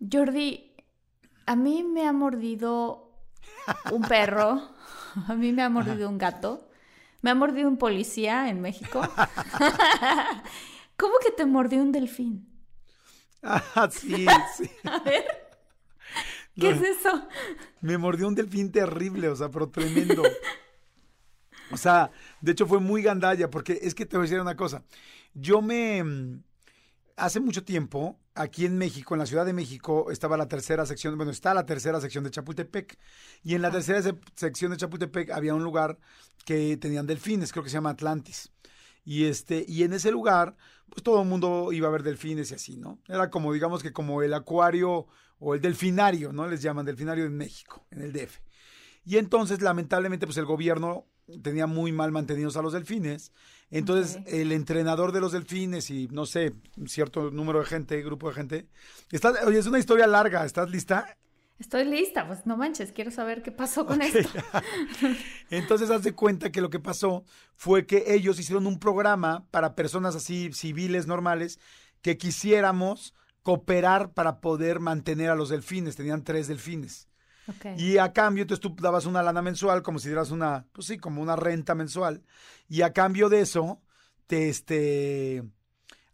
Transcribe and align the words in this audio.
Jordi, 0.00 0.72
a 1.46 1.56
mí 1.56 1.82
me 1.82 2.06
ha 2.06 2.12
mordido 2.12 3.12
un 3.92 4.02
perro, 4.02 4.70
a 5.28 5.34
mí 5.34 5.52
me 5.52 5.62
ha 5.62 5.68
mordido 5.68 6.08
un 6.08 6.18
gato, 6.18 6.68
me 7.22 7.30
ha 7.30 7.34
mordido 7.34 7.68
un 7.68 7.76
policía 7.76 8.48
en 8.48 8.60
México. 8.60 9.00
¿Cómo 10.96 11.14
que 11.22 11.30
te 11.30 11.46
mordió 11.46 11.80
un 11.82 11.92
delfín? 11.92 12.46
Ah, 13.42 13.88
sí, 13.90 14.26
sí. 14.56 14.70
A 14.84 14.98
ver. 15.00 15.24
¿Qué 16.54 16.70
es 16.70 16.82
eso? 16.82 17.26
Me 17.80 17.96
mordió 17.96 18.28
un 18.28 18.34
delfín 18.34 18.70
terrible, 18.70 19.28
o 19.28 19.36
sea, 19.36 19.48
pero 19.48 19.70
tremendo. 19.70 20.22
O 21.70 21.76
sea, 21.76 22.10
de 22.40 22.52
hecho 22.52 22.66
fue 22.66 22.80
muy 22.80 23.02
gandalla, 23.02 23.48
porque 23.48 23.78
es 23.80 23.94
que 23.94 24.04
te 24.04 24.16
voy 24.16 24.24
a 24.24 24.28
decir 24.28 24.40
una 24.40 24.56
cosa. 24.56 24.84
Yo 25.32 25.62
me. 25.62 26.42
Hace 27.20 27.38
mucho 27.38 27.62
tiempo, 27.64 28.18
aquí 28.34 28.64
en 28.64 28.78
México, 28.78 29.14
en 29.14 29.18
la 29.18 29.26
Ciudad 29.26 29.44
de 29.44 29.52
México, 29.52 30.10
estaba 30.10 30.38
la 30.38 30.48
tercera 30.48 30.86
sección, 30.86 31.16
bueno, 31.18 31.30
está 31.32 31.52
la 31.52 31.66
tercera 31.66 32.00
sección 32.00 32.24
de 32.24 32.30
Chapultepec. 32.30 32.98
Y 33.42 33.54
en 33.54 33.60
la 33.60 33.70
tercera 33.70 34.00
se- 34.00 34.14
sección 34.34 34.70
de 34.70 34.78
Chapultepec 34.78 35.30
había 35.30 35.54
un 35.54 35.62
lugar 35.62 35.98
que 36.46 36.78
tenían 36.78 37.06
delfines, 37.06 37.52
creo 37.52 37.62
que 37.62 37.68
se 37.68 37.74
llama 37.74 37.90
Atlantis. 37.90 38.50
Y 39.04 39.26
este, 39.26 39.66
y 39.68 39.82
en 39.82 39.92
ese 39.92 40.10
lugar, 40.10 40.56
pues 40.88 41.02
todo 41.02 41.20
el 41.22 41.28
mundo 41.28 41.72
iba 41.72 41.88
a 41.88 41.90
ver 41.90 42.02
delfines 42.02 42.52
y 42.52 42.54
así, 42.54 42.76
¿no? 42.78 42.98
Era 43.06 43.28
como, 43.28 43.52
digamos 43.52 43.82
que 43.82 43.92
como 43.92 44.22
el 44.22 44.32
acuario 44.32 45.06
o 45.38 45.54
el 45.54 45.60
delfinario, 45.60 46.32
¿no? 46.32 46.48
Les 46.48 46.62
llaman 46.62 46.86
delfinario 46.86 47.26
en 47.26 47.36
México, 47.36 47.86
en 47.90 48.00
el 48.00 48.12
DF. 48.14 48.40
Y 49.04 49.16
entonces, 49.16 49.62
lamentablemente, 49.62 50.26
pues 50.26 50.36
el 50.36 50.44
gobierno 50.44 51.06
tenía 51.42 51.66
muy 51.66 51.92
mal 51.92 52.12
mantenidos 52.12 52.56
a 52.56 52.62
los 52.62 52.72
delfines. 52.72 53.32
Entonces, 53.70 54.18
el 54.26 54.52
entrenador 54.52 55.12
de 55.12 55.20
los 55.20 55.32
delfines 55.32 55.90
y, 55.90 56.08
no 56.08 56.26
sé, 56.26 56.54
cierto 56.86 57.30
número 57.30 57.60
de 57.60 57.66
gente, 57.66 58.02
grupo 58.02 58.28
de 58.28 58.34
gente. 58.34 58.68
Está, 59.10 59.32
oye, 59.46 59.58
es 59.58 59.66
una 59.66 59.78
historia 59.78 60.06
larga, 60.06 60.44
¿estás 60.44 60.70
lista? 60.70 61.16
Estoy 61.60 61.84
lista, 61.84 62.26
pues 62.26 62.46
no 62.46 62.56
manches, 62.56 62.90
quiero 62.90 63.10
saber 63.10 63.42
qué 63.42 63.52
pasó 63.52 63.84
con 63.84 64.00
esto. 64.00 64.26
Entonces, 65.50 65.90
haz 65.90 66.02
de 66.02 66.14
cuenta 66.14 66.50
que 66.50 66.62
lo 66.62 66.70
que 66.70 66.80
pasó 66.80 67.24
fue 67.54 67.86
que 67.86 68.14
ellos 68.14 68.40
hicieron 68.40 68.66
un 68.66 68.78
programa 68.78 69.44
para 69.50 69.74
personas 69.74 70.16
así 70.16 70.52
civiles, 70.54 71.06
normales, 71.06 71.60
que 72.00 72.16
quisiéramos 72.16 73.14
cooperar 73.42 74.12
para 74.12 74.40
poder 74.40 74.80
mantener 74.80 75.28
a 75.28 75.34
los 75.34 75.50
delfines. 75.50 75.96
Tenían 75.96 76.24
tres 76.24 76.48
delfines. 76.48 77.09
Y 77.76 77.98
a 77.98 78.12
cambio, 78.12 78.42
entonces 78.42 78.60
tú 78.60 78.74
dabas 78.80 79.06
una 79.06 79.22
lana 79.22 79.42
mensual, 79.42 79.82
como 79.82 79.98
si 79.98 80.08
dieras 80.08 80.30
una, 80.30 80.66
pues 80.72 80.86
sí, 80.86 80.98
como 80.98 81.22
una 81.22 81.36
renta 81.36 81.74
mensual. 81.74 82.22
Y 82.68 82.82
a 82.82 82.92
cambio 82.92 83.28
de 83.28 83.40
eso, 83.40 83.80
te 84.26 84.48
este, 84.48 85.42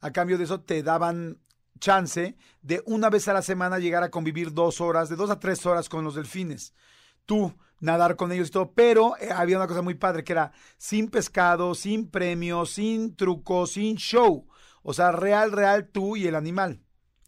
a 0.01 0.11
cambio 0.13 0.39
de 0.39 0.45
eso 0.45 0.61
te 0.61 0.83
daban 0.83 1.39
chance 1.79 2.37
de 2.63 2.83
una 2.87 3.11
vez 3.11 3.29
a 3.29 3.33
la 3.33 3.43
semana 3.43 3.79
llegar 3.79 4.03
a 4.03 4.11
convivir 4.11 4.53
dos 4.53 4.81
horas, 4.81 5.09
de 5.09 5.17
dos 5.17 5.31
a 5.31 5.39
tres 5.39 5.65
horas 5.67 5.89
con 5.89 6.05
los 6.05 6.15
delfines. 6.15 6.75
Tú 7.27 7.55
nadar 7.81 8.17
con 8.17 8.33
ellos 8.33 8.49
y 8.49 8.53
todo, 8.53 8.73
pero 8.73 9.17
eh, 9.19 9.29
había 9.31 9.57
una 9.57 9.67
cosa 9.67 9.83
muy 9.83 9.95
padre 9.95 10.25
que 10.25 10.33
era 10.33 10.53
sin 10.79 11.09
pescado, 11.09 11.75
sin 11.75 12.09
premio, 12.11 12.67
sin 12.67 13.17
truco, 13.17 13.67
sin 13.67 13.97
show. 13.97 14.47
O 14.83 14.95
sea, 14.95 15.13
real, 15.13 15.53
real 15.53 15.89
tú 15.89 16.17
y 16.17 16.27
el 16.27 16.35
animal. 16.35 16.81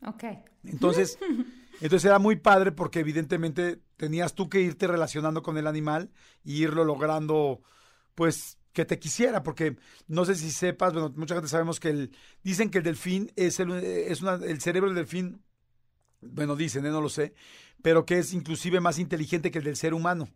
Ok. 0.06 0.24
Entonces, 0.64 1.18
entonces 1.80 2.04
era 2.04 2.18
muy 2.18 2.36
padre 2.36 2.72
porque 2.72 3.00
evidentemente 3.00 3.80
tenías 3.98 4.34
tú 4.34 4.48
que 4.48 4.62
irte 4.62 4.86
relacionando 4.86 5.42
con 5.42 5.58
el 5.58 5.66
animal 5.66 6.10
y 6.42 6.62
irlo 6.62 6.84
logrando, 6.84 7.60
pues, 8.14 8.56
que 8.72 8.86
te 8.86 8.98
quisiera, 8.98 9.42
porque 9.42 9.76
no 10.06 10.24
sé 10.24 10.36
si 10.36 10.50
sepas, 10.50 10.92
bueno, 10.92 11.12
mucha 11.16 11.34
gente 11.34 11.48
sabemos 11.48 11.80
que 11.80 11.88
el, 11.90 12.16
dicen 12.42 12.70
que 12.70 12.78
el 12.78 12.84
delfín 12.84 13.30
es 13.36 13.60
el, 13.60 13.72
es 13.72 14.22
una, 14.22 14.34
el 14.34 14.60
cerebro 14.60 14.88
del 14.88 14.96
delfín, 14.96 15.42
bueno, 16.20 16.56
dicen, 16.56 16.86
¿eh? 16.86 16.90
no 16.90 17.00
lo 17.00 17.08
sé, 17.08 17.34
pero 17.82 18.06
que 18.06 18.18
es 18.18 18.32
inclusive 18.32 18.80
más 18.80 18.98
inteligente 18.98 19.50
que 19.50 19.58
el 19.58 19.64
del 19.64 19.76
ser 19.76 19.94
humano, 19.94 20.28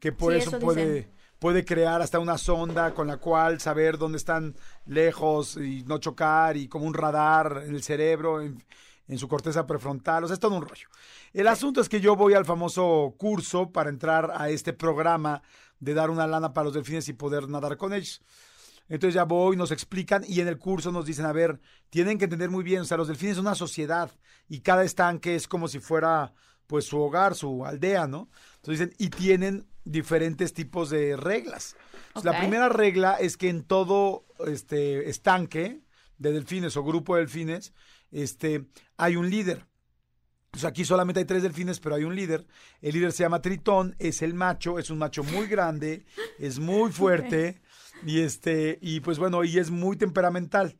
que 0.00 0.10
por 0.10 0.32
Sí, 0.32 0.40
eso, 0.40 0.56
eso 0.56 0.58
puede, 0.58 1.08
puede 1.38 1.64
crear 1.64 2.02
hasta 2.02 2.18
una 2.18 2.36
sonda 2.36 2.94
con 2.94 3.06
la 3.06 3.18
cual 3.18 3.60
saber 3.60 3.96
dónde 3.96 4.18
están 4.18 4.56
lejos 4.86 5.56
y 5.56 5.84
no 5.84 5.98
chocar 5.98 6.56
y 6.56 6.66
como 6.66 6.86
un 6.86 6.94
radar 6.94 7.62
en 7.64 7.76
el 7.76 7.82
cerebro, 7.84 8.42
en, 8.42 8.60
en 9.06 9.18
su 9.18 9.28
corteza 9.28 9.66
prefrontal, 9.66 10.24
o 10.24 10.26
sea, 10.26 10.34
es 10.34 10.40
todo 10.40 10.56
un 10.56 10.62
rollo. 10.62 10.88
El 11.32 11.48
asunto 11.48 11.80
es 11.80 11.88
que 11.88 12.00
yo 12.00 12.16
voy 12.16 12.34
al 12.34 12.44
famoso 12.44 13.14
curso 13.18 13.70
para 13.70 13.90
entrar 13.90 14.32
a 14.34 14.48
este 14.48 14.72
programa 14.72 15.42
de 15.80 15.94
dar 15.94 16.10
una 16.10 16.26
lana 16.26 16.52
para 16.52 16.64
los 16.64 16.74
delfines 16.74 17.08
y 17.08 17.12
poder 17.12 17.48
nadar 17.48 17.76
con 17.76 17.92
ellos. 17.92 18.22
Entonces 18.88 19.14
ya 19.14 19.24
voy, 19.24 19.56
nos 19.56 19.70
explican 19.70 20.24
y 20.26 20.40
en 20.40 20.48
el 20.48 20.58
curso 20.58 20.92
nos 20.92 21.06
dicen, 21.06 21.26
a 21.26 21.32
ver, 21.32 21.60
tienen 21.90 22.18
que 22.18 22.24
entender 22.24 22.50
muy 22.50 22.62
bien, 22.62 22.82
o 22.82 22.84
sea, 22.84 22.96
los 22.96 23.08
delfines 23.08 23.36
son 23.36 23.46
una 23.46 23.54
sociedad 23.54 24.10
y 24.48 24.60
cada 24.60 24.84
estanque 24.84 25.34
es 25.34 25.48
como 25.48 25.68
si 25.68 25.78
fuera 25.78 26.34
pues 26.66 26.86
su 26.86 26.98
hogar, 26.98 27.34
su 27.34 27.64
aldea, 27.64 28.06
¿no? 28.06 28.28
Entonces 28.56 28.88
dicen, 28.88 28.94
y 28.98 29.10
tienen 29.10 29.66
diferentes 29.84 30.54
tipos 30.54 30.90
de 30.90 31.16
reglas. 31.16 31.76
La 32.22 32.38
primera 32.38 32.68
regla 32.68 33.14
es 33.14 33.36
que 33.36 33.48
en 33.48 33.64
todo 33.64 34.24
este 34.46 35.10
estanque 35.10 35.82
de 36.18 36.32
delfines 36.32 36.76
o 36.76 36.84
grupo 36.84 37.14
de 37.14 37.22
delfines, 37.22 37.72
este, 38.10 38.66
hay 38.96 39.16
un 39.16 39.28
líder. 39.30 39.66
Aquí 40.64 40.84
solamente 40.84 41.18
hay 41.20 41.26
tres 41.26 41.42
delfines, 41.42 41.80
pero 41.80 41.96
hay 41.96 42.04
un 42.04 42.14
líder. 42.14 42.46
El 42.80 42.94
líder 42.94 43.10
se 43.12 43.24
llama 43.24 43.42
Tritón, 43.42 43.96
es 43.98 44.22
el 44.22 44.34
macho, 44.34 44.78
es 44.78 44.88
un 44.90 44.98
macho 44.98 45.24
muy 45.24 45.48
grande, 45.48 46.04
es 46.38 46.60
muy 46.60 46.92
fuerte 46.92 47.60
y 48.06 48.20
este 48.20 48.78
y 48.80 49.00
pues 49.00 49.18
bueno, 49.18 49.42
y 49.42 49.58
es 49.58 49.70
muy 49.72 49.96
temperamental. 49.96 50.76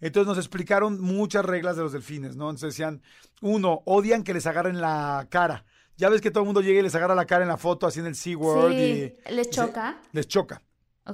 Entonces 0.00 0.28
nos 0.28 0.38
explicaron 0.38 1.00
muchas 1.00 1.44
reglas 1.44 1.74
de 1.76 1.82
los 1.82 1.92
delfines, 1.92 2.36
¿no? 2.36 2.44
Entonces 2.50 2.74
decían, 2.74 3.02
uno, 3.42 3.82
odian 3.86 4.22
que 4.22 4.32
les 4.34 4.46
agarren 4.46 4.80
la 4.80 5.26
cara. 5.28 5.64
Ya 5.96 6.08
ves 6.08 6.20
que 6.20 6.30
todo 6.30 6.44
el 6.44 6.46
mundo 6.46 6.60
llega 6.60 6.78
y 6.78 6.82
les 6.84 6.94
agarra 6.94 7.16
la 7.16 7.26
cara 7.26 7.42
en 7.42 7.48
la 7.48 7.56
foto, 7.56 7.88
así 7.88 7.98
en 7.98 8.06
el 8.06 8.14
SeaWorld. 8.14 8.76
Sí, 8.76 9.14
y, 9.28 9.32
¿les 9.34 9.46
se- 9.48 9.52
choca? 9.52 10.00
les 10.12 10.28
choca. 10.28 10.62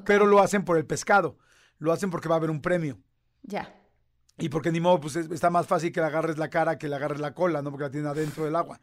Pero 0.04 0.26
lo 0.26 0.40
hacen 0.40 0.62
por 0.66 0.76
el 0.76 0.84
pescado. 0.84 1.38
Lo 1.78 1.90
hacen 1.90 2.10
porque 2.10 2.28
va 2.28 2.34
a 2.34 2.38
haber 2.38 2.50
un 2.50 2.60
premio. 2.60 2.98
Ya. 3.44 3.74
Y 4.38 4.48
porque 4.48 4.72
ni 4.72 4.80
modo, 4.80 5.00
pues 5.00 5.16
es- 5.16 5.30
está 5.30 5.48
más 5.50 5.66
fácil 5.66 5.92
que 5.92 6.00
le 6.00 6.06
agarres 6.06 6.38
la 6.38 6.50
cara 6.50 6.76
que 6.78 6.88
le 6.88 6.96
agarres 6.96 7.20
la 7.20 7.34
cola, 7.34 7.62
¿no? 7.62 7.70
Porque 7.70 7.84
la 7.84 7.90
tienen 7.90 8.08
adentro 8.08 8.44
del 8.44 8.56
agua. 8.56 8.80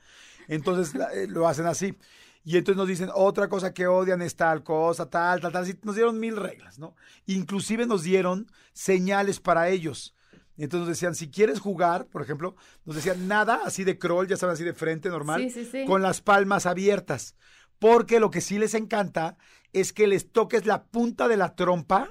Entonces 0.47 0.95
la- 0.95 1.11
eh, 1.13 1.27
lo 1.27 1.47
hacen 1.47 1.65
así. 1.65 1.97
Y 2.43 2.57
entonces 2.57 2.77
nos 2.77 2.87
dicen, 2.87 3.09
otra 3.13 3.49
cosa 3.49 3.73
que 3.73 3.85
odian 3.85 4.21
es 4.21 4.35
tal 4.35 4.63
cosa, 4.63 5.09
tal, 5.09 5.41
tal, 5.41 5.51
tal. 5.51 5.63
Así 5.63 5.77
nos 5.83 5.95
dieron 5.95 6.19
mil 6.19 6.37
reglas, 6.37 6.79
¿no? 6.79 6.95
Inclusive 7.27 7.85
nos 7.85 8.03
dieron 8.03 8.47
señales 8.73 9.39
para 9.39 9.69
ellos. 9.69 10.15
Entonces 10.57 10.79
nos 10.87 10.87
decían, 10.89 11.15
si 11.15 11.29
quieres 11.29 11.59
jugar, 11.59 12.07
por 12.07 12.21
ejemplo, 12.21 12.55
nos 12.85 12.95
decían 12.95 13.27
nada 13.27 13.61
así 13.65 13.83
de 13.83 13.97
crawl, 13.99 14.27
ya 14.27 14.37
saben, 14.37 14.53
así 14.53 14.63
de 14.63 14.73
frente, 14.73 15.09
normal, 15.09 15.41
Sí, 15.41 15.49
sí, 15.49 15.65
sí. 15.71 15.85
con 15.85 16.01
las 16.01 16.21
palmas 16.21 16.65
abiertas. 16.65 17.35
Porque 17.79 18.19
lo 18.19 18.31
que 18.31 18.41
sí 18.41 18.57
les 18.57 18.73
encanta 18.73 19.37
es 19.73 19.91
que 19.93 20.07
les 20.07 20.31
toques 20.31 20.65
la 20.65 20.83
punta 20.83 21.27
de 21.27 21.37
la 21.37 21.55
trompa 21.55 22.09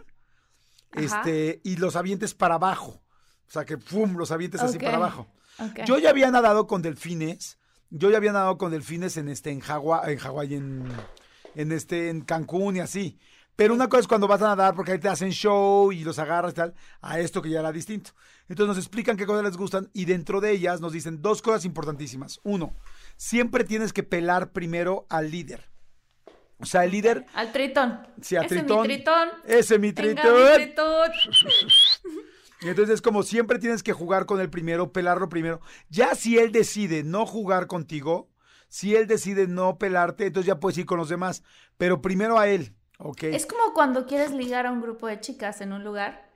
Ajá. 0.93 1.01
este, 1.23 1.61
y 1.65 1.77
los 1.77 1.97
avientes 1.97 2.35
para 2.35 2.57
abajo. 2.57 3.00
O 3.51 3.53
sea, 3.53 3.65
que 3.65 3.77
¡pum! 3.77 4.17
los 4.17 4.31
avientes 4.31 4.61
así 4.63 4.79
para 4.79 4.97
abajo. 4.97 5.27
Yo 5.85 5.99
ya 5.99 6.11
había 6.11 6.31
nadado 6.31 6.69
con 6.69 6.83
delfines. 6.83 7.59
Yo 7.91 8.09
ya 8.09 8.19
había 8.19 8.31
nadado 8.31 8.57
con 8.59 8.71
delfines 8.71 9.17
en 9.17 9.29
este, 9.29 9.51
en 9.51 9.59
Hawái, 9.59 10.13
en 10.13 10.19
Hawái, 10.21 10.55
en, 10.55 10.85
en 11.57 11.73
este, 11.73 12.11
en 12.11 12.21
Cancún 12.21 12.77
y 12.77 12.81
así. 12.81 13.19
Pero 13.57 13.75
una 13.75 13.89
cosa 13.89 14.03
es 14.03 14.07
cuando 14.07 14.29
vas 14.29 14.41
a 14.41 14.47
nadar, 14.47 14.77
porque 14.77 14.93
ahí 14.93 15.01
te 15.01 15.09
hacen 15.09 15.33
show 15.33 15.91
y 15.91 16.05
los 16.05 16.21
agarras 16.21 16.53
y 16.53 16.55
tal, 16.55 16.75
a 17.03 17.19
esto 17.19 17.43
que 17.43 17.51
ya 17.51 17.59
era 17.59 17.73
distinto. 17.73 18.13
Entonces 18.49 18.69
nos 18.69 18.79
explican 18.79 19.17
qué 19.17 19.27
cosas 19.27 19.43
les 19.43 19.57
gustan 19.57 19.91
y 19.93 20.05
dentro 20.05 20.41
de 20.41 20.53
ellas 20.53 20.81
nos 20.81 20.93
dicen 20.93 21.21
dos 21.21 21.43
cosas 21.43 21.65
importantísimas. 21.65 22.39
Uno, 22.45 22.73
siempre 23.17 23.65
tienes 23.65 23.93
que 23.93 24.05
pelar 24.05 24.53
primero 24.53 25.07
al 25.11 25.33
líder. 25.33 25.69
O 26.61 26.67
sea, 26.67 26.85
el 26.85 26.93
líder. 26.93 27.27
Al 27.35 27.53
tritón. 27.53 28.07
Sí, 28.21 28.37
a 28.37 28.43
Ese 28.43 28.55
es 28.55 28.61
tritón. 28.61 28.83
mi 28.83 28.95
tritón. 28.95 29.29
Ese 29.47 29.79
mi 29.79 29.93
Venga, 29.93 30.23
tritón. 30.23 30.43
mi 30.53 30.65
tritón. 30.67 31.11
Y 32.63 32.69
entonces, 32.69 33.01
como 33.01 33.23
siempre 33.23 33.59
tienes 33.59 33.83
que 33.83 33.93
jugar 33.93 34.27
con 34.27 34.41
el 34.41 34.51
primero, 34.51 34.93
pelarlo 34.93 35.29
primero. 35.29 35.61
Ya 35.89 36.15
si 36.15 36.39
él 36.39 36.53
decide 36.53 37.03
no 37.03 37.25
jugar 37.25 37.67
contigo, 37.67 38.29
si 38.69 38.95
él 38.95 39.07
decide 39.07 39.47
no 39.47 39.79
pelarte, 39.79 40.27
entonces 40.27 40.47
ya 40.47 40.61
puedes 40.61 40.79
ir 40.79 40.87
con 40.87 40.99
los 40.99 41.09
demás. 41.09 41.43
Pero 41.79 42.03
primero 42.03 42.39
a 42.39 42.49
él, 42.49 42.75
¿ok? 42.99 43.25
Es 43.25 43.47
como 43.47 43.73
cuando 43.73 44.07
quieres 44.07 44.33
ligar 44.33 44.67
a 44.67 44.73
un 44.73 44.83
grupo 44.83 45.07
de 45.07 45.21
chicas 45.21 45.61
en 45.61 45.73
un 45.73 45.85
lugar. 45.85 46.31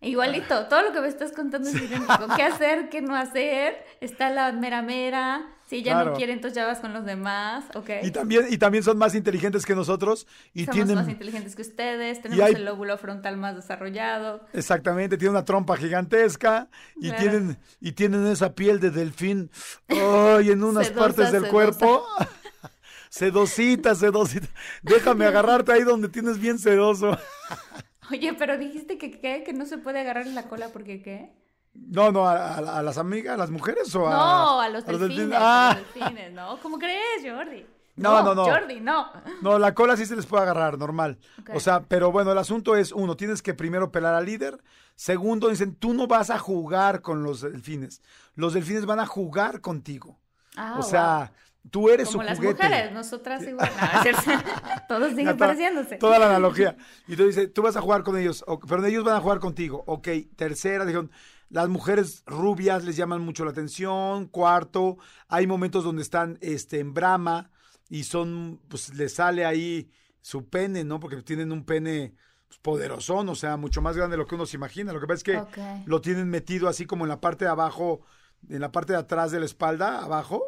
Igualito, 0.00 0.66
todo 0.66 0.82
lo 0.82 0.92
que 0.92 1.00
me 1.00 1.08
estás 1.08 1.32
contando 1.32 1.68
es 1.68 1.76
idéntico. 1.76 2.26
¿Qué 2.36 2.42
hacer, 2.42 2.88
qué 2.88 3.02
no 3.02 3.14
hacer? 3.14 3.84
Está 4.00 4.30
la 4.30 4.50
mera 4.52 4.82
mera. 4.82 5.54
Si 5.70 5.76
ella 5.76 5.92
Claro. 5.92 6.10
no 6.10 6.16
quiere, 6.16 6.32
entonces 6.32 6.56
ya 6.56 6.66
vas 6.66 6.80
con 6.80 6.92
los 6.92 7.04
demás, 7.04 7.64
¿ok? 7.76 7.88
Y 8.02 8.10
también, 8.10 8.46
y 8.50 8.58
también 8.58 8.82
son 8.82 8.98
más 8.98 9.14
inteligentes 9.14 9.64
que 9.64 9.76
nosotros 9.76 10.26
y 10.52 10.64
Somos 10.64 10.74
tienen. 10.74 10.96
más 10.96 11.08
inteligentes 11.08 11.54
que 11.54 11.62
ustedes, 11.62 12.20
tenemos 12.20 12.44
hay- 12.44 12.54
el 12.54 12.64
lóbulo 12.64 12.98
frontal 12.98 13.36
más 13.36 13.54
desarrollado. 13.54 14.44
Exactamente, 14.52 15.16
tienen 15.16 15.36
una 15.36 15.44
trompa 15.44 15.76
gigantesca 15.76 16.68
y 16.96 17.10
Claro. 17.10 17.20
tienen 17.20 17.58
y 17.80 17.92
tienen 17.92 18.26
esa 18.26 18.52
piel 18.56 18.80
de 18.80 18.90
delfín 18.90 19.48
ay, 19.88 20.50
en 20.50 20.64
unas 20.64 20.88
Sedosa, 20.88 21.00
partes 21.06 21.30
del 21.30 21.42
sedosa. 21.44 21.50
cuerpo. 21.52 22.04
sedosita, 23.08 23.94
sedosita. 23.94 24.48
Déjame 24.82 25.26
agarrarte 25.26 25.72
ahí 25.72 25.82
donde 25.82 26.08
tienes 26.08 26.38
bien 26.40 26.58
sedoso. 26.58 27.16
Oye, 28.10 28.34
pero 28.34 28.58
dijiste 28.58 28.98
que 28.98 29.20
qué, 29.20 29.44
que 29.44 29.52
no 29.52 29.66
se 29.66 29.78
puede 29.78 30.00
agarrar 30.00 30.26
en 30.26 30.34
la 30.34 30.48
cola 30.48 30.70
porque 30.72 31.00
qué. 31.00 31.30
No, 31.74 32.10
no, 32.12 32.26
a, 32.26 32.54
a- 32.56 32.78
a 32.78 32.82
las 32.82 32.98
amigas, 32.98 33.34
a 33.34 33.36
las 33.36 33.50
mujeres 33.50 33.94
o 33.94 34.06
a 34.06 34.10
No, 34.10 34.60
a 34.60 34.68
los 34.68 34.84
delfines, 34.84 35.08
delfines? 35.16 35.38
a 35.38 35.70
Ah, 35.70 35.74
los 35.78 35.94
delfines, 35.94 36.32
¿no? 36.32 36.58
¿Cómo 36.60 36.78
crees, 36.78 37.22
Jordi? 37.24 37.66
No, 37.96 38.22
no, 38.22 38.34
no. 38.34 38.44
Jordi, 38.44 38.80
no. 38.80 39.08
no, 39.42 39.58
la 39.58 39.74
cola 39.74 39.96
sí 39.96 40.06
se 40.06 40.16
les 40.16 40.24
puede 40.26 40.42
agarrar, 40.44 40.78
normal. 40.78 41.18
O 41.52 41.60
sea, 41.60 41.80
pero 41.82 42.10
bueno, 42.10 42.32
el 42.32 42.38
asunto 42.38 42.74
es, 42.76 42.92
uno, 42.92 43.16
tienes 43.16 43.42
que 43.42 43.52
primero 43.54 43.90
pelar 43.92 44.14
al 44.14 44.24
líder. 44.24 44.62
Segundo, 44.94 45.48
dicen, 45.48 45.74
tú 45.74 45.92
no 45.94 46.06
vas 46.06 46.30
a 46.30 46.38
jugar 46.38 47.02
con 47.02 47.22
los 47.22 47.42
delfines. 47.42 48.00
Los 48.34 48.54
delfines 48.54 48.86
van 48.86 49.00
a 49.00 49.06
jugar 49.06 49.60
contigo. 49.60 50.18
Ah, 50.56 50.72
o 50.74 50.80
wow. 50.80 50.82
sea, 50.90 51.32
tú 51.70 51.88
eres 51.90 52.08
Como 52.08 52.22
su 52.22 52.26
las 52.28 52.38
juguete. 52.38 52.62
mujeres, 52.64 52.92
nosotras 52.92 53.42
igual. 53.46 53.70
No. 53.80 54.82
Todos 54.88 55.10
siguen 55.14 55.36
pareciéndose. 55.36 55.96
Toda 55.96 56.18
la 56.18 56.26
analogía. 56.26 56.76
Y 57.06 57.16
tú 57.16 57.26
dices, 57.26 57.52
tú 57.52 57.62
vas 57.62 57.76
a 57.76 57.80
jugar 57.82 58.02
con 58.02 58.16
ellos, 58.16 58.44
o- 58.46 58.58
pero 58.60 58.84
ellos 58.86 59.04
van 59.04 59.16
a 59.16 59.20
jugar 59.20 59.40
contigo. 59.40 59.82
Ok, 59.86 60.08
tercera, 60.36 60.84
dijeron, 60.84 61.10
las 61.50 61.68
mujeres 61.68 62.22
rubias 62.26 62.84
les 62.84 62.96
llaman 62.96 63.20
mucho 63.20 63.44
la 63.44 63.50
atención. 63.50 64.28
Cuarto, 64.28 64.98
hay 65.28 65.46
momentos 65.46 65.84
donde 65.84 66.02
están 66.02 66.38
este, 66.40 66.78
en 66.78 66.94
brama 66.94 67.50
y 67.88 68.04
son, 68.04 68.60
pues 68.68 68.94
les 68.94 69.14
sale 69.14 69.44
ahí 69.44 69.90
su 70.22 70.48
pene, 70.48 70.84
¿no? 70.84 71.00
Porque 71.00 71.22
tienen 71.22 71.50
un 71.50 71.64
pene 71.64 72.14
pues, 72.48 72.58
poderosón, 72.60 73.28
o 73.28 73.34
sea, 73.34 73.56
mucho 73.56 73.82
más 73.82 73.96
grande 73.96 74.14
de 74.14 74.18
lo 74.18 74.26
que 74.26 74.36
uno 74.36 74.46
se 74.46 74.56
imagina. 74.56 74.92
Lo 74.92 75.00
que 75.00 75.06
pasa 75.08 75.16
es 75.16 75.24
que 75.24 75.82
lo 75.86 76.00
tienen 76.00 76.30
metido 76.30 76.68
así 76.68 76.86
como 76.86 77.04
en 77.04 77.08
la 77.08 77.20
parte 77.20 77.44
de 77.44 77.50
abajo, 77.50 78.02
en 78.48 78.60
la 78.60 78.70
parte 78.70 78.92
de 78.92 79.00
atrás 79.00 79.32
de 79.32 79.40
la 79.40 79.46
espalda, 79.46 80.04
abajo, 80.04 80.44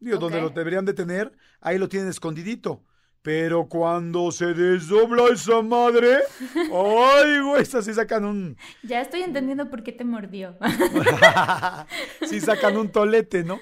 digo, 0.00 0.18
donde 0.18 0.40
lo 0.40 0.50
deberían 0.50 0.84
de 0.84 0.92
tener, 0.92 1.32
ahí 1.60 1.78
lo 1.78 1.88
tienen 1.88 2.10
escondidito. 2.10 2.84
Pero 3.22 3.68
cuando 3.68 4.32
se 4.32 4.46
desdobla 4.52 5.28
esa 5.32 5.62
madre, 5.62 6.18
ay, 6.56 7.40
güey, 7.40 7.62
estas 7.62 7.84
sí 7.84 7.94
sacan 7.94 8.24
un, 8.24 8.56
Ya 8.82 9.00
estoy 9.00 9.22
entendiendo 9.22 9.70
por 9.70 9.84
qué 9.84 9.92
te 9.92 10.04
mordió. 10.04 10.56
sí 12.28 12.40
sacan 12.40 12.76
un 12.76 12.90
tolete, 12.90 13.44
¿no? 13.44 13.60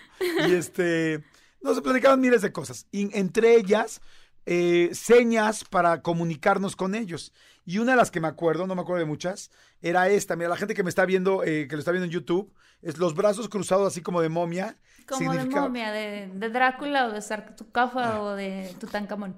Y 0.48 0.54
este, 0.54 1.22
nos 1.60 1.80
platicaban 1.82 2.20
miles 2.20 2.42
de 2.42 2.52
cosas. 2.52 2.86
Y 2.90 3.14
entre 3.16 3.54
ellas, 3.56 4.00
eh, 4.46 4.90
señas 4.92 5.64
para 5.64 6.00
comunicarnos 6.02 6.74
con 6.74 6.94
ellos. 6.94 7.32
Y 7.66 7.78
una 7.78 7.92
de 7.92 7.98
las 7.98 8.10
que 8.10 8.20
me 8.20 8.28
acuerdo, 8.28 8.66
no 8.66 8.74
me 8.74 8.80
acuerdo 8.80 9.00
de 9.00 9.06
muchas, 9.06 9.50
era 9.82 10.08
esta. 10.08 10.36
Mira, 10.36 10.48
la 10.48 10.56
gente 10.56 10.74
que 10.74 10.82
me 10.82 10.88
está 10.88 11.04
viendo, 11.04 11.44
eh, 11.44 11.68
que 11.68 11.76
lo 11.76 11.80
está 11.80 11.92
viendo 11.92 12.06
en 12.06 12.10
YouTube, 12.12 12.52
es 12.80 12.96
los 12.96 13.14
brazos 13.14 13.48
cruzados 13.50 13.86
así 13.86 14.00
como 14.00 14.22
de 14.22 14.30
momia. 14.30 14.76
Como 15.06 15.32
de 15.32 15.38
significa- 15.40 15.60
momia, 15.60 15.92
de, 15.92 16.30
de 16.32 16.48
Drácula 16.48 17.06
o 17.08 17.12
de 17.12 17.20
sarcófago 17.20 18.22
o 18.24 18.34
de 18.34 18.74
Tutankamón. 18.80 19.36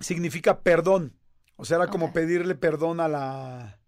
Significa 0.00 0.60
perdón. 0.62 1.16
O 1.56 1.64
sea, 1.64 1.76
era 1.78 1.88
como 1.88 2.12
pedirle 2.12 2.54
perdón 2.54 3.00
a 3.00 3.08
la. 3.08 3.80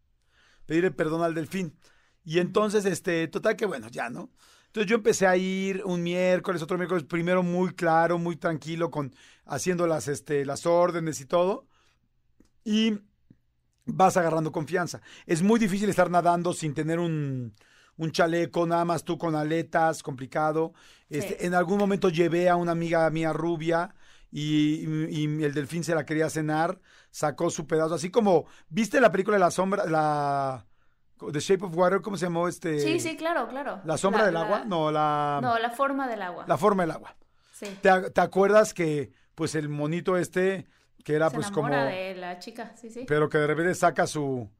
pedirle 0.66 0.90
perdón 0.90 1.22
al 1.22 1.34
delfín. 1.34 1.76
Y 2.24 2.38
entonces, 2.40 2.84
este, 2.84 3.28
total 3.28 3.56
que 3.56 3.66
bueno, 3.66 3.88
ya, 3.88 4.10
¿no? 4.10 4.30
Entonces 4.66 4.90
yo 4.90 4.96
empecé 4.96 5.26
a 5.26 5.36
ir 5.36 5.82
un 5.84 6.02
miércoles, 6.02 6.62
otro 6.62 6.76
miércoles, 6.76 7.04
primero 7.04 7.42
muy 7.42 7.74
claro, 7.74 8.18
muy 8.18 8.36
tranquilo, 8.36 8.90
con 8.90 9.14
haciendo 9.46 9.86
las, 9.86 10.08
este, 10.08 10.44
las 10.44 10.66
órdenes 10.66 11.20
y 11.20 11.26
todo. 11.26 11.66
Y 12.64 12.98
vas 13.86 14.16
agarrando 14.16 14.52
confianza. 14.52 15.00
Es 15.26 15.42
muy 15.42 15.58
difícil 15.58 15.88
estar 15.88 16.10
nadando 16.10 16.52
sin 16.52 16.74
tener 16.74 16.98
un, 16.98 17.54
un 17.96 18.12
chaleco, 18.12 18.66
nada 18.66 18.84
más 18.84 19.04
tú 19.04 19.18
con 19.18 19.34
aletas, 19.34 20.02
complicado. 20.02 20.74
Este, 21.08 21.36
Sí. 21.40 21.46
En 21.46 21.54
algún 21.54 21.78
momento 21.78 22.08
llevé 22.10 22.48
a 22.50 22.56
una 22.56 22.72
amiga 22.72 23.08
mía 23.10 23.32
rubia 23.32 23.94
y, 24.30 24.84
y- 25.10 25.44
el 25.44 25.54
delfín 25.54 25.84
se 25.84 25.94
la 25.94 26.04
quería 26.04 26.28
cenar, 26.30 26.80
sacó 27.10 27.50
su 27.50 27.66
pedazo, 27.66 27.94
así 27.94 28.10
como, 28.10 28.46
¿viste 28.68 29.00
la 29.00 29.10
película 29.10 29.36
de 29.36 29.40
la 29.40 29.50
sombra, 29.50 29.86
la 29.86 30.66
The 31.32 31.40
Shape 31.40 31.64
of 31.64 31.76
Water, 31.76 32.00
cómo 32.02 32.16
se 32.16 32.26
llamó 32.26 32.46
este? 32.48 32.78
Sí, 32.80 33.00
sí, 33.00 33.16
claro, 33.16 33.48
claro. 33.48 33.80
¿La 33.84 33.96
sombra 33.96 34.20
La- 34.20 34.26
del 34.26 34.34
la- 34.34 34.40
agua? 34.42 34.64
No, 34.66 34.90
la, 34.90 35.38
No, 35.42 35.58
la 35.58 35.70
forma 35.70 36.06
del 36.08 36.22
agua. 36.22 36.44
la 36.46 36.58
forma 36.58 36.82
del 36.82 36.90
agua. 36.92 37.16
Sí. 37.52 37.66
¿Te, 37.80 38.10
te 38.10 38.20
acuerdas 38.20 38.74
que, 38.74 39.12
pues, 39.34 39.54
el 39.54 39.68
monito 39.70 40.18
este, 40.18 40.66
que 41.04 41.14
era, 41.14 41.30
Se 41.30 41.36
pues, 41.36 41.50
como, 41.50 41.68
de 41.70 42.14
la 42.16 42.38
chica, 42.38 42.74
sí, 42.76 42.90
sí. 42.90 43.04
pero 43.08 43.28
que 43.30 43.38
de 43.38 43.46
repente 43.46 43.74
saca 43.74 44.06
su, 44.06 44.50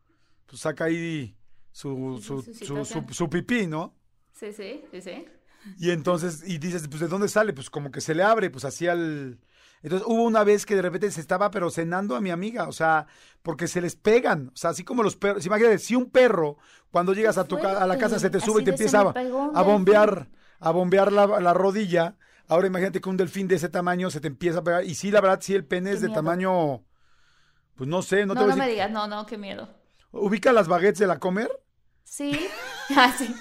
pues, 0.46 0.62
saca 0.62 0.84
ahí 0.84 1.36
su, 1.72 2.16
Sí, 2.20 2.22
su, 2.26 2.42
su 2.42 2.42
su, 2.42 2.54
situación. 2.54 3.06
su- 3.08 3.14
su 3.14 3.28
pipí, 3.28 3.66
¿no? 3.66 3.94
Sí, 4.32 4.52
sí, 4.52 4.82
sí, 4.90 5.02
sí. 5.02 5.26
Y 5.78 5.90
entonces, 5.90 6.42
y 6.46 6.56
dices, 6.58 6.86
pues, 6.88 7.00
¿de 7.00 7.08
dónde 7.08 7.28
sale? 7.28 7.52
Pues 7.52 7.68
como 7.68 7.90
que 7.90 8.00
se 8.00 8.14
le 8.14 8.22
abre, 8.22 8.48
pues 8.48 8.64
así 8.64 8.86
al... 8.86 9.38
Entonces 9.82 10.06
hubo 10.08 10.23
una 10.25 10.43
vez 10.44 10.67
que 10.67 10.75
de 10.75 10.82
repente 10.82 11.11
se 11.11 11.20
estaba 11.20 11.50
pero 11.50 11.70
cenando 11.70 12.17
a 12.17 12.20
mi 12.20 12.31
amiga, 12.31 12.69
o 12.69 12.73
sea, 12.73 13.06
porque 13.43 13.69
se 13.69 13.81
les 13.81 13.94
pegan, 13.96 14.49
o 14.55 14.56
sea, 14.56 14.70
así 14.70 14.84
como 14.84 15.02
los 15.02 15.17
perros, 15.17 15.46
imagínate, 15.46 15.78
si 15.78 15.94
un 15.94 16.11
perro 16.11 16.58
cuando 16.90 17.12
llegas 17.14 17.38
a 17.38 17.46
tu 17.46 17.58
ca- 17.58 17.82
a 17.82 17.87
la 17.87 17.99
casa 17.99 18.19
se 18.19 18.31
te 18.31 18.40
sube 18.40 18.61
y 18.61 18.64
te 18.64 18.70
Así 18.70 18.75
empieza 18.75 19.00
"Se 19.00 19.05
me 19.05 19.31
a, 19.52 19.62
bombear, 19.62 20.28
a 20.61 20.70
bombear 20.73 21.12
la, 21.12 21.26
la 21.40 21.55
rodilla, 21.55 22.17
ahora 22.49 22.67
imagínate 22.67 23.00
que 23.00 23.08
un 23.08 23.17
delfín 23.17 23.49
de 23.49 23.56
ese 23.56 23.68
tamaño 23.68 24.11
se 24.11 24.21
te 24.21 24.28
empieza 24.28 24.59
a 24.61 24.64
pegar, 24.64 24.85
y 24.85 24.95
sí, 24.95 25.11
la 25.11 25.21
verdad, 25.21 25.40
sí, 25.42 25.54
el 25.54 25.64
pene 25.66 25.92
es 25.92 26.00
de 26.00 26.09
miedo. 26.09 26.11
tamaño, 26.11 26.85
pues 27.76 27.88
no 27.90 28.02
sé, 28.02 28.26
no, 28.26 28.35
No, 28.35 28.40
te 28.40 28.45
voy 28.45 28.50
no, 28.50 28.56
a 28.56 28.56
me 28.56 28.68
digas, 28.68 28.90
no, 28.90 29.06
no, 29.09 29.26
qué 29.26 29.37
miedo. 29.38 29.68
ubica 30.12 30.52
las 30.52 30.66
baguettes 30.68 30.99
de 30.99 31.06
la 31.06 31.21
comer, 31.21 31.49
Sí, 32.04 32.49
ah, 32.97 33.12
sí. 33.16 33.35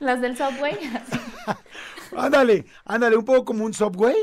Las 0.00 0.20
del 0.20 0.36
Subway. 0.36 0.76
ándale, 2.16 2.66
ándale, 2.84 3.16
un 3.16 3.24
poco 3.24 3.44
como 3.44 3.64
un 3.64 3.74
subway, 3.74 4.16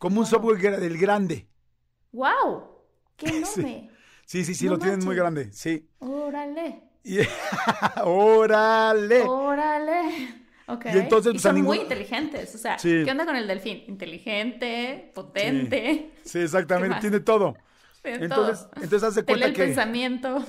como 0.00 0.20
un 0.22 0.26
gra- 0.26 0.78
del 0.78 0.98
grande. 0.98 1.46
¡Wow! 2.12 2.64
¡Qué 3.16 3.26
enorme! 3.36 3.90
Sí, 4.24 4.44
sí, 4.44 4.54
sí, 4.54 4.64
No 4.64 4.72
lo 4.72 4.78
tienen 4.78 5.04
muy 5.04 5.14
grande, 5.14 5.52
sí. 5.52 5.88
¡Órale! 5.98 6.82
Y- 7.04 7.18
¡Órale! 8.04 9.22
¡Órale! 9.22 10.00
Ok. 10.68 10.86
Y 10.94 10.98
entonces, 10.98 11.32
pues, 11.32 11.42
son 11.42 11.54
ningún- 11.56 11.76
muy 11.76 11.78
inteligentes. 11.80 12.54
O 12.54 12.58
sea, 12.58 12.78
Sí. 12.78 13.02
¿qué 13.04 13.10
onda 13.10 13.26
con 13.26 13.36
el 13.36 13.46
delfín? 13.46 13.84
Inteligente, 13.88 15.12
potente. 15.14 16.12
Sí, 16.24 16.38
exactamente, 16.40 16.96
tiene 17.00 17.20
todo. 17.20 17.56
tiene 18.02 18.24
Entonces, 18.24 18.60
todo. 18.70 18.82
entonces 18.82 19.02
haz 19.08 19.14
de 19.16 19.22
Te 19.22 19.32
lee 19.34 19.40
cuenta 19.40 19.46
el 19.48 19.54
que 19.54 19.64
pensamiento. 19.64 20.44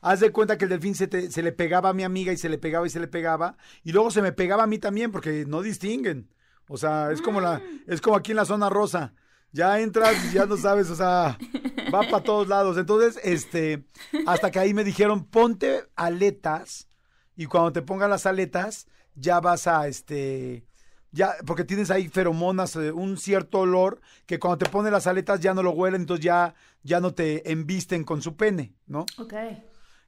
haz 0.00 0.20
de 0.20 0.30
cuenta 0.32 0.56
que 0.56 0.64
el 0.64 0.70
delfín 0.70 0.94
se, 0.94 1.06
te- 1.08 1.30
se 1.30 1.42
le 1.42 1.52
pegaba 1.52 1.90
a 1.90 1.92
mi 1.92 2.04
amiga 2.04 2.32
y 2.32 2.36
se 2.38 2.48
le 2.48 2.58
pegaba 2.58 2.86
y 2.86 2.90
se 2.90 3.00
le 3.00 3.08
pegaba 3.08 3.56
y 3.82 3.92
luego 3.92 4.10
se 4.10 4.22
me 4.22 4.32
pegaba 4.32 4.62
a 4.62 4.66
mí 4.66 4.78
también 4.78 5.10
porque 5.12 5.44
no 5.46 5.60
distinguen. 5.62 6.30
O 6.68 6.76
sea, 6.76 7.10
es 7.12 7.20
como 7.22 7.40
la 7.40 7.58
Mm. 7.58 7.82
es 7.90 8.00
como 8.00 8.16
aquí 8.16 8.30
en 8.32 8.36
la 8.38 8.44
zona 8.44 8.68
rosa. 8.70 9.12
Ya 9.52 9.78
entras 9.80 10.16
y 10.24 10.34
ya 10.34 10.46
no 10.46 10.56
sabes, 10.56 10.90
o 10.90 10.96
sea, 10.96 11.38
va 11.94 12.00
para 12.02 12.22
todos 12.24 12.48
lados. 12.48 12.76
Entonces, 12.76 13.20
este, 13.22 13.84
hasta 14.26 14.50
que 14.50 14.58
ahí 14.58 14.74
me 14.74 14.82
dijeron, 14.82 15.24
"Ponte 15.26 15.84
aletas" 15.94 16.88
y 17.36 17.46
cuando 17.46 17.72
te 17.72 17.82
pongan 17.82 18.10
las 18.10 18.26
aletas 18.26 18.86
ya 19.14 19.38
vas 19.40 19.66
a 19.68 19.86
este 19.86 20.66
ya, 21.12 21.36
porque 21.46 21.62
tienes 21.62 21.92
ahí 21.92 22.08
feromonas, 22.08 22.74
eh, 22.74 22.90
un 22.90 23.16
cierto 23.16 23.60
olor 23.60 24.00
que 24.26 24.40
cuando 24.40 24.58
te 24.58 24.68
ponen 24.68 24.92
las 24.92 25.06
aletas 25.06 25.38
ya 25.38 25.54
no 25.54 25.62
lo 25.62 25.70
huelen, 25.70 26.00
entonces 26.00 26.24
ya, 26.24 26.56
ya 26.82 26.98
no 26.98 27.14
te 27.14 27.52
embisten 27.52 28.02
con 28.02 28.20
su 28.20 28.34
pene, 28.34 28.74
¿no? 28.88 29.06
Ok. 29.18 29.32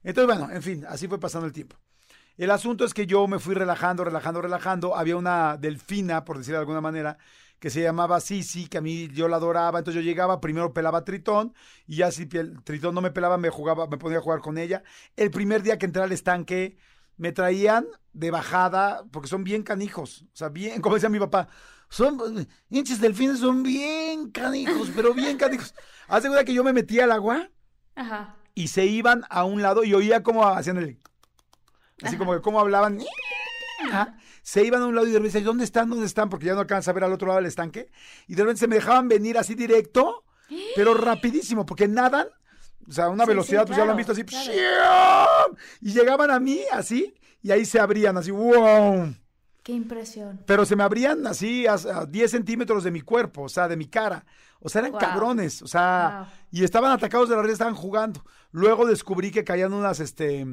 Entonces, 0.03 0.37
bueno, 0.37 0.53
en 0.53 0.61
fin, 0.61 0.85
así 0.89 1.07
fue 1.07 1.17
pasando 1.17 1.47
el 1.47 1.53
tiempo. 1.53 1.77
El 2.37 2.51
asunto 2.51 2.85
es 2.85 2.93
que 2.93 3.07
yo 3.07 3.27
me 3.27 3.39
fui 3.39 3.55
relajando, 3.55 4.03
relajando, 4.03 4.41
relajando. 4.41 4.95
Había 4.95 5.17
una 5.17 5.57
delfina, 5.57 6.23
por 6.23 6.37
decirlo 6.37 6.57
de 6.59 6.61
alguna 6.61 6.81
manera, 6.81 7.17
que 7.59 7.71
se 7.71 7.81
llamaba 7.81 8.19
Sisi, 8.19 8.67
que 8.67 8.77
a 8.77 8.81
mí 8.81 9.07
yo 9.07 9.27
la 9.27 9.37
adoraba. 9.37 9.79
Entonces 9.79 10.03
yo 10.03 10.07
llegaba, 10.07 10.39
primero 10.39 10.71
pelaba 10.73 10.99
a 10.99 11.03
Tritón, 11.03 11.55
y 11.87 11.97
ya 11.97 12.11
si 12.11 12.29
el 12.33 12.61
Tritón 12.63 12.93
no 12.93 13.01
me 13.01 13.09
pelaba, 13.11 13.37
me 13.37 13.49
jugaba, 13.49 13.87
me 13.87 13.97
ponía 13.97 14.19
a 14.19 14.21
jugar 14.21 14.41
con 14.41 14.59
ella. 14.59 14.83
El 15.15 15.31
primer 15.31 15.63
día 15.63 15.79
que 15.79 15.87
entré 15.87 16.03
al 16.03 16.11
estanque, 16.11 16.77
me 17.17 17.31
traían 17.31 17.87
de 18.13 18.29
bajada, 18.29 19.03
porque 19.11 19.27
son 19.27 19.43
bien 19.43 19.63
canijos. 19.63 20.23
O 20.33 20.35
sea, 20.35 20.49
bien, 20.49 20.81
como 20.81 20.95
decía 20.95 21.09
mi 21.09 21.19
papá, 21.19 21.47
son 21.89 22.47
hinches 22.69 23.01
delfines, 23.01 23.39
son 23.39 23.63
bien 23.63 24.29
canijos, 24.29 24.91
pero 24.95 25.13
bien 25.15 25.37
canijos. 25.39 25.73
Hace 26.07 26.29
que 26.45 26.53
yo 26.53 26.63
me 26.63 26.73
metía 26.73 27.05
al 27.05 27.11
agua 27.11 27.49
Ajá. 27.95 28.35
y 28.53 28.67
se 28.67 28.85
iban 28.85 29.23
a 29.29 29.43
un 29.43 29.63
lado 29.63 29.83
y 29.83 29.93
oía 29.95 30.21
cómo 30.21 30.45
hacían 30.47 30.77
el. 30.77 30.99
Así 32.03 32.17
como 32.17 32.33
que 32.33 32.41
cómo 32.41 32.59
hablaban. 32.59 32.99
Ajá. 33.89 34.17
Se 34.41 34.63
iban 34.63 34.81
a 34.81 34.85
un 34.87 34.95
lado 34.95 35.07
y 35.07 35.11
de 35.11 35.19
repente, 35.19 35.41
¿dónde 35.41 35.63
están? 35.65 35.89
¿Dónde 35.89 36.05
están? 36.05 36.29
Porque 36.29 36.45
ya 36.45 36.53
no 36.53 36.61
alcanzan 36.61 36.91
a 36.91 36.95
ver 36.95 37.03
al 37.03 37.13
otro 37.13 37.27
lado 37.27 37.39
del 37.39 37.47
estanque. 37.47 37.89
Y 38.27 38.35
de 38.35 38.43
repente 38.43 38.59
se 38.61 38.67
me 38.67 38.75
dejaban 38.75 39.07
venir 39.07 39.37
así 39.37 39.55
directo, 39.55 40.23
pero 40.75 40.93
rapidísimo, 40.95 41.65
porque 41.65 41.87
nadan. 41.87 42.27
O 42.87 42.91
sea, 42.91 43.09
una 43.09 43.25
Sí, 43.25 43.29
velocidad, 43.29 43.61
sí, 43.63 43.67
pues 43.67 43.77
ya 43.77 43.83
lo 43.85 43.91
han 43.91 43.97
visto 43.97 44.13
así. 44.13 44.23
claro. 44.23 45.57
Y 45.81 45.91
llegaban 45.93 46.31
a 46.31 46.39
mí 46.39 46.61
así, 46.71 47.13
y 47.41 47.51
ahí 47.51 47.65
se 47.65 47.79
abrían 47.79 48.17
así. 48.17 48.31
¡Wow! 48.31 49.13
Qué 49.63 49.73
impresión. 49.73 50.39
Pero 50.45 50.65
se 50.65 50.77
me 50.77 50.83
abrían 50.83 51.27
así 51.27 51.67
a, 51.67 51.73
a 51.73 52.05
10 52.05 52.31
centímetros 52.31 52.85
de 52.85 52.91
mi 52.91 53.01
cuerpo, 53.01 53.43
o 53.43 53.49
sea, 53.49 53.67
de 53.67 53.75
mi 53.75 53.87
cara. 53.87 54.25
O 54.61 54.69
sea, 54.69 54.79
eran 54.79 54.91
Wow. 54.93 55.01
cabrones, 55.01 55.61
o 55.61 55.67
sea, 55.67 56.29
Wow. 56.29 56.33
y 56.51 56.63
estaban 56.63 56.91
atacados 56.93 57.27
de 57.27 57.35
la 57.35 57.41
red, 57.41 57.51
estaban 57.51 57.75
jugando. 57.75 58.23
Luego 58.51 58.85
descubrí 58.85 59.29
que 59.31 59.43
caían 59.43 59.73
unas, 59.73 59.99
este, 59.99 60.45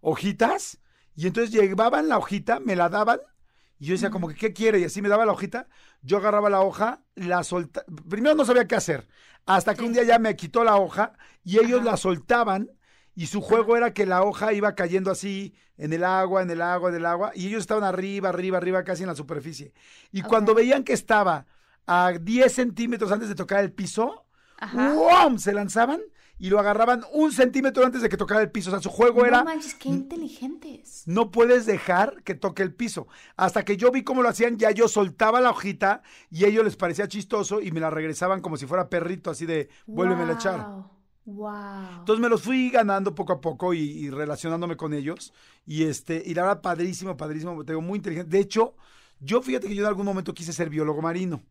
hojitas, 0.00 0.78
y 1.14 1.26
entonces 1.26 1.52
llevaban 1.52 2.08
la 2.08 2.18
hojita, 2.18 2.60
me 2.60 2.76
la 2.76 2.88
daban, 2.88 3.20
y 3.78 3.86
yo 3.86 3.92
decía 3.94 4.10
como 4.10 4.28
que, 4.28 4.34
¿qué 4.34 4.52
quiere? 4.52 4.80
Y 4.80 4.84
así 4.84 5.02
me 5.02 5.08
daba 5.08 5.26
la 5.26 5.32
hojita, 5.32 5.68
yo 6.02 6.18
agarraba 6.18 6.50
la 6.50 6.60
hoja, 6.60 7.02
la 7.14 7.42
soltaba, 7.44 7.86
primero 8.08 8.34
no 8.34 8.44
sabía 8.44 8.66
qué 8.66 8.76
hacer, 8.76 9.08
hasta 9.46 9.74
que 9.74 9.84
un 9.84 9.92
día 9.92 10.02
ya 10.02 10.18
me 10.18 10.36
quitó 10.36 10.64
la 10.64 10.76
hoja, 10.76 11.12
y 11.42 11.58
ellos 11.58 11.80
Ajá. 11.80 11.90
la 11.92 11.96
soltaban, 11.96 12.70
y 13.14 13.26
su 13.26 13.40
juego 13.40 13.76
era 13.76 13.92
que 13.92 14.06
la 14.06 14.22
hoja 14.22 14.52
iba 14.52 14.74
cayendo 14.74 15.10
así 15.10 15.54
en 15.76 15.92
el 15.92 16.04
agua, 16.04 16.42
en 16.42 16.50
el 16.50 16.62
agua, 16.62 16.90
en 16.90 16.96
el 16.96 17.06
agua, 17.06 17.32
y 17.34 17.48
ellos 17.48 17.60
estaban 17.60 17.84
arriba, 17.84 18.28
arriba, 18.28 18.58
arriba, 18.58 18.84
casi 18.84 19.02
en 19.02 19.08
la 19.08 19.14
superficie. 19.14 19.72
Y 20.12 20.22
cuando 20.22 20.54
veían 20.54 20.84
que 20.84 20.92
estaba 20.92 21.46
a 21.86 22.12
10 22.12 22.52
centímetros 22.52 23.10
antes 23.10 23.28
de 23.28 23.34
tocar 23.34 23.64
el 23.64 23.72
piso. 23.72 24.26
¡guam! 24.72 25.38
se 25.38 25.52
lanzaban 25.52 26.00
y 26.40 26.48
lo 26.48 26.58
agarraban 26.58 27.04
un 27.12 27.30
centímetro 27.32 27.84
antes 27.84 28.00
de 28.02 28.08
que 28.08 28.16
tocara 28.16 28.40
el 28.40 28.50
piso. 28.50 28.70
O 28.70 28.72
sea, 28.72 28.80
su 28.80 28.88
juego 28.88 29.26
era, 29.26 29.38
No 29.38 29.44
manches, 29.44 29.74
qué 29.74 29.90
inteligentes. 29.90 31.02
no 31.06 31.30
puedes 31.30 31.66
dejar 31.66 32.22
que 32.24 32.34
toque 32.34 32.62
el 32.62 32.74
piso. 32.74 33.06
Hasta 33.36 33.64
que 33.64 33.76
yo 33.76 33.90
vi 33.92 34.02
cómo 34.02 34.22
lo 34.22 34.28
hacían, 34.30 34.56
ya 34.58 34.70
yo 34.70 34.88
soltaba 34.88 35.40
la 35.40 35.50
hojita 35.50 36.02
y 36.30 36.44
a 36.44 36.48
ellos 36.48 36.64
les 36.64 36.76
parecía 36.76 37.06
chistoso 37.08 37.60
y 37.60 37.70
me 37.70 37.80
la 37.80 37.90
regresaban 37.90 38.40
como 38.40 38.56
si 38.56 38.66
fuera 38.66 38.88
perrito, 38.88 39.30
así 39.30 39.44
de, 39.46 39.68
vuélvemela 39.86 40.32
a 40.32 40.34
echar. 40.36 40.66
Wow. 40.66 40.90
Wow. 41.26 41.98
Entonces 42.00 42.20
me 42.20 42.28
los 42.30 42.42
fui 42.42 42.70
ganando 42.70 43.14
poco 43.14 43.34
a 43.34 43.40
poco 43.40 43.74
y, 43.74 43.80
y 43.80 44.10
relacionándome 44.10 44.76
con 44.76 44.94
ellos. 44.94 45.32
Y 45.66 45.84
este, 45.84 46.22
y 46.24 46.34
la 46.34 46.42
verdad, 46.42 46.62
padrísimo, 46.62 47.16
padrísimo, 47.16 47.62
te 47.64 47.72
digo, 47.72 47.82
muy 47.82 47.98
inteligente. 47.98 48.30
De 48.34 48.40
hecho, 48.42 48.74
yo 49.20 49.42
fíjate 49.42 49.68
que 49.68 49.74
yo 49.74 49.82
en 49.82 49.88
algún 49.88 50.06
momento 50.06 50.32
quise 50.34 50.52
ser 50.54 50.70
biólogo 50.70 51.02
marino. 51.02 51.42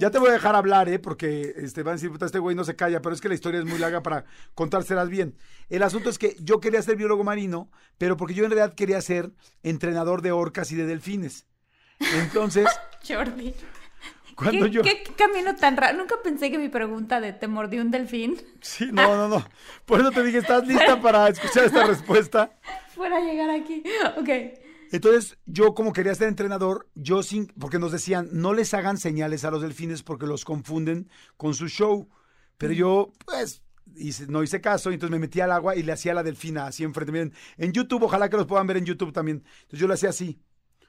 Ya 0.00 0.10
te 0.10 0.18
voy 0.18 0.30
a 0.30 0.32
dejar 0.32 0.56
hablar, 0.56 0.88
¿eh? 0.88 0.98
Porque 0.98 1.52
este, 1.58 1.82
van 1.82 1.92
a 1.92 1.96
decir, 1.96 2.10
puta, 2.10 2.24
este 2.24 2.38
güey 2.38 2.56
no 2.56 2.64
se 2.64 2.74
calla, 2.74 3.02
pero 3.02 3.14
es 3.14 3.20
que 3.20 3.28
la 3.28 3.34
historia 3.34 3.60
es 3.60 3.66
muy 3.66 3.78
larga 3.78 4.02
para 4.02 4.24
contárselas 4.54 5.10
bien. 5.10 5.36
El 5.68 5.82
asunto 5.82 6.08
es 6.08 6.18
que 6.18 6.36
yo 6.40 6.58
quería 6.58 6.80
ser 6.80 6.96
biólogo 6.96 7.22
marino, 7.22 7.70
pero 7.98 8.16
porque 8.16 8.32
yo 8.32 8.44
en 8.44 8.50
realidad 8.50 8.74
quería 8.74 8.98
ser 9.02 9.30
entrenador 9.62 10.22
de 10.22 10.32
orcas 10.32 10.72
y 10.72 10.76
de 10.76 10.86
delfines. 10.86 11.44
Entonces, 12.14 12.66
Jordi. 13.06 13.52
cuando 14.36 14.64
¿Qué, 14.64 14.70
yo... 14.70 14.82
qué 14.82 15.02
camino 15.18 15.54
tan 15.56 15.76
raro? 15.76 15.98
Nunca 15.98 16.14
pensé 16.24 16.50
que 16.50 16.56
mi 16.56 16.70
pregunta 16.70 17.20
de 17.20 17.34
¿te 17.34 17.46
mordió 17.46 17.82
un 17.82 17.90
delfín? 17.90 18.40
Sí, 18.62 18.88
no, 18.90 19.14
no, 19.16 19.28
no. 19.28 19.46
Por 19.84 20.00
eso 20.00 20.10
te 20.12 20.22
dije, 20.22 20.38
¿estás 20.38 20.66
lista 20.66 20.98
para 21.02 21.28
escuchar 21.28 21.64
esta 21.64 21.84
respuesta? 21.84 22.58
fuera 22.94 23.18
a 23.18 23.20
llegar 23.20 23.50
aquí. 23.50 23.82
Ok. 24.16 24.59
Entonces, 24.90 25.38
yo 25.46 25.74
como 25.74 25.92
quería 25.92 26.14
ser 26.14 26.28
entrenador, 26.28 26.88
yo 26.94 27.22
sin, 27.22 27.46
porque 27.58 27.78
nos 27.78 27.92
decían, 27.92 28.28
no 28.32 28.52
les 28.54 28.74
hagan 28.74 28.98
señales 28.98 29.44
a 29.44 29.50
los 29.50 29.62
delfines 29.62 30.02
porque 30.02 30.26
los 30.26 30.44
confunden 30.44 31.08
con 31.36 31.54
su 31.54 31.68
show. 31.68 32.08
Pero 32.58 32.72
yo, 32.72 33.12
pues, 33.24 33.62
hice- 33.96 34.26
no 34.26 34.42
hice 34.42 34.60
caso, 34.60 34.90
y 34.90 34.94
entonces 34.94 35.12
me 35.12 35.18
metí 35.20 35.40
al 35.40 35.52
agua 35.52 35.76
y 35.76 35.82
le 35.82 35.92
hacía 35.92 36.12
a 36.12 36.16
la 36.16 36.22
delfina 36.22 36.66
así 36.66 36.84
enfrente. 36.84 37.12
Miren, 37.12 37.32
en 37.56 37.72
YouTube, 37.72 38.02
ojalá 38.02 38.28
que 38.28 38.36
los 38.36 38.46
puedan 38.46 38.66
ver 38.66 38.76
en 38.78 38.84
YouTube 38.84 39.12
también. 39.12 39.44
Entonces 39.62 39.78
yo 39.80 39.86
le 39.88 39.94
hacía 39.94 40.10
así, 40.10 40.40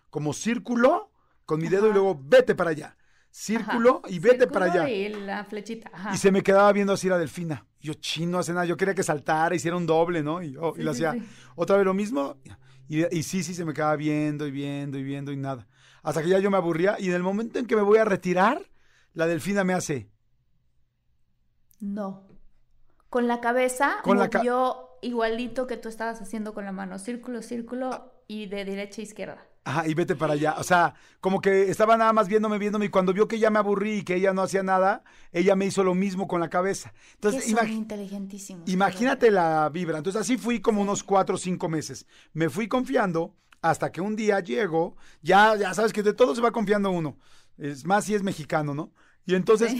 como 0.09 0.33
círculo 0.33 1.11
con 1.45 1.61
mi 1.61 1.69
dedo 1.69 1.89
y 1.89 1.93
luego 1.93 2.19
vete 2.23 2.55
para 2.55 2.71
allá. 2.71 2.97
Círculo 3.29 4.01
Ajá. 4.03 4.13
y 4.13 4.19
vete 4.19 4.45
para 4.47 4.65
allá. 4.65 4.89
Y 4.89 5.07
la 5.09 5.45
flechita. 5.45 5.89
Ajá. 5.93 6.13
Y 6.13 6.17
se 6.17 6.31
me 6.31 6.43
quedaba 6.43 6.71
viendo 6.73 6.91
así 6.93 7.07
la 7.07 7.17
delfina. 7.17 7.65
Yo, 7.79 7.93
chino, 7.93 8.39
hace 8.39 8.51
nada. 8.51 8.65
Yo 8.65 8.75
quería 8.75 8.93
que 8.93 9.03
saltara, 9.03 9.55
hiciera 9.55 9.77
un 9.77 9.85
doble, 9.85 10.21
¿no? 10.21 10.41
Y, 10.43 10.51
yo, 10.51 10.73
y 10.75 10.79
le 10.83 10.93
sí, 10.93 11.05
hacía 11.05 11.13
sí. 11.13 11.25
otra 11.55 11.77
vez 11.77 11.85
lo 11.85 11.93
mismo. 11.93 12.35
Y, 12.91 13.05
y 13.17 13.23
sí, 13.23 13.43
sí, 13.43 13.53
se 13.53 13.63
me 13.65 13.73
quedaba 13.73 13.95
viendo 13.95 14.45
y 14.47 14.51
viendo 14.51 14.97
y 14.97 15.03
viendo 15.03 15.31
y 15.31 15.37
nada. 15.37 15.67
Hasta 16.03 16.21
que 16.21 16.29
ya 16.29 16.39
yo 16.39 16.51
me 16.51 16.57
aburría. 16.57 16.97
Y 16.99 17.07
en 17.09 17.13
el 17.15 17.23
momento 17.23 17.59
en 17.59 17.65
que 17.67 17.75
me 17.75 17.81
voy 17.83 17.99
a 17.99 18.05
retirar, 18.05 18.57
la 19.13 19.27
delfina 19.27 19.63
me 19.63 19.73
hace. 19.73 20.09
No. 21.79 22.27
Con 23.09 23.27
la 23.27 23.41
cabeza 23.41 23.97
Con 24.03 24.17
la 24.19 24.29
ca- 24.29 24.39
movió 24.39 24.89
igualito 25.01 25.67
que 25.67 25.77
tú 25.77 25.89
estabas 25.89 26.21
haciendo 26.21 26.53
con 26.53 26.65
la 26.65 26.71
mano. 26.71 26.99
Círculo, 26.99 27.41
círculo 27.41 28.13
y 28.27 28.47
de 28.47 28.65
derecha 28.65 29.01
a 29.01 29.03
izquierda. 29.03 29.47
Ajá, 29.63 29.87
y 29.87 29.93
vete 29.93 30.15
para 30.15 30.33
allá. 30.33 30.55
O 30.57 30.63
sea, 30.63 30.95
como 31.19 31.39
que 31.39 31.69
estaba 31.69 31.95
nada 31.95 32.13
más 32.13 32.27
viéndome, 32.27 32.57
viéndome. 32.57 32.85
Y 32.85 32.89
cuando 32.89 33.13
vio 33.13 33.27
que 33.27 33.37
ya 33.37 33.51
me 33.51 33.59
aburrí 33.59 33.97
y 33.99 34.03
que 34.03 34.15
ella 34.15 34.33
no 34.33 34.41
hacía 34.41 34.63
nada, 34.63 35.03
ella 35.31 35.55
me 35.55 35.67
hizo 35.67 35.83
lo 35.83 35.93
mismo 35.93 36.27
con 36.27 36.39
la 36.41 36.49
cabeza. 36.49 36.93
Entonces, 37.13 37.43
que 37.45 37.51
son 37.51 37.59
imagi- 37.67 37.73
inteligentísimos. 37.73 38.67
Imagínate 38.67 39.29
la 39.29 39.69
vibra. 39.69 39.99
Entonces 39.99 40.19
así 40.19 40.37
fui 40.37 40.61
como 40.61 40.81
unos 40.81 41.03
cuatro 41.03 41.35
o 41.35 41.37
cinco 41.37 41.69
meses. 41.69 42.07
Me 42.33 42.49
fui 42.49 42.67
confiando 42.67 43.35
hasta 43.61 43.91
que 43.91 44.01
un 44.01 44.15
día 44.15 44.39
llego, 44.39 44.97
ya, 45.21 45.55
ya 45.55 45.71
sabes 45.75 45.93
que 45.93 46.01
de 46.01 46.13
todo 46.13 46.33
se 46.33 46.41
va 46.41 46.51
confiando 46.51 46.89
uno. 46.89 47.19
Es 47.59 47.85
más 47.85 48.05
si 48.05 48.15
es 48.15 48.23
mexicano, 48.23 48.73
¿no? 48.73 48.91
Y 49.27 49.35
entonces 49.35 49.71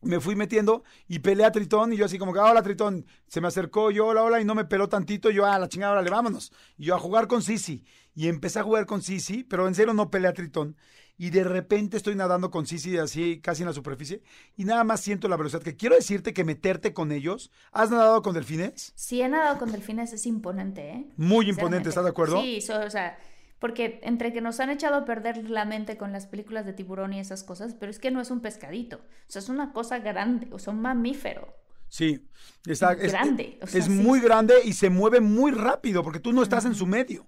me 0.00 0.20
fui 0.20 0.36
metiendo 0.36 0.84
y 1.08 1.18
peleé 1.18 1.46
a 1.46 1.50
Tritón 1.52 1.92
y 1.92 1.96
yo 1.96 2.04
así 2.04 2.18
como 2.18 2.32
que, 2.32 2.38
"Ah, 2.38 2.50
hola 2.52 2.62
Tritón, 2.62 3.04
se 3.26 3.40
me 3.40 3.48
acercó 3.48 3.90
yo, 3.90 4.06
hola, 4.06 4.22
hola, 4.22 4.40
y 4.40 4.44
no 4.44 4.54
me 4.54 4.64
peló 4.64 4.88
tantito, 4.88 5.30
yo, 5.30 5.44
a 5.46 5.58
la 5.58 5.68
chingada, 5.68 5.92
órale, 5.92 6.10
vámonos. 6.10 6.52
Y 6.76 6.84
yo 6.86 6.94
a 6.94 6.98
jugar 7.00 7.26
con 7.26 7.42
Sisi. 7.42 7.84
Y 8.14 8.28
empecé 8.28 8.58
a 8.58 8.62
jugar 8.62 8.86
con 8.86 9.02
Sisi, 9.02 9.42
pero 9.44 9.66
en 9.66 9.74
serio 9.74 9.94
no 9.94 10.10
peleé 10.10 10.28
a 10.28 10.34
Tritón. 10.34 10.76
Y 11.18 11.30
de 11.30 11.44
repente 11.44 11.96
estoy 11.96 12.14
nadando 12.14 12.50
con 12.50 12.66
Sisi 12.66 12.96
así 12.98 13.40
casi 13.40 13.62
en 13.62 13.68
la 13.68 13.74
superficie 13.74 14.22
y 14.56 14.64
nada 14.64 14.82
más 14.82 15.00
siento 15.00 15.28
la 15.28 15.36
velocidad. 15.36 15.62
Que 15.62 15.76
quiero 15.76 15.94
decirte 15.94 16.32
que 16.34 16.42
meterte 16.44 16.92
con 16.94 17.12
ellos. 17.12 17.50
¿Has 17.70 17.90
nadado 17.90 18.22
con 18.22 18.34
delfines? 18.34 18.92
Si 18.96 19.20
he 19.22 19.28
nadado 19.28 19.58
con 19.58 19.70
delfines 19.70 20.12
es 20.12 20.26
imponente, 20.26 20.88
¿eh? 20.90 21.06
Muy 21.16 21.48
imponente. 21.48 21.90
¿estás 21.90 22.04
de 22.04 22.10
acuerdo? 22.10 22.40
Sí, 22.42 22.60
so- 22.60 22.80
o 22.80 22.90
sea, 22.90 23.18
porque 23.58 24.00
entre 24.02 24.32
que 24.32 24.40
nos 24.40 24.58
han 24.58 24.70
echado 24.70 24.96
a 24.96 25.04
perder 25.04 25.48
la 25.48 25.64
mente 25.64 25.96
con 25.96 26.10
las 26.12 26.26
películas 26.26 26.66
de 26.66 26.72
tiburón 26.72 27.12
y 27.12 27.20
esas 27.20 27.44
cosas, 27.44 27.74
pero 27.78 27.90
es 27.90 27.98
que 28.00 28.10
no 28.10 28.20
es 28.20 28.30
un 28.32 28.40
pescadito, 28.40 28.96
o 28.96 29.30
sea, 29.30 29.40
es 29.40 29.48
una 29.48 29.72
cosa 29.72 30.00
grande, 30.00 30.48
o 30.50 30.58
sea, 30.58 30.72
un 30.72 30.80
mamífero. 30.80 31.54
Sí, 31.88 32.26
está, 32.66 32.94
es, 32.94 33.12
Grande, 33.12 33.58
o 33.62 33.66
sea, 33.66 33.78
es 33.78 33.84
sí. 33.84 33.90
muy 33.92 34.18
grande 34.18 34.54
y 34.64 34.72
se 34.72 34.88
mueve 34.90 35.20
muy 35.20 35.52
rápido 35.52 36.02
porque 36.02 36.20
tú 36.20 36.32
no 36.32 36.42
estás 36.42 36.64
en 36.64 36.74
su 36.74 36.86
medio. 36.86 37.26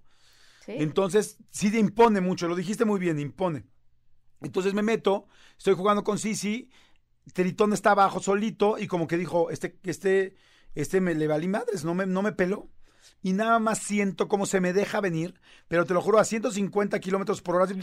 ¿Sí? 0.64 0.75
Entonces, 0.78 1.38
sí 1.50 1.71
te 1.71 1.78
impone 1.78 2.21
mucho, 2.21 2.49
lo 2.49 2.56
dijiste 2.56 2.85
muy 2.85 3.00
bien, 3.00 3.18
impone. 3.18 3.64
Entonces 4.40 4.75
me 4.75 4.83
meto, 4.83 5.26
estoy 5.56 5.75
jugando 5.75 6.04
con 6.04 6.18
Sisi, 6.18 6.71
Tritón 7.33 7.73
está 7.73 7.92
abajo 7.92 8.21
solito 8.21 8.78
y 8.78 8.87
como 8.87 9.06
que 9.06 9.16
dijo, 9.16 9.50
este, 9.50 9.78
este, 9.85 10.37
este 10.75 11.00
me 11.00 11.14
le 11.14 11.26
valí 11.26 11.49
madres, 11.49 11.85
no 11.85 11.94
me, 11.94 12.06
no 12.06 12.23
me 12.23 12.33
peló. 12.33 12.68
Y 13.23 13.33
nada 13.33 13.59
más 13.59 13.78
siento 13.78 14.28
cómo 14.28 14.44
se 14.47 14.61
me 14.61 14.73
deja 14.73 15.00
venir, 15.00 15.40
pero 15.68 15.87
te 15.87 15.94
lo 15.94 16.02
juro, 16.02 16.18
a 16.18 16.25
150 16.25 17.00
kilómetros 17.00 17.40
por 17.40 17.56
hora, 17.56 17.64
así, 17.64 17.78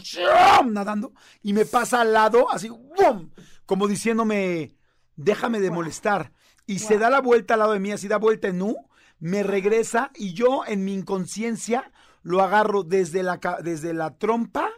nadando, 0.66 1.12
y 1.42 1.52
me 1.52 1.64
pasa 1.64 2.00
al 2.00 2.12
lado, 2.12 2.50
así, 2.50 2.68
¡bum! 2.68 3.30
como 3.66 3.88
diciéndome, 3.88 4.76
déjame 5.16 5.60
de 5.60 5.70
molestar. 5.70 6.32
Y 6.66 6.78
se 6.78 6.98
da 6.98 7.10
la 7.10 7.20
vuelta 7.20 7.54
al 7.54 7.60
lado 7.60 7.72
de 7.72 7.80
mí, 7.80 7.90
así 7.90 8.06
da 8.06 8.18
vuelta 8.18 8.48
en 8.48 8.62
U, 8.62 8.88
me 9.18 9.42
regresa 9.42 10.10
y 10.14 10.32
yo 10.32 10.64
en 10.66 10.84
mi 10.84 10.94
inconsciencia 10.94 11.92
lo 12.22 12.42
agarro 12.42 12.82
desde 12.82 13.22
la, 13.22 13.38
desde 13.62 13.94
la 13.94 14.16
trompa 14.16 14.70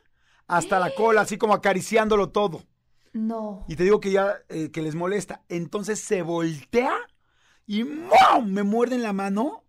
hasta 0.47 0.79
la 0.79 0.95
cola, 0.95 1.23
así 1.23 1.39
como 1.39 1.55
acariciándolo 1.55 2.31
todo. 2.31 2.63
No. 3.13 3.65
Y 3.69 3.77
te 3.77 3.85
digo 3.85 4.01
que 4.01 4.11
ya, 4.11 4.35
eh, 4.49 4.71
que 4.71 4.83
les 4.83 4.95
molesta. 4.95 5.43
Entonces 5.49 6.01
se 6.01 6.23
voltea 6.23 6.95
y 7.67 7.85
¡mum! 7.85 8.47
me 8.47 8.63
muerde 8.63 8.97
en 8.97 9.03
la 9.03 9.13
mano, 9.13 9.65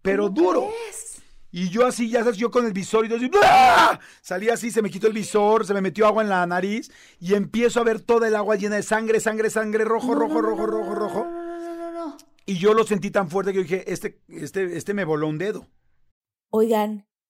pero 0.00 0.24
¿Cómo 0.28 0.40
duro. 0.40 0.68
crees? 0.68 1.22
Y 1.50 1.68
yo 1.68 1.86
así, 1.86 2.10
ya 2.10 2.20
sabes, 2.24 2.36
yo 2.36 2.50
con 2.50 2.66
el 2.66 2.72
visor 2.72 3.06
y 3.06 3.08
yo 3.08 3.16
así, 3.16 3.30
¡ah! 3.44 4.00
salí 4.22 4.48
así, 4.48 4.72
se 4.72 4.82
me 4.82 4.90
quitó 4.90 5.06
el 5.06 5.12
visor, 5.12 5.64
se 5.64 5.72
me 5.72 5.80
metió 5.80 6.04
agua 6.06 6.22
en 6.22 6.28
la 6.28 6.44
nariz 6.46 6.90
y 7.20 7.34
empiezo 7.34 7.80
a 7.80 7.84
ver 7.84 8.00
toda 8.00 8.26
el 8.26 8.34
agua 8.34 8.56
llena 8.56 8.74
de 8.76 8.82
sangre, 8.82 9.20
sangre, 9.20 9.50
sangre, 9.50 9.84
rojo, 9.84 10.14
No, 10.14 10.20
rojo, 10.20 10.34
no, 10.34 10.42
rojo, 10.42 10.66
no, 10.66 10.72
rojo, 10.72 10.88
no, 10.88 10.94
rojo. 10.94 11.24
No, 11.24 11.30
no, 11.30 11.58
no, 11.58 11.76
no, 11.76 11.92
no. 11.92 12.16
Y 12.44 12.58
yo 12.58 12.74
lo 12.74 12.84
sentí 12.84 13.10
tan 13.10 13.30
fuerte 13.30 13.52
que 13.52 13.58
yo 13.58 13.62
dije, 13.62 13.92
este, 13.92 14.20
este, 14.28 14.76
este 14.76 14.94
me 14.94 15.04
voló 15.04 15.28
un 15.28 15.38
dedo. 15.38 15.68
Oigan, 16.50 17.06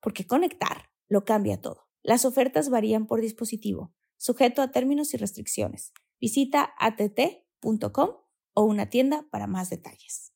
porque 0.00 0.26
conectar 0.26 0.90
lo 1.08 1.24
cambia 1.24 1.60
todo. 1.60 1.88
Las 2.02 2.24
ofertas 2.24 2.68
varían 2.68 3.06
por 3.06 3.20
dispositivo 3.20 3.92
sujeto 4.18 4.62
a 4.62 4.70
términos 4.70 5.12
y 5.14 5.18
restricciones. 5.18 5.92
Visita 6.20 6.74
att.com 6.78 8.10
o 8.54 8.62
una 8.62 8.88
tienda 8.88 9.26
para 9.30 9.46
más 9.46 9.68
detalles 9.68 10.35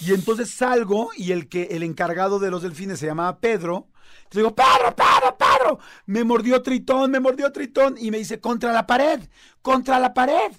Y 0.00 0.12
entonces 0.14 0.50
salgo 0.50 1.10
y 1.16 1.32
el 1.32 1.48
que 1.48 1.64
el 1.70 1.82
encargado 1.82 2.38
de 2.38 2.50
los 2.50 2.62
delfines 2.62 2.98
se 2.98 3.06
llamaba 3.06 3.38
Pedro. 3.40 3.88
Entonces 4.24 4.36
digo, 4.42 4.54
Pedro, 4.54 4.94
Pedro, 4.94 5.36
Pedro. 5.38 5.78
Me 6.06 6.24
mordió 6.24 6.62
Tritón, 6.62 7.10
me 7.10 7.20
mordió 7.20 7.50
Tritón. 7.52 7.96
Y 7.98 8.10
me 8.10 8.18
dice, 8.18 8.40
contra 8.40 8.72
la 8.72 8.86
pared, 8.86 9.20
contra 9.62 9.98
la 9.98 10.14
pared. 10.14 10.52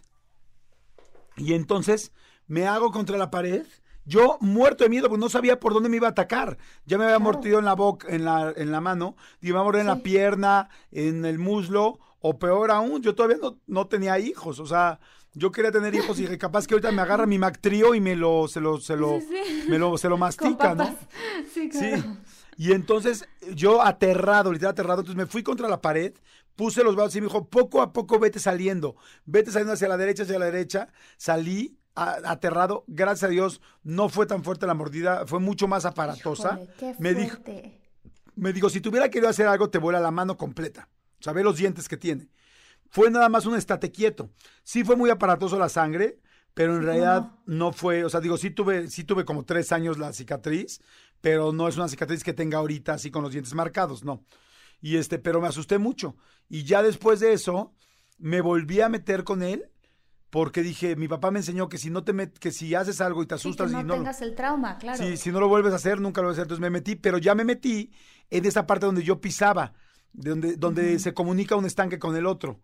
Y 1.37 1.53
entonces 1.53 2.11
me 2.47 2.67
hago 2.67 2.91
contra 2.91 3.17
la 3.17 3.31
pared. 3.31 3.65
Yo 4.05 4.37
muerto 4.41 4.83
de 4.83 4.89
miedo, 4.89 5.07
porque 5.07 5.19
no 5.21 5.29
sabía 5.29 5.59
por 5.59 5.73
dónde 5.73 5.87
me 5.87 5.97
iba 5.97 6.07
a 6.07 6.11
atacar. 6.11 6.57
Ya 6.85 6.97
me 6.97 7.05
había 7.05 7.19
mordido 7.19 7.59
en 7.59 7.65
la 7.65 7.75
boca, 7.75 8.07
en 8.09 8.25
la, 8.25 8.51
en 8.55 8.71
la 8.71 8.81
mano, 8.81 9.15
y 9.39 9.51
me 9.53 9.59
a 9.59 9.63
morder 9.63 9.81
en 9.81 9.87
la 9.87 10.01
pierna, 10.01 10.69
en 10.91 11.25
el 11.25 11.37
muslo, 11.37 11.99
o 12.19 12.39
peor 12.39 12.71
aún, 12.71 13.03
yo 13.03 13.13
todavía 13.13 13.37
no, 13.39 13.59
no 13.67 13.87
tenía 13.87 14.17
hijos. 14.17 14.59
O 14.59 14.65
sea, 14.65 14.99
yo 15.33 15.51
quería 15.51 15.71
tener 15.71 15.93
hijos 15.95 16.17
y 16.19 16.23
dije, 16.23 16.37
capaz 16.37 16.65
que 16.67 16.73
ahorita 16.73 16.91
me 16.91 17.01
agarra 17.01 17.25
mi 17.25 17.37
Mac 17.37 17.59
Trio 17.61 17.93
y 17.95 18.01
me 18.01 18.15
lo, 18.15 18.47
se 18.47 18.59
lo, 18.59 18.79
se 18.79 18.95
lo, 18.95 19.19
Me 19.67 19.77
lo, 19.77 19.97
se 19.97 20.09
lo 20.09 20.17
mastica, 20.17 20.75
¿no? 20.75 20.95
Sí, 21.53 21.69
claro. 21.69 21.97
Sí. 21.97 22.03
Y 22.57 22.73
entonces 22.73 23.25
yo 23.53 23.81
aterrado, 23.81 24.51
literal 24.51 24.71
aterrado, 24.71 24.99
entonces 25.01 25.17
me 25.17 25.25
fui 25.25 25.43
contra 25.43 25.69
la 25.69 25.81
pared, 25.81 26.13
puse 26.57 26.83
los 26.83 26.95
brazos 26.95 27.15
y 27.15 27.21
me 27.21 27.27
dijo, 27.27 27.47
poco 27.47 27.81
a 27.81 27.93
poco 27.93 28.19
vete 28.19 28.39
saliendo, 28.39 28.97
vete 29.25 29.49
saliendo 29.51 29.73
hacia 29.73 29.87
la 29.87 29.95
derecha, 29.95 30.23
hacia 30.23 30.39
la 30.39 30.45
derecha, 30.45 30.89
salí 31.15 31.77
aterrado, 31.95 32.83
gracias 32.87 33.29
a 33.29 33.31
Dios 33.31 33.61
no 33.83 34.09
fue 34.09 34.25
tan 34.25 34.43
fuerte 34.43 34.67
la 34.67 34.73
mordida, 34.73 35.25
fue 35.25 35.39
mucho 35.39 35.67
más 35.67 35.85
aparatosa. 35.85 36.59
me 36.97 37.13
dijo, 37.13 37.37
me 38.35 38.51
dijo, 38.51 38.69
si 38.69 38.81
tuviera 38.81 39.09
querido 39.09 39.29
hacer 39.29 39.47
algo 39.47 39.69
te 39.69 39.77
vuela 39.77 40.01
la 40.01 40.11
mano 40.11 40.35
completa, 40.35 40.89
o 41.19 41.23
sea, 41.23 41.33
ve 41.33 41.43
los 41.43 41.57
dientes 41.57 41.87
que 41.87 41.97
tiene 41.97 42.29
fue 42.89 43.09
nada 43.11 43.29
más 43.29 43.45
un 43.45 43.55
estate 43.55 43.91
quieto. 43.91 44.31
Sí 44.63 44.83
fue 44.83 44.95
muy 44.95 45.09
aparatoso 45.09 45.57
la 45.57 45.69
sangre, 45.69 46.19
pero 46.53 46.75
en 46.75 46.83
realidad 46.83 47.31
no. 47.45 47.71
fue, 47.71 48.03
o 48.03 48.09
sea, 48.09 48.19
digo, 48.19 48.37
sí 48.37 48.49
tuve, 48.49 48.89
sí 48.89 49.03
tuve 49.03 49.25
como 49.25 49.45
tres 49.45 49.71
años 49.71 49.97
la 49.97 50.11
cicatriz, 50.13 50.81
pero 51.21 51.51
no 51.51 51.67
es 51.67 51.77
una 51.77 51.87
cicatriz 51.87 52.23
que 52.23 52.33
tenga 52.33 52.57
ahorita 52.57 52.93
así 52.93 53.11
con 53.11 53.23
los 53.23 53.31
dientes 53.31 53.53
marcados, 53.53 54.03
no. 54.03 54.23
Y 54.81 54.97
este, 54.97 55.19
pero 55.19 55.41
me 55.41 55.47
asusté 55.47 55.77
mucho. 55.77 56.15
Y 56.49 56.63
ya 56.63 56.81
después 56.81 57.19
de 57.19 57.33
eso, 57.33 57.73
me 58.17 58.41
volví 58.41 58.81
a 58.81 58.89
meter 58.89 59.23
con 59.23 59.43
él 59.43 59.69
porque 60.29 60.61
dije, 60.61 60.95
mi 60.95 61.07
papá 61.07 61.31
me 61.31 61.39
enseñó 61.39 61.69
que 61.69 61.77
si 61.77 61.89
no 61.89 62.03
te 62.03 62.13
met, 62.13 62.37
que 62.37 62.51
si 62.51 62.75
haces 62.75 63.01
algo 63.01 63.23
y 63.23 63.25
te 63.25 63.35
asustas 63.35 63.69
sí, 63.69 63.75
que 63.75 63.83
no 63.83 63.95
y 63.95 63.97
no 63.97 64.03
tengas 64.03 64.21
el 64.21 64.35
trauma, 64.35 64.77
claro. 64.77 64.97
Sí, 64.97 65.17
si 65.17 65.31
no 65.31 65.39
lo 65.39 65.47
vuelves 65.47 65.73
a 65.73 65.77
hacer, 65.77 65.99
nunca 65.99 66.21
lo 66.21 66.27
vas 66.27 66.33
a 66.33 66.41
hacer. 66.41 66.43
Entonces 66.43 66.61
me 66.61 66.69
metí, 66.69 66.95
pero 66.95 67.17
ya 67.17 67.33
me 67.35 67.43
metí 67.43 67.91
en 68.29 68.45
esa 68.45 68.67
parte 68.67 68.85
donde 68.85 69.03
yo 69.03 69.19
pisaba, 69.19 69.73
donde, 70.13 70.55
donde 70.55 70.99
se 70.99 71.13
comunica 71.13 71.55
un 71.55 71.65
estanque 71.65 71.97
con 71.97 72.15
el 72.15 72.25
otro. 72.25 72.61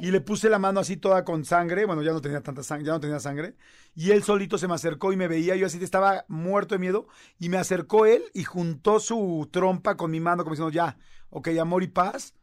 Y 0.00 0.10
le 0.10 0.20
puse 0.20 0.48
la 0.48 0.58
mano 0.58 0.80
así 0.80 0.96
toda 0.96 1.24
con 1.24 1.44
sangre, 1.44 1.86
bueno, 1.86 2.02
ya 2.02 2.12
no 2.12 2.20
tenía 2.20 2.40
tanta 2.40 2.62
sangre, 2.62 2.86
ya 2.86 2.92
no 2.92 3.00
tenía 3.00 3.18
sangre, 3.18 3.56
y 3.94 4.10
él 4.10 4.22
solito 4.22 4.58
se 4.58 4.68
me 4.68 4.74
acercó 4.74 5.12
y 5.12 5.16
me 5.16 5.28
veía, 5.28 5.56
yo 5.56 5.66
así 5.66 5.82
estaba 5.82 6.24
muerto 6.28 6.74
de 6.74 6.78
miedo, 6.78 7.08
y 7.38 7.48
me 7.48 7.56
acercó 7.56 8.06
él 8.06 8.22
y 8.34 8.44
juntó 8.44 9.00
su 9.00 9.48
trompa 9.50 9.96
con 9.96 10.10
mi 10.10 10.20
mano 10.20 10.44
como 10.44 10.54
diciendo, 10.54 10.72
ya, 10.72 10.98
ok, 11.30 11.48
amor 11.60 11.82
y 11.82 11.88
paz, 11.88 12.34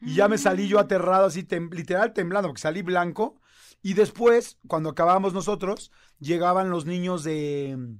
y 0.00 0.16
ya 0.16 0.28
me 0.28 0.36
salí 0.36 0.68
yo 0.68 0.78
aterrado 0.78 1.26
así, 1.26 1.46
literal 1.70 2.12
temblando, 2.12 2.48
porque 2.48 2.60
salí 2.60 2.82
blanco, 2.82 3.40
y 3.82 3.94
después, 3.94 4.58
cuando 4.66 4.90
acabábamos 4.90 5.32
nosotros, 5.32 5.92
llegaban 6.18 6.70
los 6.70 6.86
niños 6.86 7.22
de 7.24 7.96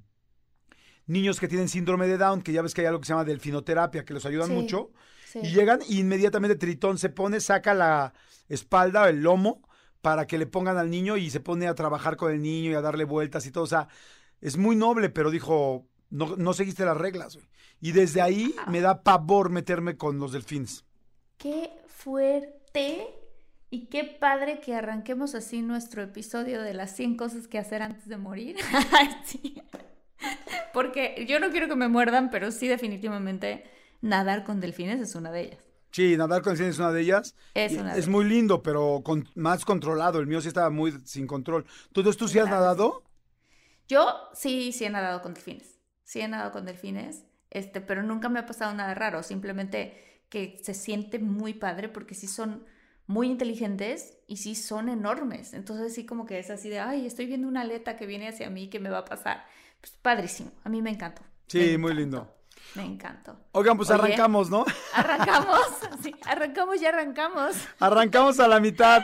niños 1.07 1.39
que 1.39 1.47
tienen 1.47 1.69
síndrome 1.69 2.07
de 2.07 2.17
Down, 2.17 2.41
que 2.41 2.51
ya 2.51 2.61
ves 2.61 2.73
que 2.73 2.81
hay 2.81 2.87
algo 2.87 2.99
que 2.99 3.05
se 3.05 3.13
llama 3.13 3.25
delfinoterapia, 3.25 4.05
que 4.05 4.13
los 4.13 4.25
ayudan 4.25 4.51
mucho, 4.53 4.91
y 5.41 5.49
llegan 5.49 5.79
y 5.87 5.99
inmediatamente 5.99 6.55
Tritón 6.55 6.97
se 6.97 7.09
pone, 7.09 7.39
saca 7.39 7.73
la 7.73 8.13
espalda, 8.47 9.09
el 9.09 9.21
lomo, 9.21 9.61
para 10.01 10.27
que 10.27 10.37
le 10.37 10.45
pongan 10.45 10.77
al 10.77 10.89
niño 10.89 11.17
y 11.17 11.29
se 11.29 11.39
pone 11.39 11.67
a 11.67 11.75
trabajar 11.75 12.15
con 12.15 12.31
el 12.31 12.41
niño 12.41 12.71
y 12.71 12.75
a 12.75 12.81
darle 12.81 13.05
vueltas 13.05 13.45
y 13.45 13.51
todo. 13.51 13.63
O 13.63 13.67
sea, 13.67 13.87
es 14.41 14.57
muy 14.57 14.75
noble, 14.75 15.09
pero 15.09 15.31
dijo, 15.31 15.87
no, 16.09 16.35
no 16.37 16.53
seguiste 16.53 16.85
las 16.85 16.97
reglas. 16.97 17.39
Y 17.81 17.91
desde 17.91 18.21
ahí 18.21 18.55
me 18.67 18.81
da 18.81 19.03
pavor 19.03 19.49
meterme 19.49 19.97
con 19.97 20.19
los 20.19 20.31
delfines. 20.31 20.85
Qué 21.37 21.71
fuerte 21.87 23.07
y 23.69 23.87
qué 23.87 24.03
padre 24.03 24.59
que 24.59 24.75
arranquemos 24.75 25.35
así 25.35 25.61
nuestro 25.61 26.03
episodio 26.03 26.61
de 26.61 26.73
las 26.73 26.95
100 26.95 27.17
cosas 27.17 27.47
que 27.47 27.57
hacer 27.57 27.81
antes 27.81 28.07
de 28.07 28.17
morir. 28.17 28.57
Porque 30.73 31.25
yo 31.27 31.39
no 31.39 31.49
quiero 31.49 31.67
que 31.67 31.75
me 31.75 31.87
muerdan, 31.87 32.29
pero 32.29 32.51
sí 32.51 32.67
definitivamente 32.67 33.63
nadar 34.05 34.43
con 34.43 34.61
delfines 34.61 35.01
es 35.01 35.15
una 35.15 35.31
de 35.31 35.41
ellas. 35.41 35.59
Sí, 35.91 36.15
nadar 36.15 36.41
con 36.41 36.53
delfines 36.53 36.75
es 36.75 36.79
una 36.79 36.91
de 36.91 37.01
ellas. 37.01 37.35
Es, 37.53 37.73
una 37.73 37.95
es 37.95 38.07
muy 38.07 38.25
lindo, 38.25 38.61
pero 38.61 39.01
con, 39.03 39.27
más 39.35 39.65
controlado. 39.65 40.19
El 40.19 40.27
mío 40.27 40.41
sí 40.41 40.47
estaba 40.47 40.69
muy 40.69 40.93
sin 41.05 41.27
control. 41.27 41.65
Entonces, 41.87 42.15
¿tú 42.15 42.27
sí 42.27 42.39
has 42.39 42.49
nadado? 42.49 43.03
Yo 43.87 44.05
sí, 44.33 44.71
sí 44.71 44.85
he 44.85 44.89
nadado 44.89 45.21
con 45.21 45.33
delfines. 45.33 45.79
Sí 46.03 46.21
he 46.21 46.27
nadado 46.27 46.51
con 46.51 46.65
delfines, 46.65 47.25
este, 47.49 47.81
pero 47.81 48.03
nunca 48.03 48.29
me 48.29 48.39
ha 48.39 48.45
pasado 48.45 48.73
nada 48.73 48.93
raro. 48.93 49.23
Simplemente 49.23 50.23
que 50.29 50.59
se 50.63 50.73
siente 50.73 51.17
muy 51.17 51.53
padre 51.53 51.89
porque 51.89 52.13
sí 52.13 52.27
son 52.27 52.65
muy 53.07 53.27
inteligentes 53.27 54.19
y 54.27 54.37
sí 54.37 54.55
son 54.55 54.89
enormes. 54.89 55.53
Entonces 55.53 55.93
sí 55.95 56.05
como 56.05 56.25
que 56.25 56.37
es 56.37 56.49
así 56.51 56.69
de, 56.69 56.79
ay, 56.79 57.07
estoy 57.07 57.25
viendo 57.25 57.47
una 57.47 57.61
aleta 57.61 57.95
que 57.95 58.05
viene 58.05 58.27
hacia 58.27 58.49
mí, 58.49 58.69
que 58.69 58.79
me 58.79 58.89
va 58.89 58.99
a 58.99 59.05
pasar. 59.05 59.45
Pues 59.81 59.93
padrísimo. 59.93 60.51
A 60.63 60.69
mí 60.69 60.81
me 60.81 60.91
encantó. 60.91 61.23
Sí, 61.47 61.77
muy 61.77 61.93
lindo. 61.93 62.34
Me 62.73 62.83
encantó. 62.83 63.37
Oigan, 63.51 63.77
pues 63.77 63.89
arrancamos, 63.89 64.49
¿no? 64.49 64.65
Arrancamos, 64.93 65.61
sí, 66.03 66.13
arrancamos 66.25 66.81
y 66.81 66.85
arrancamos. 66.85 67.55
Arrancamos 67.79 68.39
a 68.39 68.47
la 68.47 68.59
mitad. 68.59 69.03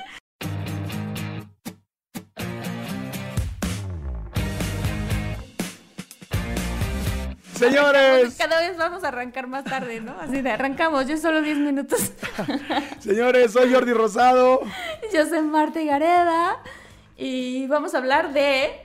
Señores. 7.61 8.35
Cada 8.39 8.59
vez 8.59 8.75
vamos 8.75 9.03
a 9.03 9.09
arrancar 9.09 9.45
más 9.45 9.63
tarde, 9.63 10.01
¿no? 10.01 10.19
Así 10.19 10.41
de 10.41 10.51
arrancamos, 10.51 11.07
yo 11.07 11.15
solo 11.17 11.43
10 11.43 11.59
minutos. 11.59 12.11
Señores, 12.99 13.53
soy 13.53 13.71
Jordi 13.71 13.93
Rosado. 13.93 14.61
Yo 15.13 15.27
soy 15.27 15.41
Marta 15.41 15.79
Gareda 15.79 16.57
y 17.15 17.67
vamos 17.67 17.93
a 17.93 17.99
hablar 17.99 18.33
de 18.33 18.80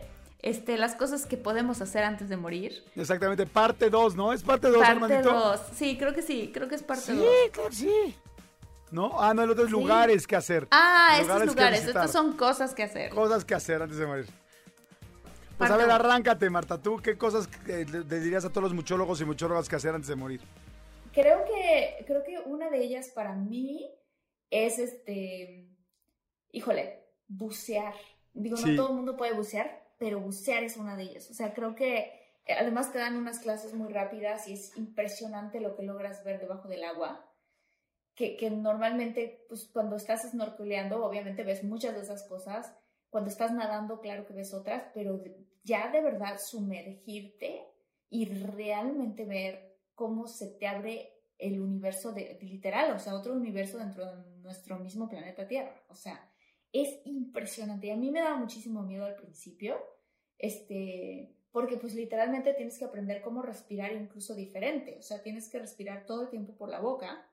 este, 0.46 0.78
las 0.78 0.94
cosas 0.94 1.26
que 1.26 1.37
podemos 1.37 1.80
hacer 1.80 2.04
antes 2.04 2.28
de 2.28 2.37
morir. 2.37 2.85
Exactamente, 2.94 3.46
parte 3.46 3.90
2, 3.90 4.14
¿no? 4.14 4.32
Es 4.32 4.44
parte 4.44 4.68
2, 4.68 4.78
Parte 4.78 5.20
2, 5.20 5.61
sí, 5.74 5.98
creo 5.98 6.14
que 6.14 6.22
sí, 6.22 6.52
creo 6.54 6.68
que 6.68 6.76
es 6.76 6.85
parte 6.85 7.14
2. 7.14 7.20
Sí, 7.20 7.50
claro, 7.50 7.72
sí. 7.72 8.14
¿No? 8.92 9.20
Ah, 9.20 9.35
no, 9.35 9.42
el 9.42 9.50
otro 9.50 9.64
es 9.64 9.72
lugares 9.72 10.24
que 10.24 10.37
hacer. 10.37 10.68
Ah, 10.70 11.18
estos 11.20 11.46
lugares, 11.46 11.85
estos 11.85 12.12
son 12.12 12.37
cosas 12.37 12.74
que 12.74 12.85
hacer. 12.85 13.11
Cosas 13.11 13.44
que 13.44 13.56
hacer 13.56 13.82
antes 13.82 13.98
de 13.98 14.06
morir. 14.06 14.26
Pues 15.59 15.68
a 15.68 15.76
ver, 15.76 15.90
arráncate, 15.90 16.48
Marta. 16.48 16.80
¿Tú 16.80 16.98
qué 17.02 17.18
cosas 17.18 17.48
le 17.66 18.20
dirías 18.20 18.44
a 18.44 18.50
todos 18.50 18.62
los 18.62 18.72
muchólogos 18.72 19.20
y 19.20 19.24
muchólogas 19.24 19.68
que 19.68 19.74
hacer 19.74 19.96
antes 19.96 20.06
de 20.09 20.14
morir? 20.14 20.40
Creo 21.12 21.44
que, 21.44 22.04
creo 22.06 22.22
que 22.22 22.38
una 22.44 22.70
de 22.70 22.85
ellas 22.85 23.09
para 23.09 23.35
mí 23.35 23.90
es 24.50 24.78
este, 24.78 25.68
híjole, 26.52 27.02
bucear. 27.26 27.94
Digo, 28.32 28.56
no 28.59 28.76
todo 28.76 28.90
el 28.90 28.94
mundo 28.94 29.16
puede 29.16 29.32
bucear, 29.32 29.86
pero 29.98 30.20
bucear 30.20 30.62
es 30.64 30.76
una 30.76 30.96
de 30.96 31.04
ellas. 31.04 31.30
O 31.30 31.35
sea, 31.35 31.54
creo 31.54 31.74
que 31.74 31.98
eh, 32.46 32.54
además 32.59 32.92
te 32.92 32.98
dan 32.98 33.16
unas 33.16 33.40
clases 33.40 33.74
muy 33.74 33.92
rápidas 33.92 34.48
y 34.48 34.54
es 34.54 34.76
impresionante 34.76 35.61
lo 35.61 35.76
que 35.76 35.82
logras 35.82 36.24
ver 36.24 36.40
debajo 36.40 36.68
del 36.68 36.85
agua. 36.85 37.22
que, 38.14 38.37
que 38.37 38.50
normalmente, 38.50 39.44
pues 39.48 39.68
cuando 39.72 39.96
estás 39.96 40.22
snorkeleando, 40.30 41.04
obviamente 41.04 41.44
ves 41.44 41.64
muchas 41.64 41.94
de 41.94 42.00
esas 42.02 42.22
cosas. 42.24 42.74
Cuando 43.11 43.30
estás 43.30 43.52
nadando, 43.52 44.00
claro 44.00 44.26
que 44.26 44.32
ves 44.35 44.54
otras, 44.54 44.85
pero 44.94 45.22
ya 45.64 45.90
de 45.90 46.00
verdad 46.00 46.38
sumergirte 46.38 47.66
y 48.09 48.26
realmente 48.26 49.24
ver 49.24 49.78
cómo 49.94 50.26
se 50.28 50.46
te 50.48 50.66
abre 50.66 51.12
el 51.38 51.61
universo 51.61 52.12
de, 52.12 52.38
literal, 52.40 52.92
o 52.92 52.98
sea, 52.98 53.14
otro 53.14 53.35
universo 53.35 53.78
dentro 53.78 54.06
de 54.06 54.40
nuestro 54.40 54.78
mismo 54.78 55.09
planeta 55.09 55.46
Tierra. 55.46 55.74
O 55.88 55.94
sea, 55.94 56.30
es 56.82 57.00
impresionante. 57.04 57.86
Y 57.86 57.90
a 57.90 57.96
mí 57.96 58.10
me 58.10 58.20
daba 58.20 58.36
muchísimo 58.36 58.82
miedo 58.82 59.04
al 59.04 59.16
principio, 59.16 59.76
este, 60.38 61.34
porque 61.52 61.76
pues 61.76 61.94
literalmente 61.94 62.54
tienes 62.54 62.78
que 62.78 62.84
aprender 62.84 63.22
cómo 63.22 63.42
respirar 63.42 63.92
incluso 63.92 64.34
diferente. 64.34 64.96
O 64.98 65.02
sea, 65.02 65.22
tienes 65.22 65.48
que 65.48 65.58
respirar 65.58 66.06
todo 66.06 66.22
el 66.22 66.28
tiempo 66.28 66.54
por 66.56 66.68
la 66.68 66.80
boca. 66.80 67.26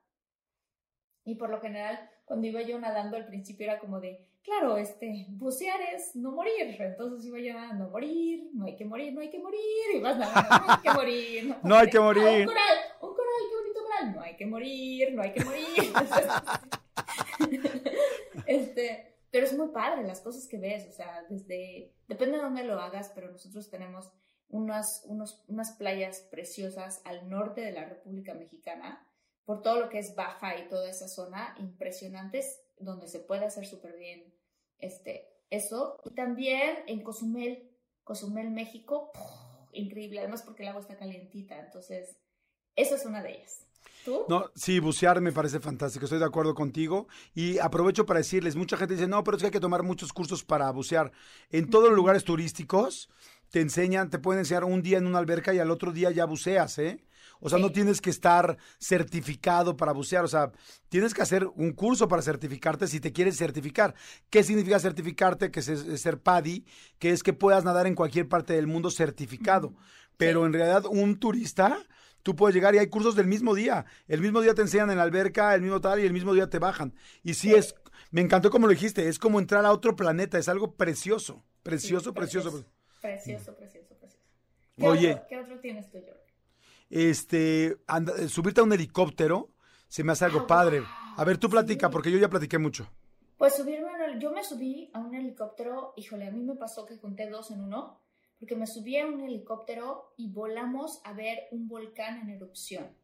Y 1.26 1.36
por 1.36 1.50
lo 1.50 1.62
general, 1.62 2.10
cuando 2.26 2.48
iba 2.48 2.62
yo 2.62 2.80
nadando 2.80 3.18
al 3.18 3.26
principio 3.26 3.66
era 3.66 3.80
como 3.80 4.00
de, 4.00 4.28
claro, 4.44 4.78
este, 4.78 5.26
bucear 5.30 5.80
es 5.82 6.16
no 6.16 6.32
morir. 6.32 6.76
Entonces 6.80 7.26
iba 7.26 7.40
yo 7.40 7.54
no 7.76 7.90
morir, 7.90 8.50
no 8.54 8.66
hay 8.66 8.76
que 8.76 8.86
morir, 8.86 9.14
no 9.14 9.22
hay 9.22 9.30
que 9.30 9.40
morir. 9.40 9.62
Y 9.96 10.00
vas 10.00 10.18
nadando, 10.18 10.66
no 10.66 10.74
hay 10.74 10.82
que 10.82 10.92
morir. 10.92 11.48
No, 11.48 11.58
no 11.64 11.76
hay 11.76 11.90
que 11.90 12.00
morir. 12.00 12.40
un 12.42 12.46
coral, 12.46 12.78
un 13.02 13.10
coral, 13.10 13.42
qué 13.50 13.56
bonito 13.56 13.84
coral. 13.84 14.16
No 14.16 14.22
hay 14.22 14.36
que 14.36 14.46
morir, 14.46 15.14
no 15.14 15.22
hay 15.22 15.34
que 15.34 15.44
morir. 15.46 15.94
este, 18.46 19.13
pero 19.34 19.48
es 19.48 19.58
muy 19.58 19.70
padre 19.70 20.04
las 20.04 20.22
cosas 20.22 20.48
que 20.48 20.60
ves, 20.60 20.88
o 20.88 20.92
sea, 20.92 21.26
desde, 21.28 21.92
depende 22.08 22.38
de 22.38 22.44
dónde 22.44 22.64
lo 22.66 22.80
hagas, 22.80 23.12
pero 23.16 23.32
nosotros 23.32 23.68
tenemos 23.72 24.12
unas, 24.48 25.02
unos, 25.08 25.44
unas 25.48 25.72
playas 25.72 26.20
preciosas 26.30 27.02
al 27.04 27.28
norte 27.28 27.62
de 27.62 27.72
la 27.72 27.84
República 27.84 28.36
Mexicana, 28.36 29.04
por 29.44 29.64
todo 29.64 29.80
lo 29.80 29.90
que 29.90 29.98
es 29.98 30.14
Baja 30.14 30.56
y 30.60 30.70
toda 30.70 30.88
esa 30.88 31.08
zona, 31.08 31.56
impresionantes, 31.58 32.64
donde 32.78 33.08
se 33.08 33.22
puede 33.22 33.46
hacer 33.46 33.66
súper 33.66 33.98
bien 33.98 34.36
este, 34.78 35.28
eso. 35.50 35.98
Y 36.06 36.14
también 36.14 36.84
en 36.86 37.02
Cozumel, 37.02 37.76
Cozumel, 38.04 38.52
México, 38.52 39.12
increíble, 39.72 40.20
además 40.20 40.44
porque 40.44 40.62
el 40.62 40.70
agua 40.70 40.82
está 40.82 40.96
calientita, 40.96 41.60
entonces, 41.60 42.20
esa 42.76 42.96
es 42.96 43.06
una 43.06 43.22
de 43.22 43.32
ellas. 43.32 43.60
¿Tú? 44.06 44.26
No, 44.28 44.52
sí, 44.54 44.80
bucear 44.80 45.22
me 45.22 45.32
parece 45.32 45.62
fantástico, 45.62 46.06
estoy 46.06 46.20
de 46.20 46.26
acuerdo 46.26 46.54
contigo. 46.54 47.08
Y 47.34 47.58
aprovecho 47.60 48.06
para 48.06 48.20
decirles, 48.20 48.56
mucha 48.56 48.76
gente 48.76 48.96
dice, 48.96 49.08
no, 49.08 49.24
pero 49.24 49.38
es 49.38 49.44
que 49.44 49.48
hay 49.48 49.52
que 49.52 49.62
tomar 49.62 49.84
muchos 49.84 50.12
cursos 50.12 50.44
para 50.44 50.70
bucear. 50.72 51.12
En 51.52 51.70
todos 51.70 51.88
los 51.88 51.96
lugares 51.96 52.26
turísticos 52.26 53.10
te 53.50 53.62
enseñan, 53.62 54.10
te 54.10 54.20
pueden 54.20 54.40
enseñar 54.40 54.66
un 54.66 54.82
día 54.82 54.98
en 54.98 55.08
una 55.08 55.20
alberca 55.20 55.54
y 55.54 55.60
al 55.60 55.72
otro 55.72 55.92
día 55.92 56.12
ya 56.12 56.26
buceas, 56.26 56.80
¿eh? 56.80 57.06
O 57.46 57.50
sea, 57.50 57.60
no 57.60 57.74
tienes 57.74 58.00
que 58.00 58.10
estar 58.10 58.58
certificado 58.80 59.76
para 59.76 59.92
bucear, 59.92 60.24
o 60.24 60.30
sea, 60.30 60.54
tienes 60.88 61.14
que 61.14 61.22
hacer 61.22 61.46
un 61.56 61.74
curso 61.74 62.08
para 62.08 62.22
certificarte 62.22 62.88
si 62.88 63.02
te 63.02 63.12
quieres 63.12 63.38
certificar. 63.38 63.96
¿Qué 64.30 64.44
significa 64.44 64.80
certificarte? 64.80 65.52
Que 65.52 65.60
es, 65.60 66.02
ser 66.02 66.22
PADI, 66.22 66.66
que 67.00 67.12
es 67.12 67.22
que 67.22 67.34
puedas 67.34 67.66
nadar 67.66 67.86
en 67.86 67.96
cualquier 67.96 68.30
parte 68.30 68.54
del 68.54 68.68
mundo 68.68 68.90
certificado. 68.90 69.74
Pero 70.16 70.46
en 70.46 70.54
realidad 70.54 70.86
un 70.86 71.20
turista, 71.20 71.78
tú 72.24 72.36
puedes 72.36 72.56
llegar 72.56 72.74
y 72.74 72.80
hay 72.80 72.88
cursos 72.88 73.16
del 73.16 73.28
mismo 73.28 73.54
día. 73.54 73.86
El 74.08 74.22
mismo 74.22 74.42
día 74.42 74.54
te 74.54 74.62
enseñan 74.62 74.90
en 74.90 74.98
la 74.98 75.04
alberca, 75.04 75.54
el 75.54 75.62
mismo 75.62 75.80
tal, 75.80 76.00
y 76.00 76.06
el 76.06 76.14
mismo 76.14 76.34
día 76.34 76.50
te 76.50 76.60
bajan. 76.60 76.94
Y 77.22 77.36
sí, 77.36 77.54
es, 77.54 77.76
me 78.12 78.22
encantó 78.22 78.50
como 78.50 78.68
lo 78.68 78.74
dijiste, 78.74 79.08
es 79.08 79.20
como 79.20 79.40
entrar 79.40 79.66
a 79.66 79.72
otro 79.72 79.96
planeta, 79.96 80.38
es 80.38 80.50
algo 80.50 80.74
precioso, 80.74 81.44
precioso, 81.62 82.14
precioso. 82.14 82.66
Precioso, 83.02 83.56
precioso, 83.56 83.96
precioso. 84.00 84.26
¿Qué 84.78 84.88
Oye. 84.88 85.22
¿Qué 85.30 85.38
otro 85.38 85.60
tienes 85.60 85.92
tú, 85.92 86.00
Jorge? 86.00 86.24
este, 86.94 87.80
subirte 88.28 88.62
a 88.62 88.64
un 88.64 88.72
helicóptero, 88.72 89.50
se 89.88 90.04
me 90.04 90.12
hace 90.12 90.26
algo 90.26 90.42
ah, 90.42 90.48
padre. 90.48 90.84
A 91.18 91.24
ver, 91.24 91.40
tú 91.40 91.50
platica, 91.50 91.90
porque 91.90 92.12
yo 92.12 92.20
ya 92.20 92.30
platiqué 92.30 92.60
mucho. 92.60 92.88
Pues 93.38 93.56
subirme, 93.56 93.90
yo 94.20 94.32
me 94.32 94.44
subí 94.44 94.92
a 94.94 95.00
un 95.00 95.16
helicóptero, 95.16 95.94
híjole, 95.98 96.28
a 96.28 96.32
mí 96.32 96.44
me 96.44 96.56
pasó 96.56 96.86
que 96.86 96.98
junté 96.98 97.30
dos 97.32 97.50
en 97.50 97.62
uno, 97.62 98.00
porque 98.40 98.56
me 98.56 98.68
subí 98.68 98.98
a 98.98 99.08
un 99.08 99.22
helicóptero 99.22 100.14
y 100.18 100.32
volamos 100.32 101.02
a 101.04 101.14
ver 101.14 101.48
un 101.52 101.68
volcán 101.68 102.22
en 102.22 102.30
erupción. 102.30 102.96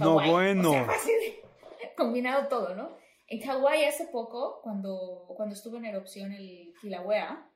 no, 0.00 0.14
bueno. 0.14 0.72
combinado 1.96 2.48
todo, 2.48 2.74
¿no? 2.74 2.90
En 3.26 3.40
Hawái 3.40 3.84
hace 3.84 4.06
poco, 4.06 4.60
cuando, 4.62 5.24
cuando 5.36 5.54
estuvo 5.54 5.76
en 5.78 5.86
erupción 5.86 6.32
el 6.32 6.74
Kilauea, 6.80 7.50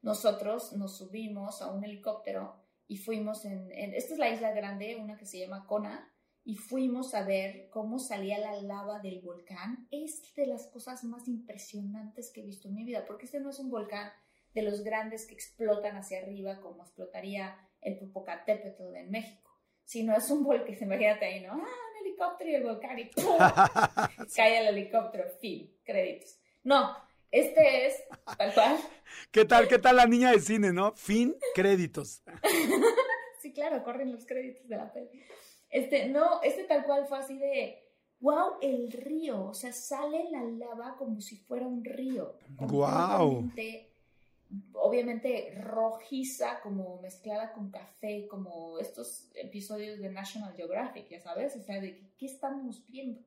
nosotros 0.00 0.72
nos 0.72 0.96
subimos 0.98 1.62
a 1.62 1.70
un 1.70 1.84
helicóptero 1.84 2.56
y 2.88 2.96
fuimos 2.96 3.44
en, 3.44 3.70
esta 3.94 4.14
es 4.14 4.18
la 4.18 4.30
isla 4.30 4.50
grande, 4.52 4.96
una 4.96 5.16
que 5.16 5.26
se 5.26 5.38
llama 5.38 5.66
Kona, 5.66 6.12
y 6.44 6.56
fuimos 6.56 7.14
a 7.14 7.24
ver 7.24 7.68
cómo 7.70 8.00
salía 8.00 8.38
la 8.38 8.60
lava 8.60 8.98
del 8.98 9.20
volcán. 9.20 9.86
Es 9.92 10.34
de 10.34 10.46
las 10.46 10.66
cosas 10.66 11.04
más 11.04 11.28
impresionantes 11.28 12.32
que 12.32 12.40
he 12.40 12.44
visto 12.44 12.66
en 12.66 12.74
mi 12.74 12.84
vida, 12.84 13.04
porque 13.06 13.26
este 13.26 13.38
no 13.38 13.50
es 13.50 13.60
un 13.60 13.70
volcán 13.70 14.10
de 14.54 14.62
los 14.62 14.82
grandes 14.84 15.26
que 15.26 15.34
explotan 15.34 15.96
hacia 15.96 16.20
arriba 16.20 16.60
como 16.60 16.82
explotaría 16.82 17.56
el 17.80 17.98
Popocatépetl 17.98 18.96
en 18.96 19.10
México, 19.10 19.50
sino 19.84 20.16
es 20.16 20.30
un 20.30 20.44
volcán, 20.44 20.76
imagínate 20.80 21.24
ahí, 21.24 21.40
¿no? 21.40 21.52
Ah, 21.52 21.56
un 21.56 22.06
helicóptero 22.06 22.50
y 22.50 22.54
el 22.54 22.62
volcán 22.64 22.98
y 22.98 23.04
¡pum! 23.06 23.38
cae 24.36 24.58
el 24.58 24.68
helicóptero, 24.68 25.24
fin, 25.40 25.74
créditos. 25.84 26.38
No, 26.62 26.96
este 27.30 27.86
es 27.86 28.04
tal 28.36 28.54
cual. 28.54 28.76
¿Qué 29.30 29.44
tal, 29.44 29.68
qué 29.68 29.78
tal 29.78 29.96
la 29.96 30.06
niña 30.06 30.32
de 30.32 30.40
cine, 30.40 30.72
no? 30.72 30.92
Fin, 30.92 31.34
créditos. 31.54 32.22
sí, 33.40 33.52
claro, 33.52 33.82
corren 33.82 34.12
los 34.12 34.26
créditos 34.26 34.68
de 34.68 34.76
la 34.76 34.92
peli. 34.92 35.08
Este, 35.70 36.06
no, 36.08 36.42
este 36.42 36.64
tal 36.64 36.84
cual 36.84 37.06
fue 37.06 37.18
así 37.18 37.38
de, 37.38 37.82
wow, 38.20 38.58
el 38.60 38.92
río, 38.92 39.46
o 39.46 39.54
sea, 39.54 39.72
sale 39.72 40.30
la 40.30 40.42
lava 40.42 40.96
como 40.98 41.20
si 41.20 41.38
fuera 41.38 41.66
un 41.66 41.82
río. 41.82 42.36
Wow. 42.58 43.50
Obviamente 44.74 45.54
rojiza, 45.62 46.60
como 46.60 47.00
mezclada 47.00 47.52
con 47.52 47.70
café, 47.70 48.26
como 48.28 48.78
estos 48.78 49.30
episodios 49.34 49.98
de 49.98 50.10
National 50.10 50.54
Geographic, 50.54 51.08
ya 51.08 51.20
sabes, 51.20 51.56
o 51.56 51.62
sea, 51.62 51.80
de 51.80 52.10
qué 52.18 52.26
estamos 52.26 52.86
viendo. 52.88 53.20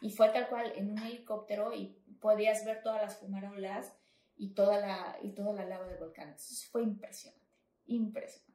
Y 0.00 0.10
fue 0.10 0.28
tal 0.30 0.48
cual 0.48 0.72
en 0.76 0.90
un 0.90 0.98
helicóptero 0.98 1.72
y 1.72 1.96
podías 2.20 2.64
ver 2.64 2.82
todas 2.82 3.02
las 3.02 3.16
fumarolas 3.18 3.92
y 4.36 4.54
toda 4.54 4.78
la, 4.80 5.16
y 5.22 5.30
toda 5.30 5.52
la 5.52 5.64
lava 5.64 5.86
del 5.86 5.98
volcán. 5.98 6.28
Entonces 6.28 6.66
fue 6.66 6.82
impresionante, 6.82 7.46
impresionante. 7.86 8.52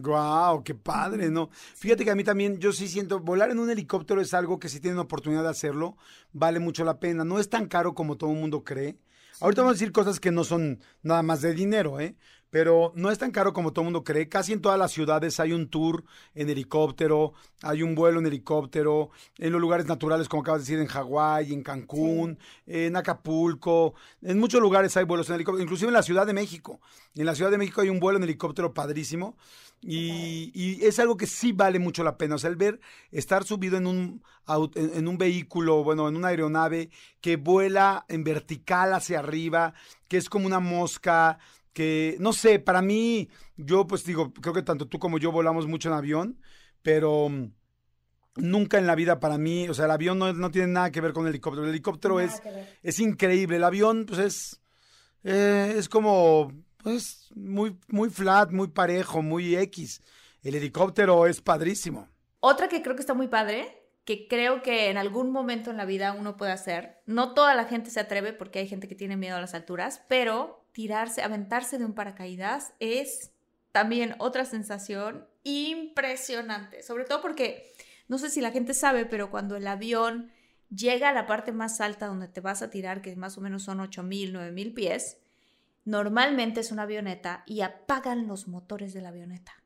Guau, 0.00 0.62
qué 0.62 0.74
padre, 0.74 1.28
¿no? 1.28 1.48
Fíjate 1.50 2.04
que 2.04 2.10
a 2.10 2.14
mí 2.14 2.22
también, 2.22 2.58
yo 2.58 2.72
sí 2.72 2.86
siento, 2.86 3.18
volar 3.18 3.50
en 3.50 3.58
un 3.58 3.68
helicóptero 3.68 4.20
es 4.20 4.32
algo 4.32 4.58
que 4.58 4.68
si 4.68 4.80
tienen 4.80 5.00
oportunidad 5.00 5.42
de 5.42 5.48
hacerlo, 5.48 5.96
vale 6.32 6.60
mucho 6.60 6.84
la 6.84 7.00
pena. 7.00 7.24
No 7.24 7.40
es 7.40 7.48
tan 7.48 7.66
caro 7.66 7.94
como 7.94 8.16
todo 8.16 8.30
el 8.30 8.38
mundo 8.38 8.62
cree. 8.62 8.98
Ahorita 9.40 9.62
vamos 9.62 9.72
a 9.72 9.78
decir 9.78 9.92
cosas 9.92 10.20
que 10.20 10.32
no 10.32 10.42
son 10.44 10.80
nada 11.02 11.22
más 11.22 11.40
de 11.42 11.54
dinero, 11.54 12.00
¿eh? 12.00 12.16
Pero 12.50 12.92
no 12.94 13.10
es 13.10 13.18
tan 13.18 13.30
caro 13.30 13.52
como 13.52 13.72
todo 13.72 13.82
el 13.82 13.86
mundo 13.86 14.04
cree. 14.04 14.28
Casi 14.28 14.52
en 14.52 14.60
todas 14.60 14.78
las 14.78 14.92
ciudades 14.92 15.38
hay 15.40 15.52
un 15.52 15.68
tour 15.68 16.04
en 16.34 16.48
helicóptero, 16.48 17.32
hay 17.62 17.82
un 17.82 17.94
vuelo 17.94 18.20
en 18.20 18.26
helicóptero, 18.26 19.10
en 19.38 19.52
los 19.52 19.60
lugares 19.60 19.86
naturales, 19.86 20.28
como 20.28 20.42
acabas 20.42 20.60
de 20.60 20.64
decir, 20.64 20.80
en 20.80 20.86
Hawái, 20.86 21.52
en 21.52 21.62
Cancún, 21.62 22.38
en 22.66 22.96
Acapulco, 22.96 23.94
en 24.22 24.38
muchos 24.38 24.60
lugares 24.60 24.96
hay 24.96 25.04
vuelos 25.04 25.28
en 25.28 25.36
helicóptero, 25.36 25.62
inclusive 25.62 25.88
en 25.88 25.94
la 25.94 26.02
Ciudad 26.02 26.26
de 26.26 26.32
México. 26.32 26.80
En 27.14 27.26
la 27.26 27.34
Ciudad 27.34 27.50
de 27.50 27.58
México 27.58 27.80
hay 27.80 27.90
un 27.90 28.00
vuelo 28.00 28.18
en 28.18 28.24
helicóptero 28.24 28.72
padrísimo 28.72 29.36
y, 29.80 30.84
es 30.84 30.98
algo 30.98 31.16
que 31.16 31.26
sí 31.26 31.52
vale 31.52 31.78
mucho 31.78 32.02
la 32.02 32.16
pena. 32.16 32.34
O 32.34 32.38
sea, 32.38 32.50
el 32.50 32.56
ver 32.56 32.80
estar 33.12 33.44
subido 33.44 33.76
en 33.76 33.86
un, 33.86 34.22
en 34.74 35.08
un 35.08 35.18
vehículo, 35.18 35.84
bueno, 35.84 36.08
en 36.08 36.16
una 36.16 36.28
aeronave 36.28 36.90
que 37.20 37.36
vuela 37.36 38.04
en 38.08 38.24
vertical 38.24 38.92
hacia 38.92 39.20
arriba, 39.20 39.74
que 40.08 40.16
es 40.16 40.28
como 40.28 40.46
una 40.46 40.60
mosca, 40.60 41.38
que, 41.78 42.16
no 42.18 42.32
sé, 42.32 42.58
para 42.58 42.82
mí, 42.82 43.28
yo 43.56 43.86
pues 43.86 44.02
digo, 44.04 44.32
creo 44.32 44.52
que 44.52 44.62
tanto 44.62 44.88
tú 44.88 44.98
como 44.98 45.16
yo 45.18 45.30
volamos 45.30 45.68
mucho 45.68 45.88
en 45.88 45.94
avión, 45.94 46.40
pero 46.82 47.28
mm, 47.28 47.52
nunca 48.34 48.78
en 48.78 48.88
la 48.88 48.96
vida 48.96 49.20
para 49.20 49.38
mí, 49.38 49.68
o 49.68 49.74
sea, 49.74 49.84
el 49.84 49.92
avión 49.92 50.18
no, 50.18 50.50
tiene 50.50 50.66
nada 50.66 50.90
que 50.90 51.00
ver 51.00 51.12
con 51.12 51.24
el 51.24 51.28
helicóptero. 51.28 51.62
El 51.62 51.70
helicóptero 51.70 52.18
es, 52.18 52.42
es 52.82 52.98
increíble, 52.98 53.58
el 53.58 53.62
avión 53.62 54.06
pues 54.06 54.18
es, 54.18 54.60
eh, 55.22 55.74
es 55.76 55.88
como, 55.88 56.52
pues, 56.82 57.28
muy, 57.36 57.78
muy 57.86 58.10
flat, 58.10 58.50
muy 58.50 58.66
parejo, 58.66 59.22
muy 59.22 59.54
X. 59.54 60.02
El 60.42 60.56
helicóptero 60.56 61.28
es 61.28 61.40
padrísimo. 61.40 62.08
Otra 62.40 62.66
que 62.66 62.82
creo 62.82 62.96
que 62.96 63.02
está 63.02 63.14
muy 63.14 63.28
padre, 63.28 63.88
que 64.04 64.26
creo 64.26 64.62
que 64.62 64.90
en 64.90 64.96
algún 64.96 65.30
momento 65.30 65.70
en 65.70 65.76
la 65.76 65.84
vida 65.84 66.12
uno 66.12 66.36
puede 66.36 66.50
hacer. 66.50 67.02
No 67.06 67.34
toda 67.34 67.54
la 67.54 67.66
gente 67.66 67.90
se 67.90 68.00
atreve 68.00 68.32
porque 68.32 68.58
hay 68.58 68.66
gente 68.66 68.88
que 68.88 68.96
tiene 68.96 69.16
miedo 69.16 69.36
a 69.36 69.40
las 69.40 69.54
alturas, 69.54 70.02
pero 70.08 70.57
tirarse, 70.78 71.22
aventarse 71.22 71.76
de 71.76 71.84
un 71.84 71.92
paracaídas 71.92 72.72
es 72.78 73.32
también 73.72 74.14
otra 74.20 74.44
sensación 74.44 75.26
impresionante, 75.42 76.84
sobre 76.84 77.04
todo 77.04 77.20
porque 77.20 77.72
no 78.06 78.16
sé 78.16 78.30
si 78.30 78.40
la 78.40 78.52
gente 78.52 78.74
sabe, 78.74 79.04
pero 79.04 79.28
cuando 79.28 79.56
el 79.56 79.66
avión 79.66 80.30
llega 80.70 81.08
a 81.08 81.12
la 81.12 81.26
parte 81.26 81.50
más 81.50 81.80
alta 81.80 82.06
donde 82.06 82.28
te 82.28 82.40
vas 82.40 82.62
a 82.62 82.70
tirar, 82.70 83.02
que 83.02 83.16
más 83.16 83.36
o 83.36 83.40
menos 83.40 83.64
son 83.64 83.80
8.000, 83.80 84.30
9.000 84.30 84.72
pies, 84.72 85.16
normalmente 85.84 86.60
es 86.60 86.70
una 86.70 86.84
avioneta 86.84 87.42
y 87.44 87.62
apagan 87.62 88.28
los 88.28 88.46
motores 88.46 88.94
de 88.94 89.00
la 89.00 89.08
avioneta. 89.08 89.60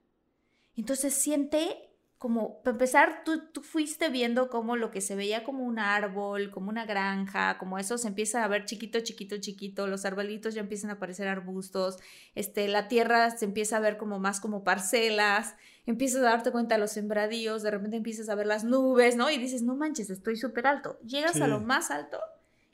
Entonces 0.76 1.12
siente 1.12 1.90
como, 2.22 2.62
para 2.62 2.74
empezar, 2.74 3.24
tú, 3.24 3.48
tú 3.50 3.62
fuiste 3.62 4.08
viendo 4.08 4.48
como 4.48 4.76
lo 4.76 4.92
que 4.92 5.00
se 5.00 5.16
veía 5.16 5.42
como 5.42 5.64
un 5.64 5.80
árbol, 5.80 6.52
como 6.52 6.68
una 6.68 6.86
granja, 6.86 7.58
como 7.58 7.80
eso 7.80 7.98
se 7.98 8.06
empieza 8.06 8.44
a 8.44 8.46
ver 8.46 8.64
chiquito, 8.64 9.00
chiquito, 9.00 9.38
chiquito, 9.38 9.88
los 9.88 10.04
arbolitos 10.04 10.54
ya 10.54 10.60
empiezan 10.60 10.90
a 10.90 10.92
aparecer 10.92 11.26
arbustos, 11.26 11.98
este, 12.36 12.68
la 12.68 12.86
tierra 12.86 13.32
se 13.32 13.44
empieza 13.44 13.78
a 13.78 13.80
ver 13.80 13.96
como 13.96 14.20
más 14.20 14.38
como 14.38 14.62
parcelas, 14.62 15.56
empiezas 15.84 16.20
a 16.20 16.26
darte 16.26 16.52
cuenta 16.52 16.76
de 16.76 16.82
los 16.82 16.92
sembradíos, 16.92 17.64
de 17.64 17.72
repente 17.72 17.96
empiezas 17.96 18.28
a 18.28 18.36
ver 18.36 18.46
las 18.46 18.62
nubes, 18.62 19.16
¿no? 19.16 19.28
Y 19.28 19.38
dices, 19.38 19.62
no 19.62 19.74
manches, 19.74 20.08
estoy 20.08 20.36
súper 20.36 20.68
alto. 20.68 21.00
Llegas 21.00 21.40
a 21.40 21.48
lo 21.48 21.58
más 21.58 21.90
alto, 21.90 22.20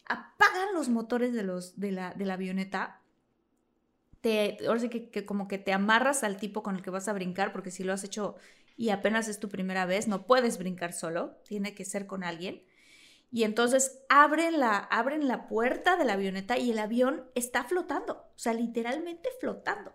apagan 0.04 0.74
los 0.74 0.90
motores 0.90 1.32
de, 1.32 1.42
los, 1.42 1.80
de, 1.80 1.92
la, 1.92 2.12
de 2.12 2.26
la 2.26 2.34
avioneta, 2.34 3.00
te, 4.20 4.58
ahora 4.66 4.80
sí 4.80 4.90
que, 4.90 5.08
que, 5.08 5.24
como 5.24 5.48
que 5.48 5.56
te 5.56 5.72
amarras 5.72 6.22
al 6.22 6.36
tipo 6.36 6.62
con 6.62 6.76
el 6.76 6.82
que 6.82 6.90
vas 6.90 7.08
a 7.08 7.14
brincar, 7.14 7.50
porque 7.50 7.70
si 7.70 7.82
lo 7.82 7.94
has 7.94 8.04
hecho 8.04 8.36
y 8.78 8.90
apenas 8.90 9.26
es 9.26 9.40
tu 9.40 9.48
primera 9.48 9.86
vez, 9.86 10.06
no 10.06 10.24
puedes 10.24 10.56
brincar 10.56 10.92
solo, 10.92 11.36
tiene 11.44 11.74
que 11.74 11.84
ser 11.84 12.06
con 12.06 12.22
alguien. 12.22 12.62
Y 13.28 13.42
entonces 13.42 14.04
abren 14.08 14.60
la, 14.60 14.78
abren 14.78 15.26
la 15.26 15.48
puerta 15.48 15.96
de 15.96 16.04
la 16.04 16.12
avioneta 16.12 16.56
y 16.56 16.70
el 16.70 16.78
avión 16.78 17.24
está 17.34 17.64
flotando, 17.64 18.14
o 18.14 18.38
sea, 18.38 18.54
literalmente 18.54 19.28
flotando. 19.40 19.92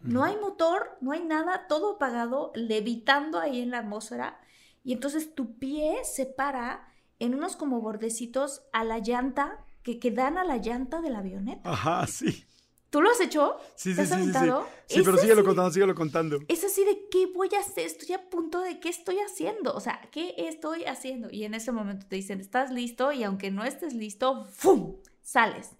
No 0.00 0.24
hay 0.24 0.36
motor, 0.36 0.96
no 1.00 1.12
hay 1.12 1.22
nada, 1.22 1.68
todo 1.68 1.94
apagado, 1.94 2.50
levitando 2.56 3.38
ahí 3.38 3.60
en 3.60 3.70
la 3.70 3.78
atmósfera. 3.80 4.40
Y 4.82 4.94
entonces 4.94 5.34
tu 5.34 5.58
pie 5.58 5.98
se 6.02 6.26
para 6.26 6.88
en 7.20 7.34
unos 7.34 7.54
como 7.54 7.80
bordecitos 7.80 8.62
a 8.72 8.82
la 8.82 8.98
llanta, 8.98 9.64
que, 9.84 10.00
que 10.00 10.10
dan 10.10 10.38
a 10.38 10.44
la 10.44 10.56
llanta 10.56 11.02
de 11.02 11.10
la 11.10 11.18
avioneta. 11.18 11.70
Ajá, 11.70 12.04
sí. 12.08 12.46
¿Tú 12.92 13.00
lo 13.00 13.10
has 13.10 13.22
hecho? 13.22 13.56
Sí, 13.74 13.94
sí, 13.94 14.04
sí, 14.04 14.14
sí, 14.14 14.32
sí. 14.34 14.50
Sí, 14.86 15.02
pero 15.02 15.16
síguelo 15.16 15.42
contando, 15.42 15.70
síguelo 15.70 15.94
contando. 15.94 16.40
Es 16.46 16.62
así 16.62 16.84
de 16.84 17.08
qué 17.10 17.24
voy 17.24 17.48
a 17.56 17.60
hacer, 17.60 17.86
estoy 17.86 18.14
a 18.14 18.28
punto 18.28 18.60
de 18.60 18.80
qué 18.80 18.90
estoy 18.90 19.16
haciendo, 19.18 19.72
o 19.74 19.80
sea, 19.80 19.98
¿qué 20.10 20.34
estoy 20.36 20.84
haciendo? 20.84 21.30
Y 21.30 21.44
en 21.44 21.54
ese 21.54 21.72
momento 21.72 22.04
te 22.06 22.16
dicen, 22.16 22.38
¿estás 22.38 22.70
listo? 22.70 23.10
Y 23.10 23.24
aunque 23.24 23.50
no 23.50 23.64
estés 23.64 23.94
listo, 23.94 24.44
¡fum! 24.44 24.96
Sales. 25.22 25.70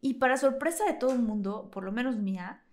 Y 0.00 0.14
para 0.14 0.38
sorpresa 0.38 0.84
de 0.86 0.94
todo 0.94 1.12
el 1.12 1.20
mundo, 1.20 1.70
por 1.70 1.84
lo 1.84 1.92
menos 1.92 2.16
mía, 2.16 2.64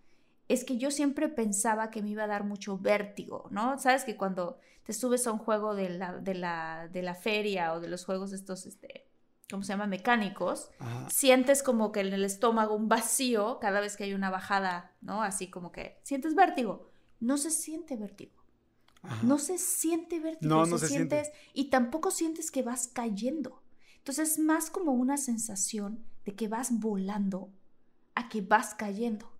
es 0.48 0.64
que 0.64 0.78
yo 0.78 0.90
siempre 0.90 1.30
pensaba 1.30 1.92
que 1.92 2.02
me 2.02 2.10
iba 2.10 2.24
a 2.24 2.28
dar 2.28 2.46
mucho 2.46 2.80
vértigo, 2.80 3.48
¿no? 3.52 3.78
Sabes 3.78 4.06
que 4.06 4.18
cuando 4.18 4.58
te 4.88 4.94
subes 4.94 5.28
a 5.28 5.32
un 5.32 5.38
juego 5.38 5.76
de 5.76 5.90
la, 5.90 6.14
de 6.14 6.34
la, 6.34 6.90
de 6.92 7.04
la 7.04 7.14
feria 7.14 7.74
o 7.74 7.80
de 7.80 7.90
los 7.90 8.06
juegos 8.06 8.34
estos, 8.34 8.66
este, 8.66 9.06
¿cómo 9.50 9.64
se 9.64 9.74
llama? 9.74 9.88
Mecánicos, 9.88 10.70
sientes 11.10 11.64
como 11.64 11.92
que 11.92 12.02
en 12.02 12.14
el 12.14 12.26
estómago 12.26 12.76
un 12.76 12.90
vacío 12.90 13.60
cada 13.60 13.80
vez 13.80 13.98
que 13.98 14.06
hay 14.06 14.14
una 14.14 14.30
bajada, 14.30 14.96
¿no? 15.02 15.24
Así 15.24 15.50
como 15.50 15.72
que 15.72 16.00
sientes 16.04 16.36
vértigo. 16.36 16.90
No 17.20 17.38
se 17.38 17.52
siente 17.52 17.96
vértigo. 17.96 18.44
No 19.22 19.38
se 19.38 19.58
siente 19.58 20.20
vértigo. 20.20 20.50
No, 20.50 20.66
no 20.66 20.78
se, 20.78 20.88
sientes 20.88 21.32
y 21.54 21.70
tampoco 21.70 22.10
sientes 22.12 22.52
que 22.52 22.64
vas 22.64 22.88
cayendo. 22.88 23.62
Entonces 23.98 24.32
es 24.32 24.40
más 24.40 24.70
como 24.70 24.94
una 24.94 25.18
sensación 25.18 26.04
de 26.26 26.36
que 26.36 26.48
vas 26.48 26.80
volando 26.80 27.50
a 28.16 28.30
que 28.30 28.42
vas 28.42 28.76
cayendo. 28.76 29.32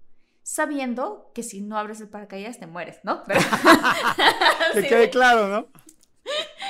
Sabiendo 0.42 1.32
que 1.34 1.44
si 1.44 1.62
no 1.62 1.78
abres 1.78 2.02
el 2.02 2.10
paracaídas 2.10 2.60
te 2.60 2.68
mueres, 2.68 3.00
¿no? 3.04 3.24
que 4.74 4.88
quede 4.88 5.10
claro, 5.10 5.48
¿no? 5.48 5.68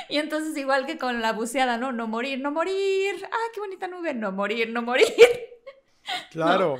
Y 0.08 0.18
entonces, 0.18 0.56
igual 0.56 0.86
que 0.86 0.98
con 0.98 1.20
la 1.20 1.32
buceada, 1.32 1.78
¿no? 1.78 1.92
No 1.92 2.06
morir, 2.06 2.40
no 2.40 2.50
morir. 2.50 3.14
¡Ah, 3.30 3.50
qué 3.52 3.60
bonita 3.60 3.88
nube! 3.88 4.14
No 4.14 4.32
morir, 4.32 4.70
no 4.70 4.82
morir. 4.82 5.06
Claro. 6.30 6.76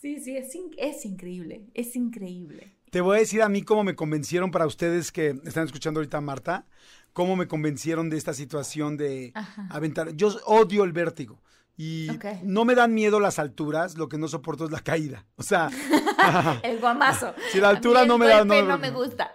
Sí, 0.00 0.18
sí, 0.18 0.36
es, 0.36 0.52
es 0.78 1.04
increíble, 1.04 1.62
es 1.74 1.94
increíble. 1.94 2.74
Te 2.90 3.00
voy 3.00 3.16
a 3.16 3.20
decir 3.20 3.40
a 3.40 3.48
mí 3.48 3.62
cómo 3.62 3.84
me 3.84 3.94
convencieron 3.94 4.50
para 4.50 4.66
ustedes 4.66 5.12
que 5.12 5.36
están 5.44 5.64
escuchando 5.64 6.00
ahorita 6.00 6.18
a 6.18 6.20
Marta, 6.20 6.66
cómo 7.12 7.36
me 7.36 7.46
convencieron 7.46 8.10
de 8.10 8.16
esta 8.16 8.34
situación 8.34 8.96
de 8.96 9.32
aventar. 9.70 10.14
Yo 10.14 10.28
odio 10.44 10.84
el 10.84 10.92
vértigo. 10.92 11.40
Y 11.76 12.08
no 12.44 12.64
me 12.64 12.76
dan 12.76 12.94
miedo 12.94 13.18
las 13.18 13.40
alturas, 13.40 13.96
lo 13.96 14.08
que 14.08 14.16
no 14.16 14.28
soporto 14.28 14.64
es 14.64 14.70
la 14.70 14.78
caída. 14.80 15.26
O 15.36 15.42
sea, 15.42 15.70
el 16.62 16.78
guamazo. 16.78 17.34
Si 17.52 17.58
la 17.58 17.70
altura 17.70 18.04
no 18.04 18.16
me 18.16 18.26
da 18.26 18.44
no, 18.44 18.62
no 18.62 18.78
me 18.78 18.90
gusta. 18.90 19.32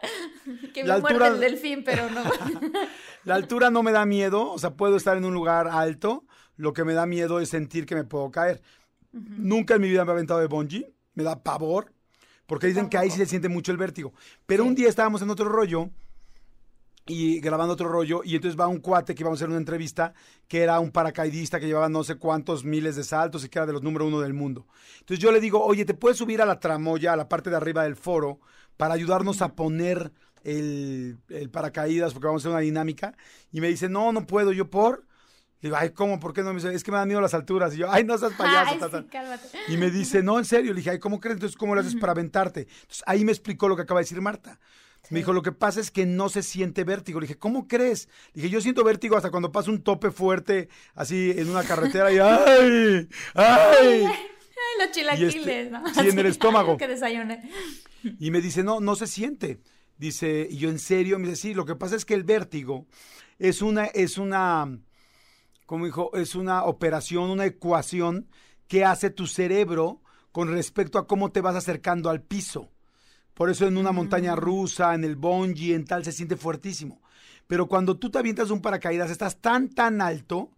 Que 0.74 0.84
me 0.84 0.92
altura, 0.92 1.28
el 1.28 1.40
delfín, 1.40 1.84
pero 1.84 2.10
no. 2.10 2.24
la 3.24 3.36
altura 3.36 3.70
no 3.70 3.84
me 3.84 3.92
da 3.92 4.06
miedo, 4.06 4.52
o 4.52 4.60
sea, 4.60 4.76
puedo 4.76 4.98
estar 4.98 5.18
en 5.18 5.26
un 5.26 5.34
lugar 5.34 5.68
alto, 5.68 6.26
lo 6.56 6.74
que 6.74 6.84
me 6.84 6.94
da 6.94 7.06
miedo 7.06 7.40
es 7.40 7.50
sentir 7.50 7.86
que 7.86 7.96
me 7.96 8.04
puedo 8.04 8.32
caer. 8.32 8.62
Nunca 9.12 9.76
en 9.76 9.82
mi 9.82 9.90
vida 9.90 10.06
me 10.06 10.12
he 10.12 10.14
aventado 10.14 10.40
de 10.40 10.48
bungee, 10.48 10.94
me 11.14 11.24
da 11.24 11.42
pavor, 11.42 11.94
porque 12.46 12.68
dicen 12.68 12.90
que 12.90 12.98
ahí 12.98 13.10
sí 13.10 13.18
se 13.18 13.26
siente 13.26 13.50
mucho 13.50 13.72
el 13.72 13.78
vértigo. 13.78 14.14
Pero 14.46 14.66
un 14.66 14.76
día 14.76 14.90
estábamos 14.90 15.22
en 15.22 15.30
otro 15.30 15.50
rollo 15.50 15.90
y 17.10 17.40
grabando 17.40 17.74
otro 17.74 17.90
rollo 17.90 18.22
y 18.24 18.36
entonces 18.36 18.60
va 18.60 18.68
un 18.68 18.80
cuate 18.80 19.16
que 19.16 19.24
íbamos 19.24 19.38
a 19.38 19.40
hacer 19.40 19.50
una 19.50 19.58
entrevista 19.58 20.14
que 20.48 20.62
era 20.62 20.80
un 20.80 20.92
paracaidista 20.92 21.60
que 21.60 21.66
llevaba 21.66 21.90
no 21.90 22.04
sé 22.04 22.16
cuántos 22.16 22.64
miles 22.64 22.96
de 22.96 23.04
saltos 23.04 23.44
y 23.44 23.50
que 23.50 23.58
era 23.58 23.66
de 23.66 23.74
los 23.74 23.82
número 23.82 24.06
uno 24.06 24.20
del 24.20 24.34
mundo. 24.34 24.68
Entonces 25.00 25.20
yo 25.20 25.32
le 25.32 25.40
digo, 25.40 25.64
oye, 25.64 25.86
¿te 25.86 25.96
puedes 25.96 26.18
subir 26.18 26.42
a 26.42 26.46
la 26.46 26.60
tramoya, 26.60 27.14
a 27.14 27.16
la 27.16 27.28
parte 27.28 27.50
de 27.50 27.56
arriba 27.56 27.84
del 27.84 27.96
foro, 27.96 28.40
para 28.78 28.94
ayudarnos 28.94 29.42
a 29.42 29.56
poner 29.56 30.12
el, 30.44 31.20
paracaídas 31.52 32.14
porque 32.14 32.28
vamos 32.28 32.42
a 32.42 32.44
hacer 32.44 32.52
una 32.52 32.62
dinámica. 32.62 33.16
Y 33.52 33.62
me 33.62 33.68
dice, 33.68 33.90
no, 33.90 34.12
no 34.12 34.26
puedo, 34.26 34.52
yo 34.52 34.70
por. 34.70 35.06
Le 35.62 35.70
digo, 35.70 35.76
ay, 35.78 35.90
¿cómo? 35.90 36.20
¿Por 36.20 36.34
qué 36.34 36.42
no? 36.42 36.54
Me 36.54 36.62
dice, 36.62 36.74
es 36.74 36.84
que 36.84 36.92
me 36.92 36.98
dan 36.98 37.08
miedo 37.08 37.20
las 37.20 37.34
alturas. 37.34 37.74
Y 37.76 37.78
yo, 37.80 37.92
ay, 37.92 38.04
no 38.04 38.18
seas 38.18 38.34
payaso. 38.38 39.06
y 39.68 39.78
me 39.78 39.92
dice, 39.92 40.24
no, 40.24 40.40
en 40.40 40.46
serio. 40.46 40.72
Le 40.74 40.78
dije, 40.78 40.92
ay, 40.92 41.00
¿cómo 41.00 41.20
crees? 41.20 41.36
Entonces, 41.36 41.58
¿cómo 41.58 41.76
lo 41.76 41.82
haces 41.82 41.96
para 41.96 42.12
aventarte? 42.12 42.62
Entonces, 42.62 43.04
ahí 43.06 43.26
me 43.26 43.32
explicó 43.32 43.68
lo 43.68 43.76
que 43.76 43.82
acaba 43.82 44.00
de 44.00 44.04
decir 44.04 44.22
Marta. 44.22 44.60
Me 45.10 45.20
dijo, 45.20 45.34
lo 45.34 45.42
que 45.42 45.52
pasa 45.52 45.80
es 45.80 45.90
que 45.90 46.06
no 46.06 46.30
se 46.30 46.44
siente 46.44 46.84
vértigo. 46.84 47.20
Le 47.20 47.26
dije, 47.26 47.40
¿cómo 47.40 47.68
crees? 47.68 48.10
Le 48.34 48.44
dije, 48.44 48.54
yo 48.54 48.62
siento 48.62 48.84
vértigo 48.84 49.18
hasta 49.18 49.32
cuando 49.32 49.52
pasa 49.52 49.72
un 49.72 49.82
tope 49.82 50.12
fuerte, 50.12 50.70
así 50.94 51.34
en 51.36 51.50
una 51.50 51.64
carretera 51.64 52.12
y 52.12 52.20
¡ay! 52.22 53.10
¡ay! 53.34 54.08
Los 54.78 54.88
este, 54.88 55.00
chilaquiles, 55.00 55.72
¿no? 55.72 55.94
Sí, 55.94 56.10
en 56.10 56.20
el 56.20 56.26
estómago. 56.28 56.78
que 56.78 56.88
desayuné. 56.88 57.50
Y 58.20 58.32
me 58.32 58.42
dice, 58.42 58.64
no, 58.64 58.80
no 58.80 58.96
se 58.96 59.08
siente. 59.08 59.60
Dice, 60.00 60.48
y 60.50 60.58
yo 60.58 60.70
en 60.70 60.80
serio, 60.80 61.20
me 61.20 61.28
dice, 61.28 61.42
sí, 61.42 61.54
lo 61.54 61.66
que 61.66 61.76
pasa 61.76 61.98
es 61.98 62.06
que 62.06 62.14
el 62.14 62.24
vértigo 62.24 62.88
es 63.38 63.62
una, 63.62 63.86
es 63.86 64.18
una, 64.18 64.80
como 65.66 65.86
dijo, 65.86 66.16
es 66.16 66.36
una 66.36 66.64
operación, 66.64 67.30
una 67.30 67.46
ecuación 67.46 68.30
que 68.70 68.86
hace 68.86 69.10
tu 69.10 69.28
cerebro 69.28 70.02
con 70.32 70.50
respecto 70.50 71.00
a 71.00 71.06
cómo 71.06 71.34
te 71.34 71.42
vas 71.42 71.58
acercando 71.58 72.10
al 72.10 72.22
piso. 72.22 72.72
Por 73.34 73.50
eso 73.50 73.68
en 73.68 73.78
una 73.78 73.92
montaña 73.92 74.38
mm. 74.38 74.40
rusa, 74.40 74.96
en 74.96 75.04
el 75.04 75.18
bungee, 75.18 75.76
en 75.76 75.84
tal, 75.84 76.06
se 76.06 76.14
siente 76.14 76.38
fuertísimo. 76.38 77.02
Pero 77.46 77.68
cuando 77.68 77.98
tú 77.98 78.10
te 78.10 78.20
avientas 78.20 78.52
un 78.52 78.62
paracaídas, 78.62 79.12
estás 79.12 79.42
tan, 79.42 79.68
tan 79.68 80.00
alto 80.00 80.52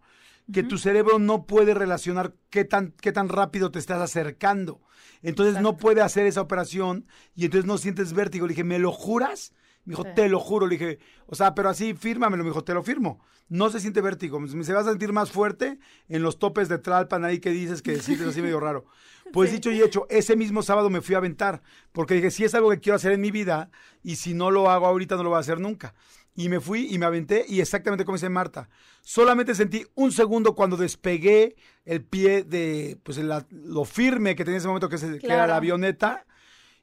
que 0.52 0.62
tu 0.62 0.78
cerebro 0.78 1.18
no 1.18 1.46
puede 1.46 1.74
relacionar 1.74 2.34
qué 2.50 2.64
tan, 2.64 2.92
qué 3.00 3.12
tan 3.12 3.28
rápido 3.28 3.70
te 3.70 3.78
estás 3.78 4.00
acercando. 4.00 4.80
Entonces 5.22 5.60
no 5.60 5.76
puede 5.76 6.00
hacer 6.00 6.26
esa 6.26 6.40
operación 6.40 7.06
y 7.34 7.44
entonces 7.44 7.66
no 7.66 7.78
sientes 7.78 8.12
vértigo. 8.12 8.46
Le 8.46 8.52
dije, 8.52 8.64
¿me 8.64 8.78
lo 8.78 8.92
juras? 8.92 9.52
Me 9.84 9.92
dijo, 9.92 10.04
te 10.04 10.28
lo 10.28 10.38
juro. 10.38 10.66
Le 10.66 10.76
dije, 10.76 10.98
o 11.26 11.34
sea, 11.34 11.54
pero 11.54 11.68
así 11.68 11.94
fírmamelo. 11.94 12.44
Me 12.44 12.50
dijo, 12.50 12.64
te 12.64 12.74
lo 12.74 12.82
firmo. 12.82 13.20
No 13.48 13.70
se 13.70 13.80
siente 13.80 14.00
vértigo. 14.00 14.40
Se 14.62 14.72
va 14.72 14.80
a 14.80 14.84
sentir 14.84 15.12
más 15.12 15.30
fuerte 15.30 15.78
en 16.08 16.22
los 16.22 16.38
topes 16.38 16.68
de 16.68 16.78
Tralpan 16.78 17.24
ahí 17.24 17.38
que 17.38 17.50
dices 17.50 17.82
que 17.82 18.00
sientes 18.00 18.28
así 18.28 18.42
medio 18.42 18.60
raro. 18.60 18.84
Pues 19.32 19.50
dicho 19.50 19.70
y 19.70 19.80
hecho, 19.80 20.06
ese 20.10 20.36
mismo 20.36 20.62
sábado 20.62 20.90
me 20.90 21.00
fui 21.00 21.14
a 21.14 21.18
aventar. 21.18 21.62
Porque 21.92 22.12
dije, 22.12 22.30
si 22.30 22.44
es 22.44 22.54
algo 22.54 22.68
que 22.68 22.80
quiero 22.80 22.96
hacer 22.96 23.12
en 23.12 23.20
mi 23.22 23.30
vida 23.30 23.70
y 24.02 24.16
si 24.16 24.34
no 24.34 24.50
lo 24.50 24.68
hago 24.68 24.86
ahorita 24.86 25.16
no 25.16 25.22
lo 25.22 25.30
voy 25.30 25.38
a 25.38 25.40
hacer 25.40 25.58
nunca. 25.58 25.94
Y 26.34 26.48
me 26.48 26.60
fui 26.60 26.88
y 26.90 26.98
me 26.98 27.04
aventé 27.04 27.44
y 27.46 27.60
exactamente 27.60 28.04
como 28.04 28.16
dice 28.16 28.30
Marta. 28.30 28.68
Solamente 29.02 29.54
sentí 29.54 29.86
un 29.94 30.12
segundo 30.12 30.54
cuando 30.54 30.76
despegué 30.76 31.56
el 31.84 32.04
pie 32.04 32.42
de 32.42 32.98
pues 33.02 33.18
lo 33.18 33.84
firme 33.84 34.34
que 34.34 34.44
tenía 34.44 34.56
en 34.56 34.60
ese 34.60 34.68
momento 34.68 34.88
que, 34.88 34.96
era 35.22 35.46
la 35.46 35.56
avioneta. 35.56 36.24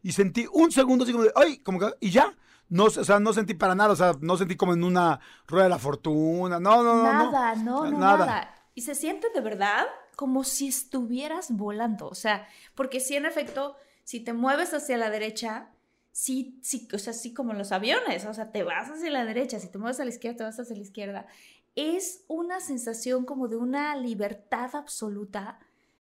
Y 0.03 0.11
sentí 0.11 0.45
un 0.53 0.71
segundo 0.71 1.03
así 1.03 1.11
como 1.11 1.25
de, 1.25 1.31
¡ay! 1.35 1.59
Como 1.59 1.79
que, 1.79 1.87
y 1.99 2.11
ya. 2.11 2.33
No, 2.69 2.85
o 2.85 2.89
sea, 2.89 3.19
no 3.19 3.33
sentí 3.33 3.55
para 3.55 3.73
nada, 3.73 3.93
o 3.93 3.95
sea, 3.95 4.13
no 4.21 4.37
sentí 4.37 4.55
como 4.55 4.73
en 4.73 4.83
una 4.83 5.19
rueda 5.47 5.63
de 5.63 5.69
la 5.71 5.79
fortuna. 5.79 6.59
No, 6.59 6.83
no, 6.83 6.97
no. 6.97 7.03
Nada, 7.03 7.55
no, 7.55 7.89
no, 7.89 7.97
nada. 7.97 8.25
nada. 8.25 8.55
Y 8.75 8.81
se 8.81 8.93
siente 8.93 9.27
de 9.33 9.41
verdad 9.41 9.87
como 10.15 10.43
si 10.43 10.67
estuvieras 10.67 11.49
volando. 11.49 12.07
O 12.07 12.13
sea, 12.13 12.47
porque 12.75 12.99
si 12.99 13.15
en 13.15 13.25
efecto, 13.25 13.75
si 14.03 14.19
te 14.19 14.33
mueves 14.33 14.73
hacia 14.73 14.97
la 14.97 15.09
derecha, 15.09 15.69
sí, 16.11 16.59
sí, 16.61 16.87
o 16.93 16.97
sea, 16.97 17.13
sí 17.13 17.33
como 17.33 17.53
los 17.53 17.71
aviones, 17.71 18.25
o 18.25 18.33
sea, 18.33 18.51
te 18.51 18.63
vas 18.63 18.89
hacia 18.89 19.09
la 19.11 19.25
derecha, 19.25 19.59
si 19.59 19.69
te 19.69 19.77
mueves 19.77 19.99
a 19.99 20.03
la 20.05 20.09
izquierda, 20.09 20.37
te 20.37 20.43
vas 20.43 20.59
hacia 20.59 20.75
la 20.75 20.81
izquierda. 20.81 21.27
Es 21.75 22.25
una 22.27 22.59
sensación 22.59 23.25
como 23.25 23.47
de 23.47 23.57
una 23.57 23.95
libertad 23.95 24.75
absoluta 24.75 25.59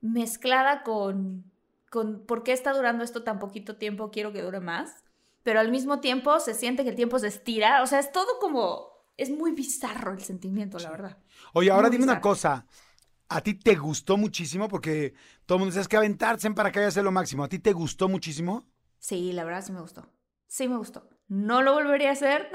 Mezclada 0.00 0.82
con, 0.82 1.44
con 1.90 2.24
por 2.26 2.42
qué 2.42 2.52
está 2.52 2.72
durando 2.72 3.04
esto 3.04 3.22
tan 3.22 3.38
poquito 3.38 3.76
tiempo, 3.76 4.10
quiero 4.10 4.32
que 4.32 4.42
dure 4.42 4.60
más, 4.60 5.04
pero 5.42 5.60
al 5.60 5.70
mismo 5.70 6.00
tiempo 6.00 6.40
se 6.40 6.54
siente 6.54 6.84
que 6.84 6.90
el 6.90 6.96
tiempo 6.96 7.18
se 7.18 7.28
estira, 7.28 7.82
o 7.82 7.86
sea, 7.86 7.98
es 7.98 8.12
todo 8.12 8.38
como 8.40 8.90
es 9.20 9.30
muy 9.30 9.52
bizarro 9.52 10.12
el 10.12 10.22
sentimiento, 10.22 10.78
la 10.78 10.90
verdad. 10.90 11.18
Oye, 11.52 11.70
ahora 11.70 11.90
dime 11.90 12.04
una 12.04 12.22
cosa. 12.22 12.66
¿A 13.28 13.42
ti 13.42 13.54
te 13.54 13.76
gustó 13.76 14.16
muchísimo? 14.16 14.66
Porque 14.66 15.14
todo 15.44 15.56
el 15.56 15.60
mundo 15.60 15.76
dice 15.76 15.88
que 15.88 15.96
aventarse 15.96 16.46
en 16.46 16.54
paracaídas 16.54 16.96
es 16.96 17.04
lo 17.04 17.12
máximo. 17.12 17.44
¿A 17.44 17.48
ti 17.48 17.58
te 17.58 17.72
gustó 17.72 18.08
muchísimo? 18.08 18.66
Sí, 18.98 19.32
la 19.32 19.44
verdad 19.44 19.62
sí 19.64 19.72
me 19.72 19.80
gustó. 19.82 20.10
Sí 20.46 20.68
me 20.68 20.78
gustó. 20.78 21.08
No 21.28 21.62
lo 21.62 21.74
volvería 21.74 22.08
a 22.08 22.12
hacer, 22.12 22.50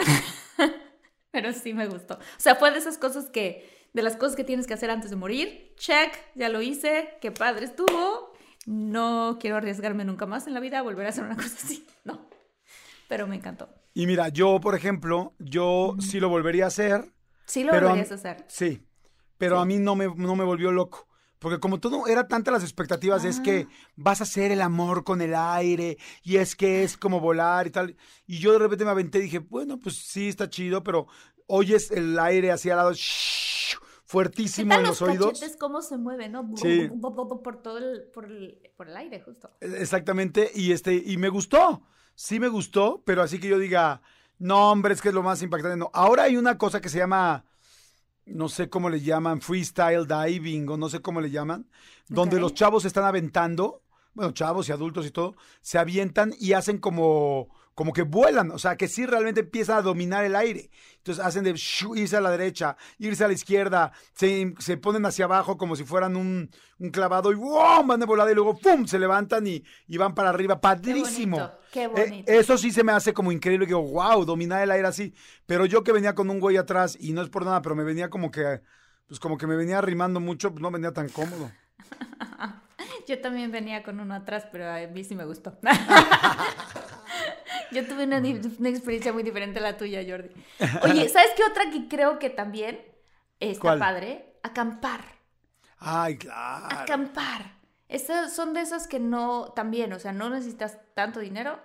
pero 1.31 1.53
sí 1.53 1.73
me 1.73 1.87
gustó. 1.87 2.15
O 2.15 2.39
sea, 2.39 2.55
fue 2.55 2.71
de 2.71 2.79
esas 2.79 2.97
cosas 2.97 3.29
que, 3.29 3.84
de 3.95 4.03
las 4.03 4.17
cosas 4.17 4.35
que 4.35 4.43
tienes 4.43 4.67
que 4.67 4.73
hacer 4.73 4.91
antes 4.91 5.09
de 5.09 5.15
morir. 5.15 5.73
Check, 5.77 6.11
ya 6.35 6.49
lo 6.49 6.61
hice, 6.61 7.17
qué 7.21 7.31
padre 7.31 7.65
estuvo. 7.65 8.33
No 8.65 9.37
quiero 9.39 9.55
arriesgarme 9.55 10.03
nunca 10.03 10.25
más 10.25 10.47
en 10.47 10.53
la 10.53 10.59
vida 10.59 10.79
a 10.79 10.81
volver 10.81 11.05
a 11.05 11.09
hacer 11.09 11.23
una 11.23 11.35
cosa 11.37 11.55
así. 11.55 11.87
No, 12.03 12.27
pero 13.07 13.25
me 13.25 13.37
encantó. 13.37 13.69
Y 13.93 14.05
mira, 14.05 14.27
yo, 14.27 14.59
por 14.59 14.75
ejemplo, 14.75 15.33
yo 15.39 15.95
sí 15.99 16.19
lo 16.19 16.27
volvería 16.27 16.65
a 16.65 16.67
hacer. 16.67 17.05
Sí 17.45 17.63
lo 17.63 17.71
volverías 17.71 18.11
a, 18.11 18.15
hacer. 18.15 18.43
Sí, 18.49 18.85
pero 19.37 19.59
a 19.59 19.65
mí 19.65 19.77
no 19.77 19.95
me, 19.95 20.13
no 20.13 20.35
me 20.35 20.43
volvió 20.43 20.73
loco. 20.73 21.07
Porque 21.39 21.59
como 21.59 21.79
todo 21.79 22.07
era 22.07 22.27
tantas 22.27 22.51
las 22.51 22.63
expectativas, 22.63 23.23
es 23.23 23.39
que 23.39 23.65
ah. 23.69 23.91
vas 23.95 24.19
a 24.19 24.23
hacer 24.25 24.51
el 24.51 24.61
amor 24.61 25.05
con 25.05 25.21
el 25.21 25.33
aire 25.35 25.97
y 26.21 26.35
es 26.35 26.57
que 26.57 26.83
es 26.83 26.97
como 26.97 27.21
volar 27.21 27.67
y 27.67 27.69
tal. 27.69 27.95
Y 28.27 28.39
yo 28.39 28.51
de 28.51 28.59
repente 28.59 28.83
me 28.83 28.91
aventé 28.91 29.19
y 29.19 29.23
dije, 29.23 29.39
bueno, 29.39 29.79
pues 29.79 29.95
sí, 29.95 30.27
está 30.27 30.49
chido, 30.49 30.83
pero 30.83 31.07
oyes 31.47 31.91
el 31.91 32.19
aire 32.19 32.51
hacia 32.51 32.73
al 32.73 32.77
lado 32.79 32.93
fuertísimo 34.15 34.73
en 34.73 34.83
los, 34.83 35.01
oídos. 35.01 35.41
cómo 35.59 35.81
se 35.81 35.97
mueve, 35.97 36.29
¿no? 36.29 36.49
Sí. 36.55 36.89
Por 37.01 37.61
todo 37.61 37.77
el, 37.77 38.03
por 38.13 38.25
el, 38.25 38.59
por 38.75 38.89
el 38.89 38.97
aire, 38.97 39.21
justo. 39.21 39.51
Exactamente, 39.59 40.51
y 40.55 40.71
este, 40.71 40.95
y 40.95 41.17
me 41.17 41.29
gustó 41.29 41.83
sí 42.15 42.39
me 42.39 42.47
gustó, 42.47 43.03
pero 43.05 43.21
así 43.21 43.39
que 43.39 43.49
yo 43.49 43.59
diga, 43.59 44.01
no, 44.39 44.71
hombre, 44.71 44.93
es 44.93 45.01
que 45.01 45.09
es 45.09 45.13
lo 45.13 45.21
más 45.21 45.41
impactante. 45.41 45.77
No. 45.77 45.91
Ahora 45.93 46.23
hay 46.23 46.37
una 46.37 46.57
cosa 46.57 46.81
que 46.81 46.89
se 46.89 46.97
llama, 46.97 47.45
no 48.25 48.49
sé 48.49 48.69
cómo 48.69 48.89
le 48.89 49.01
llaman, 49.01 49.41
freestyle 49.41 50.07
diving 50.07 50.67
o 50.69 50.77
no 50.77 50.89
sé 50.89 51.01
cómo 51.01 51.21
le 51.21 51.29
llaman, 51.29 51.69
donde 52.07 52.39
los 52.39 52.53
chavos 52.53 52.83
se 52.83 52.87
están 52.87 53.03
aventando, 53.03 53.83
bueno, 54.13 54.31
chavos 54.31 54.67
y 54.69 54.71
adultos 54.71 55.05
y 55.05 55.11
todo, 55.11 55.35
se 55.61 55.77
avientan 55.77 56.33
y 56.39 56.53
hacen 56.53 56.79
como 56.79 57.49
como 57.75 57.91
que 57.91 58.03
vuelan, 58.03 58.51
o 58.51 58.57
sea, 58.57 58.77
que 58.77 58.87
sí 58.87 59.05
realmente 59.05 59.41
empiezan 59.41 59.77
a 59.77 59.81
dominar 59.81 60.23
el 60.23 60.35
aire. 60.35 60.69
Entonces 60.97 61.23
hacen 61.23 61.43
de 61.43 61.51
irse 61.51 62.15
a 62.15 62.21
la 62.21 62.31
derecha, 62.31 62.77
irse 62.97 63.25
a 63.25 63.27
la 63.27 63.33
izquierda, 63.33 63.91
se, 64.13 64.77
ponen 64.81 65.05
hacia 65.05 65.25
abajo 65.25 65.57
como 65.57 65.75
si 65.75 65.83
fueran 65.83 66.15
un, 66.15 66.49
clavado 66.91 67.33
y 67.33 67.35
¡wow! 67.35 67.85
van 67.85 67.99
de 67.99 68.05
volada 68.05 68.31
y 68.31 68.35
luego 68.35 68.57
¡pum! 68.57 68.87
se 68.87 68.97
levantan 68.97 69.45
y, 69.45 69.63
van 69.97 70.15
para 70.15 70.29
arriba. 70.29 70.59
Padrísimo. 70.61 71.51
Qué 71.69 71.83
eh, 71.83 71.87
bonito. 71.87 72.31
eso 72.31 72.57
sí 72.57 72.71
se 72.71 72.83
me 72.83 72.93
hace 72.93 73.13
como 73.13 73.33
increíble, 73.33 73.65
que 73.65 73.73
digo, 73.73 73.83
wow, 73.83 74.23
dominar 74.23 74.63
el 74.63 74.71
aire 74.71 74.87
así. 74.87 75.13
Pero 75.45 75.65
yo 75.65 75.83
que 75.83 75.91
venía 75.91 76.15
con 76.15 76.29
un 76.29 76.39
güey 76.39 76.55
atrás 76.55 76.97
y 76.97 77.11
no 77.11 77.21
es 77.21 77.29
por 77.29 77.43
nada, 77.43 77.61
pero 77.61 77.75
me 77.75 77.83
venía 77.83 78.09
como 78.09 78.31
que, 78.31 78.61
pues 79.05 79.19
como 79.19 79.37
que 79.37 79.47
me 79.47 79.57
venía 79.57 79.79
arrimando 79.79 80.21
mucho, 80.21 80.51
pues 80.51 80.61
no 80.61 80.71
venía 80.71 80.93
tan 80.93 81.09
cómodo. 81.09 81.51
Yo 83.07 83.19
también 83.19 83.51
venía 83.51 83.83
con 83.83 83.99
uno 83.99 84.15
atrás, 84.15 84.47
pero 84.51 84.71
a 84.71 84.79
mí 84.87 85.03
sí 85.03 85.13
me 85.13 85.25
gustó. 85.25 85.59
Yo 87.75 87.85
tuve 87.85 88.05
una, 88.05 88.17
experiencia 88.69 89.11
muy 89.11 89.21
diferente 89.21 89.59
a 89.59 89.61
la 89.61 89.75
tuya, 89.75 90.01
Jordi. 90.07 90.29
Oye, 90.83 91.09
¿sabes 91.09 91.31
qué 91.35 91.43
otra 91.43 91.69
que 91.69 91.89
creo 91.89 92.19
que 92.19 92.29
también 92.29 92.79
está 93.39 93.77
padre? 93.77 94.39
Acampar. 94.43 95.01
Ay, 95.77 96.17
claro. 96.17 96.67
Acampar. 96.69 97.59
Estas 97.89 98.33
son 98.33 98.53
de 98.53 98.61
esas 98.61 98.87
que 98.87 98.99
no, 98.99 99.51
también, 99.53 99.91
o 99.91 99.99
sea, 99.99 100.13
no 100.13 100.29
necesitas 100.29 100.79
tanto 100.93 101.19
dinero, 101.19 101.59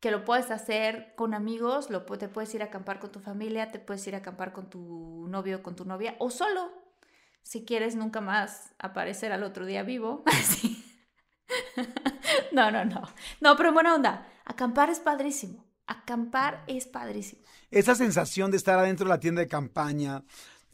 que 0.00 0.10
lo 0.10 0.24
puedes 0.24 0.50
hacer 0.50 1.14
con 1.16 1.32
amigos, 1.32 1.90
lo, 1.90 2.02
te 2.02 2.28
puedes 2.28 2.52
ir 2.54 2.62
a 2.62 2.66
acampar 2.66 2.98
con 2.98 3.12
tu 3.12 3.20
familia, 3.20 3.70
te 3.70 3.78
puedes 3.78 4.04
ir 4.06 4.16
a 4.16 4.18
acampar 4.18 4.52
con 4.52 4.68
tu 4.68 5.26
novio 5.28 5.58
o 5.58 5.62
con 5.62 5.76
tu 5.76 5.84
novia, 5.84 6.16
o 6.18 6.30
solo, 6.30 6.72
si 7.42 7.64
quieres 7.64 7.94
nunca 7.94 8.20
más 8.20 8.74
aparecer 8.78 9.32
al 9.32 9.44
otro 9.44 9.64
día 9.64 9.84
vivo. 9.84 10.24
no, 12.52 12.70
no, 12.70 12.84
no. 12.84 13.02
No, 13.40 13.56
pero 13.56 13.72
buena 13.72 13.94
onda. 13.94 14.26
Acampar 14.46 14.90
es 14.90 15.00
padrísimo. 15.00 15.66
Acampar 15.86 16.64
es 16.68 16.86
padrísimo. 16.86 17.42
Esa 17.70 17.94
sensación 17.94 18.50
de 18.50 18.56
estar 18.56 18.78
adentro 18.78 19.04
de 19.04 19.10
la 19.10 19.20
tienda 19.20 19.40
de 19.40 19.48
campaña, 19.48 20.24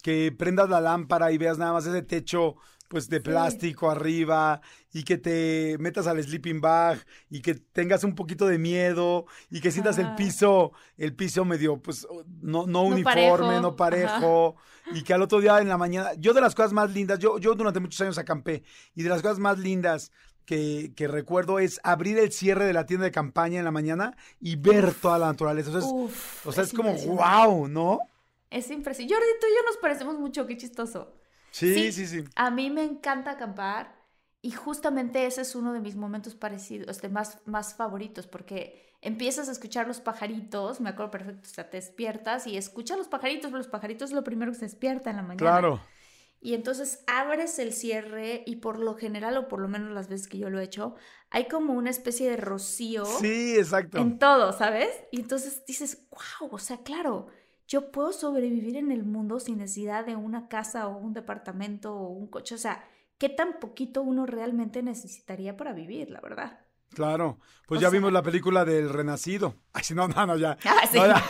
que 0.03 0.31
prendas 0.31 0.69
la 0.69 0.81
lámpara 0.81 1.33
y 1.33 1.39
veas 1.39 1.59
nada 1.59 1.73
más 1.73 1.87
ese 1.87 2.03
techo 2.03 2.57
pues 2.89 3.09
de 3.09 3.23
plástico 3.23 3.91
arriba 3.91 4.61
y 4.93 5.03
que 5.03 5.17
te 5.17 5.79
metas 5.79 6.07
al 6.07 6.23
sleeping 6.23 6.61
bag 6.61 7.03
y 7.31 7.41
que 7.41 7.55
tengas 7.55 8.05
un 8.05 8.15
poquito 8.15 8.47
de 8.47 8.59
miedo 8.59 9.25
y 9.49 9.63
que 9.63 9.71
sientas 9.71 9.97
el 9.97 10.15
piso, 10.15 10.73
el 10.99 11.15
piso 11.15 11.47
medio 11.47 11.81
pues 11.81 12.07
no, 12.43 12.67
no, 12.67 12.83
uniforme, 12.83 13.63
no 13.63 13.77
parejo 13.77 14.57
y 14.93 15.03
que 15.05 15.15
al 15.15 15.23
otro 15.23 15.41
día 15.41 15.59
en 15.61 15.71
la 15.71 15.79
mañana, 15.79 16.11
yo 16.19 16.35
de 16.35 16.43
las 16.43 16.55
cosas 16.55 16.75
más 16.75 16.93
lindas, 16.93 17.19
yo, 17.19 17.39
yo 17.39 17.55
durante 17.55 17.81
muchos 17.81 17.99
años 18.03 18.19
acampé 18.19 18.63
y 18.95 19.03
de 19.03 19.09
las 19.09 19.23
cosas 19.23 19.39
más 19.39 19.59
lindas 19.59 20.13
que, 20.45 20.93
recuerdo 21.09 21.59
es 21.59 21.81
abrir 21.83 22.19
el 22.19 22.33
cierre 22.33 22.65
de 22.65 22.73
la 22.73 22.87
tienda 22.87 23.05
de 23.05 23.13
campaña 23.13 23.59
en 23.59 23.65
la 23.65 23.71
mañana 23.71 24.17
y 24.41 24.57
ver 24.57 24.95
toda 24.95 25.19
la 25.19 25.27
naturaleza. 25.27 25.71
o 25.79 26.53
sea, 26.53 26.65
es, 26.65 26.73
como 26.73 26.93
wow, 26.93 27.69
¿no? 27.69 28.01
Es 28.51 28.71
impresionante. 28.71 29.15
Jordi, 29.15 29.29
tú 29.41 29.47
y 29.47 29.57
yo 29.57 29.63
nos 29.67 29.77
parecemos 29.79 30.19
mucho, 30.19 30.47
qué 30.47 30.57
chistoso. 30.57 31.15
Sí, 31.51 31.93
sí, 31.93 32.07
sí, 32.07 32.25
A 32.35 32.51
mí 32.51 32.71
me 32.71 32.83
encanta 32.83 33.33
acampar 33.33 33.95
y 34.41 34.53
justamente 34.53 35.27
ese 35.27 35.43
es 35.43 35.55
uno 35.55 35.73
de 35.73 35.81
mis 35.81 35.97
momentos 35.97 36.35
parecidos, 36.35 36.89
este, 36.89 37.09
más, 37.09 37.39
más 37.45 37.75
favoritos, 37.75 38.27
porque 38.27 38.97
empiezas 39.03 39.49
a 39.49 39.53
escuchar 39.53 39.87
los 39.87 40.01
pajaritos, 40.01 40.81
me 40.81 40.91
acuerdo 40.91 41.11
perfecto, 41.11 41.49
o 41.51 41.55
sea, 41.55 41.69
te 41.69 41.77
despiertas 41.77 42.47
y 42.47 42.57
escuchas 42.57 42.97
los 42.99 43.09
pajaritos, 43.09 43.51
pero 43.51 43.59
los 43.59 43.69
pajaritos 43.69 44.11
es 44.11 44.15
lo 44.15 44.25
primero 44.25 44.53
que 44.53 44.59
se 44.59 44.65
despierta 44.65 45.11
en 45.11 45.17
la 45.17 45.23
mañana. 45.23 45.39
Claro. 45.39 45.81
Y 46.45 46.55
entonces 46.55 47.05
abres 47.07 47.61
el 47.61 47.73
cierre 47.73 48.43
y 48.47 48.57
por 48.57 48.81
lo 48.81 48.97
general, 48.97 49.37
o 49.37 49.47
por 49.47 49.61
lo 49.61 49.69
menos 49.69 49.93
las 49.93 50.09
veces 50.09 50.27
que 50.27 50.39
yo 50.39 50.51
lo 50.51 50.59
he 50.59 50.65
hecho, 50.65 50.97
hay 51.31 51.47
como 51.47 51.73
una 51.73 51.89
especie 51.89 52.29
de 52.29 52.37
rocío. 52.37 53.05
Sí, 53.05 53.55
exacto. 53.57 53.99
En 53.99 54.19
todo, 54.19 54.53
¿sabes? 54.53 54.89
Y 55.13 55.21
entonces 55.21 55.65
dices, 55.67 56.09
wow, 56.11 56.51
o 56.51 56.59
sea, 56.59 56.79
claro, 56.79 57.29
yo 57.69 57.93
puedo 57.93 58.13
sobrevivir 58.13 58.77
en 58.77 58.91
el 58.91 59.05
mundo 59.05 59.39
sin 59.39 59.59
necesidad 59.59 60.05
de 60.05 60.17
una 60.17 60.49
casa 60.49 60.89
o 60.89 60.99
un 60.99 61.13
departamento 61.13 61.95
o 61.95 62.09
un 62.09 62.27
coche. 62.27 62.57
O 62.57 62.59
sea, 62.59 62.85
¿qué 63.19 63.29
tan 63.29 63.61
poquito 63.61 64.03
uno 64.03 64.27
realmente 64.27 64.83
necesitaría 64.83 65.57
para 65.57 65.73
vivir, 65.73 66.11
la 66.11 66.21
verdad? 66.21 66.59
Claro, 66.93 67.39
pues 67.69 67.81
ya 67.81 67.89
vimos 67.89 68.13
la 68.13 68.23
película 68.23 68.65
del 68.65 68.89
Renacido. 68.89 69.55
Ay, 69.73 69.85
no, 69.95 70.09
no, 70.09 70.27
no, 70.27 70.37
ya. 70.37 70.59
Ah, 70.65 70.87
sí. 70.91 70.99
ya, 70.99 71.23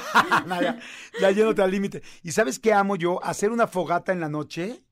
ya, 0.62 0.79
ya 1.20 1.31
yéndote 1.31 1.61
al 1.61 1.70
límite. 1.70 2.03
¿Y 2.22 2.33
sabes 2.33 2.59
qué 2.59 2.72
amo 2.72 2.96
yo? 2.96 3.22
Hacer 3.22 3.51
una 3.51 3.66
fogata 3.66 4.11
en 4.11 4.20
la 4.20 4.31
noche 4.31 4.83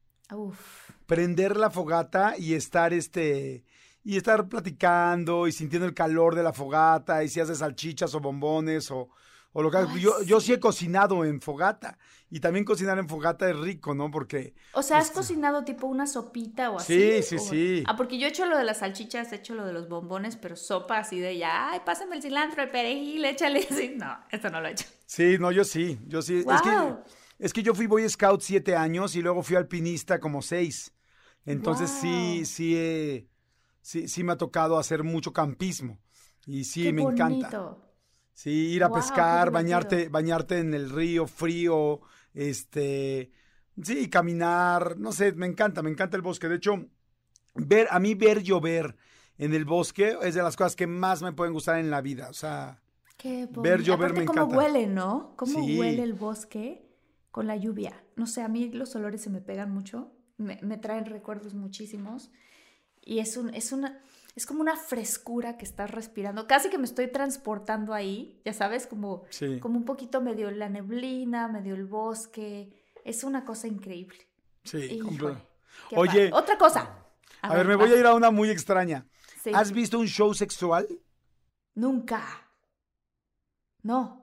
Prender 1.06 1.56
la 1.56 1.70
fogata 1.70 2.34
y 2.38 2.54
estar 2.54 2.92
este 2.92 3.64
y 4.02 4.16
estar 4.16 4.48
platicando 4.48 5.46
y 5.46 5.52
sintiendo 5.52 5.86
el 5.86 5.92
calor 5.94 6.34
de 6.34 6.42
la 6.42 6.52
fogata 6.52 7.22
y 7.22 7.28
si 7.28 7.40
haces 7.40 7.58
salchichas 7.58 8.14
o 8.14 8.20
bombones 8.20 8.90
o, 8.90 9.08
O 9.52 9.62
lo 9.62 9.70
que 9.70 9.78
Ay, 9.78 10.00
yo, 10.00 10.22
yo 10.22 10.40
sí 10.40 10.52
he 10.52 10.54
sí. 10.54 10.60
cocinado 10.60 11.24
en 11.24 11.40
fogata. 11.40 11.98
Y 12.30 12.38
también 12.38 12.64
cocinar 12.64 12.96
en 13.00 13.08
fogata 13.08 13.50
es 13.50 13.56
rico, 13.58 13.94
¿no? 13.96 14.08
Porque 14.08 14.54
O 14.72 14.80
sea, 14.82 14.98
¿has 14.98 15.06
Este- 15.06 15.16
cocinado 15.16 15.64
tipo 15.64 15.88
una 15.88 16.06
sopita 16.06 16.70
o 16.70 16.76
así? 16.78 16.94
Sí, 16.94 17.22
sí, 17.24 17.36
o- 17.36 17.38
sí. 17.40 17.82
Ah, 17.88 17.96
porque 17.96 18.16
yo 18.16 18.26
he 18.26 18.30
hecho 18.30 18.46
lo 18.46 18.56
de 18.56 18.62
las 18.62 18.78
salchichas, 18.78 19.32
he 19.32 19.36
hecho 19.36 19.56
lo 19.56 19.64
de 19.66 19.72
los 19.72 19.88
bombones, 19.88 20.36
pero 20.36 20.54
sopa 20.54 20.98
así 20.98 21.18
de 21.18 21.36
ya, 21.36 21.70
ay, 21.72 21.80
pásame 21.84 22.14
el 22.14 22.22
cilantro, 22.22 22.62
el 22.62 22.70
perejil, 22.70 23.24
échale 23.24 23.66
así. 23.70 23.94
No, 23.96 24.16
esto 24.30 24.48
no 24.50 24.60
lo 24.60 24.68
he 24.68 24.70
hecho. 24.72 24.86
Sí, 25.04 25.36
no, 25.40 25.50
yo 25.50 25.64
sí, 25.64 25.98
yo 26.06 26.22
sí. 26.22 26.36
Es, 26.38 26.44
que, 26.44 26.70
Guau. 26.70 27.02
Es 27.40 27.52
que 27.52 27.62
yo 27.62 27.74
fui 27.74 27.86
Boy 27.86 28.08
Scout 28.08 28.42
siete 28.42 28.76
años 28.76 29.16
y 29.16 29.22
luego 29.22 29.42
fui 29.42 29.56
alpinista 29.56 30.20
como 30.20 30.42
seis. 30.42 30.92
Entonces 31.46 31.90
sí, 31.90 32.44
sí, 32.44 32.76
he- 32.76 33.28
sí, 33.82 34.08
sí 34.08 34.22
me 34.24 34.32
ha 34.32 34.36
tocado 34.36 34.78
hacer 34.78 35.02
mucho 35.04 35.32
campismo. 35.32 35.98
Y 36.46 36.64
sí, 36.64 36.84
Qué 36.84 36.92
me 36.92 37.02
encanta. 37.02 37.76
Sí, 38.34 38.50
ir 38.74 38.84
a 38.84 38.92
pescar, 38.92 39.50
bañarte, 39.50 40.08
bañarte 40.08 40.58
en 40.58 40.72
el 40.74 40.90
río 40.90 41.26
frío, 41.26 42.00
este, 42.32 43.30
sí, 43.82 44.08
caminar, 44.08 44.96
no 44.98 45.12
sé, 45.12 45.32
me 45.32 45.46
encanta, 45.46 45.82
me 45.82 45.90
encanta 45.90 46.16
el 46.16 46.22
bosque. 46.22 46.48
De 46.48 46.56
hecho, 46.56 46.86
ver, 47.54 47.88
a 47.90 47.98
mí 48.00 48.14
ver 48.14 48.42
llover 48.42 48.96
en 49.38 49.54
el 49.54 49.64
bosque 49.64 50.16
es 50.22 50.34
de 50.34 50.42
las 50.42 50.56
cosas 50.56 50.76
que 50.76 50.86
más 50.86 51.22
me 51.22 51.32
pueden 51.32 51.52
gustar 51.54 51.78
en 51.78 51.90
la 51.90 52.00
vida. 52.00 52.28
O 52.30 52.34
sea, 52.34 52.82
Qué. 53.16 53.46
Ver 53.50 53.82
llover 53.82 54.12
Aparte, 54.12 54.20
me 54.20 54.26
cómo 54.26 54.42
encanta. 54.42 54.56
huele, 54.56 54.86
¿no? 54.86 55.34
Cómo 55.36 55.64
Sí. 55.64 55.78
huele 55.78 56.02
el 56.02 56.14
bosque 56.14 56.89
con 57.30 57.46
la 57.46 57.56
lluvia. 57.56 58.02
No 58.16 58.26
sé, 58.26 58.42
a 58.42 58.48
mí 58.48 58.70
los 58.70 58.94
olores 58.96 59.22
se 59.22 59.30
me 59.30 59.40
pegan 59.40 59.70
mucho, 59.70 60.12
me, 60.36 60.58
me 60.62 60.76
traen 60.78 61.06
recuerdos 61.06 61.54
muchísimos. 61.54 62.30
Y 63.02 63.20
es, 63.20 63.36
un, 63.36 63.54
es, 63.54 63.72
una, 63.72 64.02
es 64.36 64.46
como 64.46 64.60
una 64.60 64.76
frescura 64.76 65.56
que 65.56 65.64
estás 65.64 65.90
respirando. 65.90 66.46
Casi 66.46 66.68
que 66.68 66.78
me 66.78 66.84
estoy 66.84 67.08
transportando 67.08 67.94
ahí, 67.94 68.40
ya 68.44 68.52
sabes, 68.52 68.86
como, 68.86 69.24
sí. 69.30 69.58
como 69.60 69.78
un 69.78 69.84
poquito 69.84 70.20
medio 70.20 70.50
la 70.50 70.68
neblina, 70.68 71.48
medio 71.48 71.74
el 71.74 71.86
bosque. 71.86 72.72
Es 73.04 73.24
una 73.24 73.44
cosa 73.44 73.68
increíble. 73.68 74.28
Sí, 74.64 74.98
completo. 74.98 75.40
Oye. 75.92 76.30
padre. 76.30 76.32
Otra 76.32 76.58
cosa. 76.58 76.96
A, 77.42 77.54
ver, 77.54 77.66
me 77.66 77.76
voy 77.76 77.90
a 77.90 77.96
ir 77.96 78.04
a 78.04 78.14
una 78.14 78.30
muy 78.30 78.50
extraña. 78.50 79.06
Sí. 79.42 79.50
¿Has 79.54 79.72
visto 79.72 79.98
un 79.98 80.06
show 80.06 80.34
sexual? 80.34 80.86
Nunca. 81.74 82.22
No, 83.82 84.19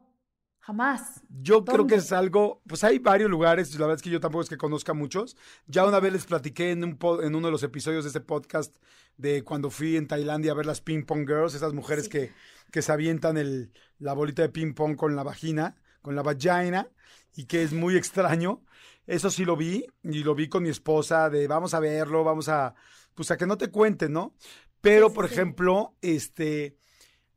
jamás. 0.68 1.22
Yo 1.30 1.64
creo 1.64 1.88
que 1.88 1.96
es 1.96 2.12
algo, 2.12 2.62
pues 2.68 2.84
hay 2.84 3.00
varios 3.00 3.30
lugares, 3.30 3.74
la 3.76 3.86
verdad 3.86 3.96
es 3.96 4.02
que 4.02 4.10
yo 4.10 4.20
tampoco 4.20 4.42
es 4.44 4.50
que 4.50 4.58
conozca 4.58 4.94
muchos. 4.94 5.38
Ya 5.66 5.86
una 5.86 6.02
vez 6.02 6.12
les 6.12 6.26
platiqué 6.26 6.72
en, 6.72 6.84
un 6.84 6.98
en 7.24 7.36
uno 7.36 7.48
de 7.48 7.52
los 7.54 7.64
episodios 7.64 8.04
de 8.04 8.10
este 8.10 8.20
podcast 8.20 8.76
de 9.16 9.46
cuando 9.46 9.70
fui 9.70 9.96
en 9.96 10.08
Tailandia 10.10 10.52
a 10.52 10.56
ver 10.56 10.66
las 10.66 10.82
ping 10.82 11.04
pong 11.06 11.26
girls, 11.26 11.54
esas 11.56 11.74
mujeres 11.74 12.04
Sí. 12.06 12.10
que, 12.10 12.34
que 12.70 12.82
se 12.82 12.92
avientan 12.92 13.38
el, 13.38 13.72
la 13.98 14.12
bolita 14.12 14.42
de 14.42 14.50
ping 14.50 14.74
pong 14.74 14.98
con 14.98 15.16
la 15.16 15.24
vagina, 15.24 15.78
con 16.02 16.16
la 16.18 16.22
vagina, 16.22 16.90
y 17.34 17.46
que 17.46 17.64
es 17.64 17.72
muy 17.72 17.96
extraño. 17.96 18.62
Eso 19.06 19.30
sí 19.30 19.46
lo 19.46 19.56
vi, 19.56 19.86
y 20.04 20.24
lo 20.26 20.36
vi 20.36 20.50
con 20.50 20.64
mi 20.64 20.70
esposa, 20.70 21.30
de 21.30 21.48
vamos 21.48 21.74
a 21.76 21.80
verlo, 21.80 22.26
vamos 22.26 22.50
a, 22.50 22.76
pues 23.16 23.32
a 23.32 23.38
que 23.38 23.46
no 23.48 23.58
te 23.58 23.70
cuenten, 23.72 24.12
¿no? 24.12 24.36
Pero, 24.82 25.08
Sí, 25.08 25.12
sí, 25.12 25.16
por 25.16 25.26
ejemplo, 25.26 25.96
este, 26.02 26.76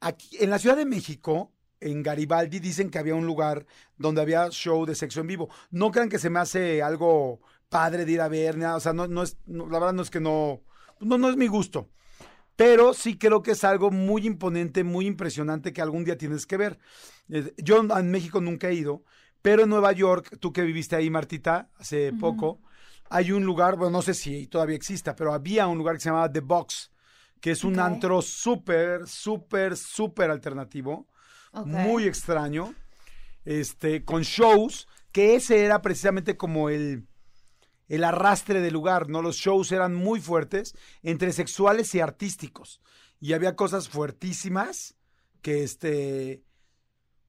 aquí, 0.01 0.37
en 0.41 0.51
la 0.51 0.59
Ciudad 0.59 0.77
de 0.77 0.85
México, 0.85 1.53
en 1.81 2.03
Garibaldi, 2.03 2.61
dicen 2.61 2.91
que 2.91 2.99
había 2.99 3.15
un 3.15 3.27
lugar 3.27 3.67
donde 3.97 4.21
había 4.21 4.49
show 4.51 4.85
de 4.87 4.95
sexo 4.95 5.21
en 5.21 5.27
vivo. 5.27 5.49
No 5.71 5.91
crean 5.91 6.09
que 6.09 6.19
se 6.19 6.31
me 6.31 6.39
hace 6.39 6.83
algo 6.83 7.41
padre 7.69 8.05
de 8.05 8.13
ir 8.13 8.21
a 8.21 8.29
ver, 8.29 8.57
nada, 8.59 8.77
o 8.77 8.81
sea, 8.81 8.93
no, 8.93 9.07
no 9.07 9.23
es, 9.23 9.39
no, 9.47 9.69
la 9.69 9.79
verdad 9.79 9.95
no 9.95 10.03
es 10.03 10.11
que 10.11 10.21
no, 10.21 10.63
no, 11.01 11.19
no 11.19 11.31
es 11.31 11.37
mi 11.37 11.47
gusto. 11.47 11.89
Pero 12.57 12.93
sí 12.93 13.17
creo 13.17 13.43
que 13.43 13.53
es 13.53 13.65
algo 13.65 13.91
muy 13.91 14.27
imponente, 14.27 14.85
muy 14.85 15.07
impresionante 15.07 15.73
que 15.73 15.81
algún 15.81 16.05
día 16.05 16.19
tienes 16.19 16.47
que 16.47 16.59
ver. 16.59 16.79
Eh, 17.31 17.55
Yo 17.57 17.81
en 17.81 18.11
México 18.11 18.41
nunca 18.41 18.69
he 18.69 18.75
ido, 18.75 19.03
pero 19.41 19.63
en 19.63 19.71
Nueva 19.71 19.93
York, 19.93 20.37
tú 20.41 20.53
que 20.53 20.63
viviste 20.63 20.97
ahí, 20.97 21.09
Martita, 21.09 21.71
hace 21.79 22.13
poco, 22.13 22.61
hay 23.09 23.33
un 23.33 23.45
lugar, 23.45 23.77
bueno, 23.77 23.93
no 23.93 24.03
sé 24.03 24.15
si 24.15 24.47
todavía 24.47 24.77
exista, 24.77 25.17
pero 25.17 25.33
había 25.33 25.67
un 25.67 25.79
lugar 25.79 25.97
que 25.97 26.01
se 26.01 26.11
llamaba 26.11 26.31
The 26.31 26.41
Box, 26.41 26.93
que 27.41 27.53
es 27.53 27.65
un 27.65 27.81
antro 27.81 28.21
súper, 28.21 29.09
súper, 29.09 29.77
súper 29.77 30.31
alternativo, 30.31 31.09
Muy 31.53 32.05
extraño, 32.05 32.75
este, 33.45 34.05
con 34.05 34.23
shows, 34.23 34.87
que 35.13 35.35
ese 35.37 35.65
era 35.65 35.83
precisamente 35.83 36.37
como 36.37 36.69
el, 36.71 37.07
el 37.89 38.05
arrastre 38.05 38.61
del 38.61 38.73
lugar, 38.73 39.09
¿no? 39.09 39.23
Los 39.23 39.37
shows 39.37 39.73
eran 39.73 39.95
muy 39.95 40.21
fuertes, 40.21 40.75
entre 41.03 41.33
sexuales 41.33 41.95
y 41.95 42.01
artísticos. 42.01 42.81
Y 43.21 43.33
había 43.35 43.57
cosas 43.57 43.89
fuertísimas 43.89 44.97
que, 45.43 45.65
este, 45.65 46.43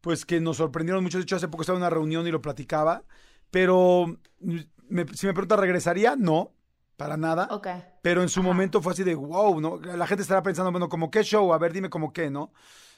pues 0.01 0.25
que 0.25 0.39
nos 0.39 0.57
sorprendieron 0.57 1.03
mucho. 1.03 1.17
De 1.17 1.23
hecho, 1.23 1.35
hace 1.35 1.47
poco 1.47 1.63
estaba 1.63 1.77
en 1.77 1.83
una 1.83 1.89
reunión 1.89 2.27
y 2.27 2.31
lo 2.31 2.41
platicaba. 2.41 3.03
Pero, 3.51 4.17
mm, 4.39 4.57
me- 4.89 5.07
si 5.13 5.27
me 5.27 5.33
pregunta, 5.33 5.55
¿regresaría? 5.57 6.15
No, 6.15 6.53
para 6.97 7.17
nada. 7.17 7.47
Ok. 7.51 7.67
Pero 8.01 8.21
en 8.21 8.29
su 8.29 8.41
Ajá. 8.41 8.49
momento 8.49 8.81
fue 8.81 8.93
así 8.93 9.03
de 9.03 9.15
wow, 9.15 9.59
¿no? 9.61 9.77
La 9.79 10.07
gente 10.07 10.23
estará 10.23 10.43
pensando, 10.43 10.71
bueno, 10.71 10.89
como 10.89 11.11
qué 11.11 11.23
show, 11.23 11.53
a 11.53 11.57
ver, 11.57 11.73
dime 11.73 11.89
como 11.89 12.13
qué, 12.13 12.29
¿no? 12.29 12.51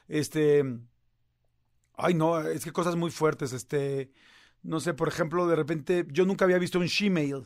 Este. 0.08 0.64
Ay, 1.96 2.14
no, 2.14 2.40
es 2.42 2.64
que 2.64 2.72
cosas 2.72 2.96
muy 2.96 3.12
fuertes, 3.12 3.54
este. 3.54 4.12
No 4.62 4.80
sé, 4.80 4.94
por 4.94 5.08
ejemplo, 5.10 5.48
de 5.48 5.56
repente, 5.56 6.06
yo 6.10 6.26
nunca 6.26 6.46
había 6.46 6.58
visto 6.58 6.80
un 6.80 6.86
shemale, 6.86 7.46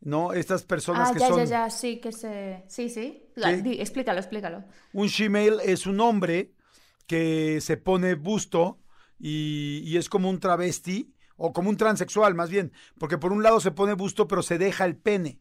¿no? 0.00 0.32
Estas 0.32 0.64
personas 0.64 1.10
Ah, 1.10 1.12
que 1.12 1.18
ya, 1.20 1.28
son. 1.28 1.38
ya, 1.38 1.44
ya, 1.44 1.70
sí, 1.70 2.00
que 2.00 2.12
se... 2.12 2.64
Sí, 2.68 2.88
sí. 2.88 3.30
La- 3.34 3.50
¿Qué? 3.56 3.62
di- 3.62 3.80
explícalo, 3.80 4.20
explícalo. 4.20 4.64
Un 4.92 5.08
shemale 5.08 5.56
es 5.72 5.86
un 5.86 6.00
hombre 6.00 6.52
que 7.06 7.60
se 7.60 7.76
pone 7.76 8.14
busto 8.14 8.78
y, 9.18 9.82
y 9.84 9.96
es 9.96 10.08
como 10.08 10.30
un 10.30 10.38
travesti, 10.40 11.12
o 11.36 11.52
como 11.52 11.68
un 11.70 11.76
transexual 11.76 12.34
más 12.34 12.50
bien, 12.50 12.72
porque 12.98 13.18
por 13.18 13.32
un 13.32 13.42
lado 13.42 13.58
se 13.58 13.72
pone 13.72 13.94
busto, 13.94 14.28
pero 14.28 14.42
se 14.42 14.58
deja 14.58 14.84
el 14.84 14.96
pene. 14.96 15.40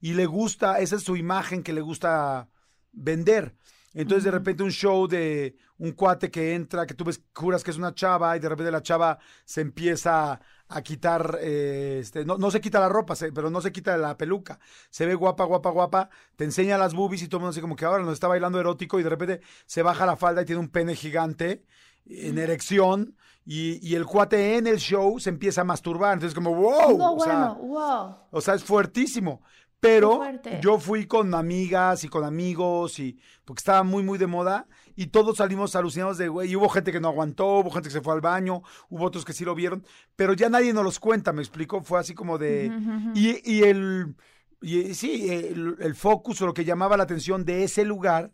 Y 0.00 0.14
le 0.14 0.26
gusta, 0.26 0.78
esa 0.80 0.96
es 0.96 1.02
su 1.02 1.16
imagen 1.16 1.62
que 1.62 1.72
le 1.72 1.80
gusta 1.80 2.48
vender. 2.92 3.56
Entonces, 3.92 4.24
de 4.24 4.30
repente, 4.30 4.62
un 4.62 4.70
show 4.70 5.06
de 5.08 5.56
un 5.78 5.92
cuate 5.92 6.30
que 6.30 6.54
entra, 6.54 6.86
que 6.86 6.94
tú 6.94 7.04
ves, 7.04 7.20
juras 7.34 7.64
que 7.64 7.70
es 7.72 7.76
una 7.76 7.94
chava, 7.94 8.36
y 8.36 8.40
de 8.40 8.48
repente 8.48 8.70
la 8.70 8.82
chava 8.82 9.18
se 9.44 9.62
empieza 9.62 10.40
a 10.68 10.82
quitar, 10.82 11.38
eh, 11.40 11.98
este, 12.00 12.24
no, 12.24 12.38
no 12.38 12.50
se 12.52 12.60
quita 12.60 12.78
la 12.78 12.88
ropa, 12.88 13.16
se- 13.16 13.32
pero 13.32 13.50
no 13.50 13.60
se 13.60 13.72
quita 13.72 13.96
la 13.96 14.16
peluca. 14.16 14.60
Se 14.90 15.06
ve 15.06 15.14
guapa, 15.16 15.44
guapa, 15.44 15.70
guapa, 15.70 16.10
te 16.36 16.44
enseña 16.44 16.78
las 16.78 16.94
boobies 16.94 17.22
y 17.22 17.28
todo 17.28 17.38
el 17.38 17.40
mundo 17.42 17.50
así 17.50 17.60
como 17.60 17.74
que 17.74 17.84
ahora 17.84 18.04
nos 18.04 18.12
está 18.12 18.28
bailando 18.28 18.60
erótico 18.60 19.00
y 19.00 19.02
de 19.02 19.08
repente 19.10 19.40
se 19.66 19.82
baja 19.82 20.06
la 20.06 20.14
falda 20.16 20.42
y 20.42 20.44
tiene 20.44 20.60
un 20.60 20.68
pene 20.68 20.94
gigante 20.94 21.64
en 22.06 22.38
erección 22.38 23.16
y, 23.44 23.84
y 23.86 23.96
el 23.96 24.06
cuate 24.06 24.56
en 24.58 24.66
el 24.68 24.78
show 24.78 25.18
se 25.18 25.30
empieza 25.30 25.62
a 25.62 25.64
masturbar. 25.64 26.12
Entonces, 26.14 26.34
como, 26.34 26.54
wow. 26.54 26.96
no, 26.96 27.14
o 27.14 27.20
sea, 27.20 27.34
bueno, 27.36 27.54
wow. 27.56 28.16
o 28.30 28.40
sea, 28.40 28.54
es 28.54 28.62
fuertísimo. 28.62 29.42
Pero 29.80 30.20
yo 30.60 30.78
fui 30.78 31.06
con 31.06 31.34
amigas 31.34 32.04
y 32.04 32.08
con 32.08 32.22
amigos 32.24 32.98
y 32.98 33.18
porque 33.46 33.60
estaba 33.60 33.82
muy, 33.82 34.02
muy 34.02 34.18
de 34.18 34.26
moda 34.26 34.66
y 34.94 35.06
todos 35.06 35.38
salimos 35.38 35.74
alucinados 35.74 36.18
de, 36.18 36.28
güey, 36.28 36.50
y 36.50 36.56
hubo 36.56 36.68
gente 36.68 36.92
que 36.92 37.00
no 37.00 37.08
aguantó, 37.08 37.60
hubo 37.60 37.70
gente 37.70 37.88
que 37.88 37.94
se 37.94 38.02
fue 38.02 38.12
al 38.12 38.20
baño, 38.20 38.62
hubo 38.90 39.04
otros 39.04 39.24
que 39.24 39.32
sí 39.32 39.44
lo 39.44 39.54
vieron, 39.54 39.84
pero 40.16 40.34
ya 40.34 40.50
nadie 40.50 40.74
nos 40.74 40.84
los 40.84 41.00
cuenta, 41.00 41.32
me 41.32 41.40
explico, 41.40 41.82
fue 41.82 41.98
así 41.98 42.14
como 42.14 42.36
de... 42.36 42.70
Y, 43.14 43.40
y 43.50 43.62
el, 43.62 44.14
y 44.60 44.92
sí, 44.92 45.30
el, 45.30 45.76
el 45.80 45.94
focus 45.94 46.42
o 46.42 46.46
lo 46.46 46.54
que 46.54 46.66
llamaba 46.66 46.98
la 46.98 47.04
atención 47.04 47.46
de 47.46 47.64
ese 47.64 47.84
lugar 47.84 48.32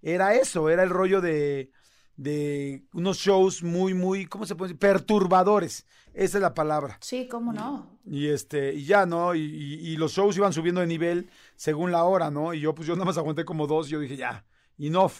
era 0.00 0.34
eso, 0.34 0.70
era 0.70 0.84
el 0.84 0.90
rollo 0.90 1.20
de, 1.20 1.70
de 2.16 2.84
unos 2.92 3.18
shows 3.18 3.62
muy, 3.62 3.94
muy, 3.94 4.26
¿cómo 4.26 4.46
se 4.46 4.54
puede 4.54 4.68
decir? 4.70 4.78
Perturbadores, 4.80 5.86
esa 6.12 6.38
es 6.38 6.42
la 6.42 6.54
palabra. 6.54 6.98
Sí, 7.00 7.26
cómo 7.28 7.52
no. 7.52 7.98
Y 8.06 8.28
este, 8.28 8.74
y 8.74 8.84
ya, 8.84 9.06
¿no? 9.06 9.34
Y, 9.34 9.40
y- 9.40 9.88
y 9.92 9.96
los 9.96 10.12
shows 10.12 10.36
iban 10.36 10.52
subiendo 10.52 10.80
de 10.80 10.86
nivel 10.86 11.30
según 11.56 11.90
la 11.92 12.04
hora, 12.04 12.30
¿no? 12.30 12.54
Y 12.54 12.60
yo, 12.60 12.74
pues 12.74 12.86
yo 12.86 12.94
nada 12.94 13.06
más 13.06 13.18
aguanté 13.18 13.44
como 13.44 13.66
dos 13.66 13.88
y 13.88 13.90
yo 13.92 14.00
dije, 14.00 14.16
ya, 14.16 14.44
enough. 14.78 15.12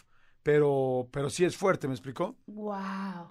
Pero, 0.42 1.08
pero 1.10 1.30
sí 1.30 1.44
es 1.44 1.56
fuerte, 1.56 1.88
¿me 1.88 1.94
explicó? 1.94 2.36
Wow. 2.46 3.30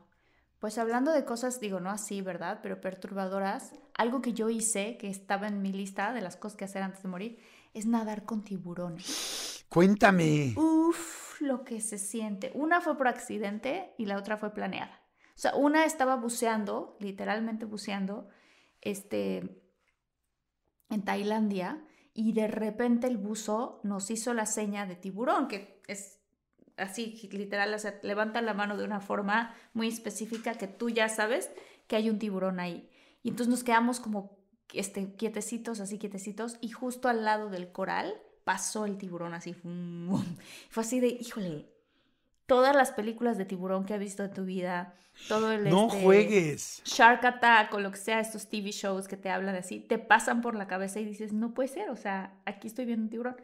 Pues 0.59 0.77
hablando 0.77 1.11
de 1.11 1.25
cosas, 1.25 1.59
digo, 1.59 1.79
no 1.79 1.89
así, 1.91 2.21
¿verdad? 2.21 2.59
Pero 2.63 2.79
perturbadoras, 2.81 3.73
algo 3.95 4.21
que 4.21 4.33
yo 4.33 4.49
hice, 4.49 4.97
que 4.97 5.09
estaba 5.09 5.47
en 5.47 5.61
mi 5.61 5.71
lista 5.71 6.13
de 6.13 6.21
las 6.21 6.37
cosas 6.37 6.57
que 6.57 6.65
hacer 6.65 6.81
antes 6.81 7.03
de 7.03 7.09
morir, 7.09 7.39
es 7.73 7.85
nadar 7.85 8.25
con 8.25 8.43
tiburones. 8.43 9.65
Cuéntame. 9.69 10.53
Uf, 10.55 11.22
lo 11.41 11.63
que 11.63 11.81
se 11.81 11.97
siente. 11.97 12.51
Una 12.53 12.81
fue 12.81 12.97
por 12.97 13.07
accidente 13.07 13.93
y 13.97 14.05
la 14.05 14.17
otra 14.17 14.37
fue 14.37 14.53
planeada. 14.53 15.01
O 15.35 15.39
sea, 15.39 15.55
una 15.55 15.85
estaba 15.85 16.15
buceando, 16.15 16.95
literalmente 16.99 17.65
buceando, 17.65 18.29
este, 18.81 19.61
en 20.89 21.03
Tailandia, 21.03 21.83
y 22.13 22.33
de 22.33 22.47
repente 22.47 23.07
el 23.07 23.17
buzo 23.17 23.79
nos 23.83 24.11
hizo 24.11 24.33
la 24.33 24.45
seña 24.45 24.85
de 24.85 24.95
tiburón, 24.95 25.47
que 25.47 25.81
es 25.87 26.19
así, 26.77 27.29
literal, 27.31 27.73
o 27.73 27.79
sea, 27.79 27.99
levanta 28.03 28.41
la 28.41 28.53
mano 28.53 28.77
de 28.77 28.83
una 28.83 28.99
forma 28.99 29.55
muy 29.73 29.87
específica 29.87 30.55
que 30.55 30.67
tú 30.67 30.89
ya 30.89 31.09
sabes 31.09 31.51
que 31.87 31.95
hay 31.95 32.09
un 32.09 32.19
tiburón 32.19 32.59
ahí. 32.59 32.89
Y 33.23 33.29
entonces 33.29 33.49
nos 33.49 33.63
quedamos 33.63 33.99
como 33.99 34.37
este, 34.73 35.15
quietecitos, 35.15 35.79
así 35.79 35.97
quietecitos, 35.97 36.57
y 36.61 36.69
justo 36.69 37.09
al 37.09 37.25
lado 37.25 37.49
del 37.49 37.71
coral 37.71 38.13
pasó 38.43 38.85
el 38.85 38.97
tiburón 38.97 39.33
así. 39.33 39.53
Fue 40.69 40.83
así 40.83 40.99
de, 40.99 41.07
híjole, 41.07 41.69
todas 42.45 42.75
las 42.75 42.91
películas 42.91 43.37
de 43.37 43.45
tiburón 43.45 43.85
que 43.85 43.93
has 43.93 43.99
visto 43.99 44.23
en 44.23 44.33
tu 44.33 44.45
vida, 44.45 44.95
todo 45.27 45.51
el... 45.51 45.69
No 45.69 45.87
este, 45.87 46.01
juegues. 46.03 46.81
Shark 46.85 47.23
Attack 47.25 47.73
o 47.73 47.79
lo 47.79 47.91
que 47.91 47.97
sea, 47.97 48.19
estos 48.19 48.49
TV 48.49 48.71
shows 48.71 49.07
que 49.07 49.17
te 49.17 49.29
hablan 49.29 49.55
así, 49.55 49.79
te 49.79 49.97
pasan 49.97 50.41
por 50.41 50.55
la 50.55 50.67
cabeza 50.67 50.99
y 50.99 51.05
dices, 51.05 51.33
no 51.33 51.53
puede 51.53 51.69
ser, 51.69 51.89
o 51.89 51.95
sea, 51.95 52.39
aquí 52.45 52.67
estoy 52.67 52.85
viendo 52.85 53.03
un 53.03 53.09
tiburón. 53.09 53.35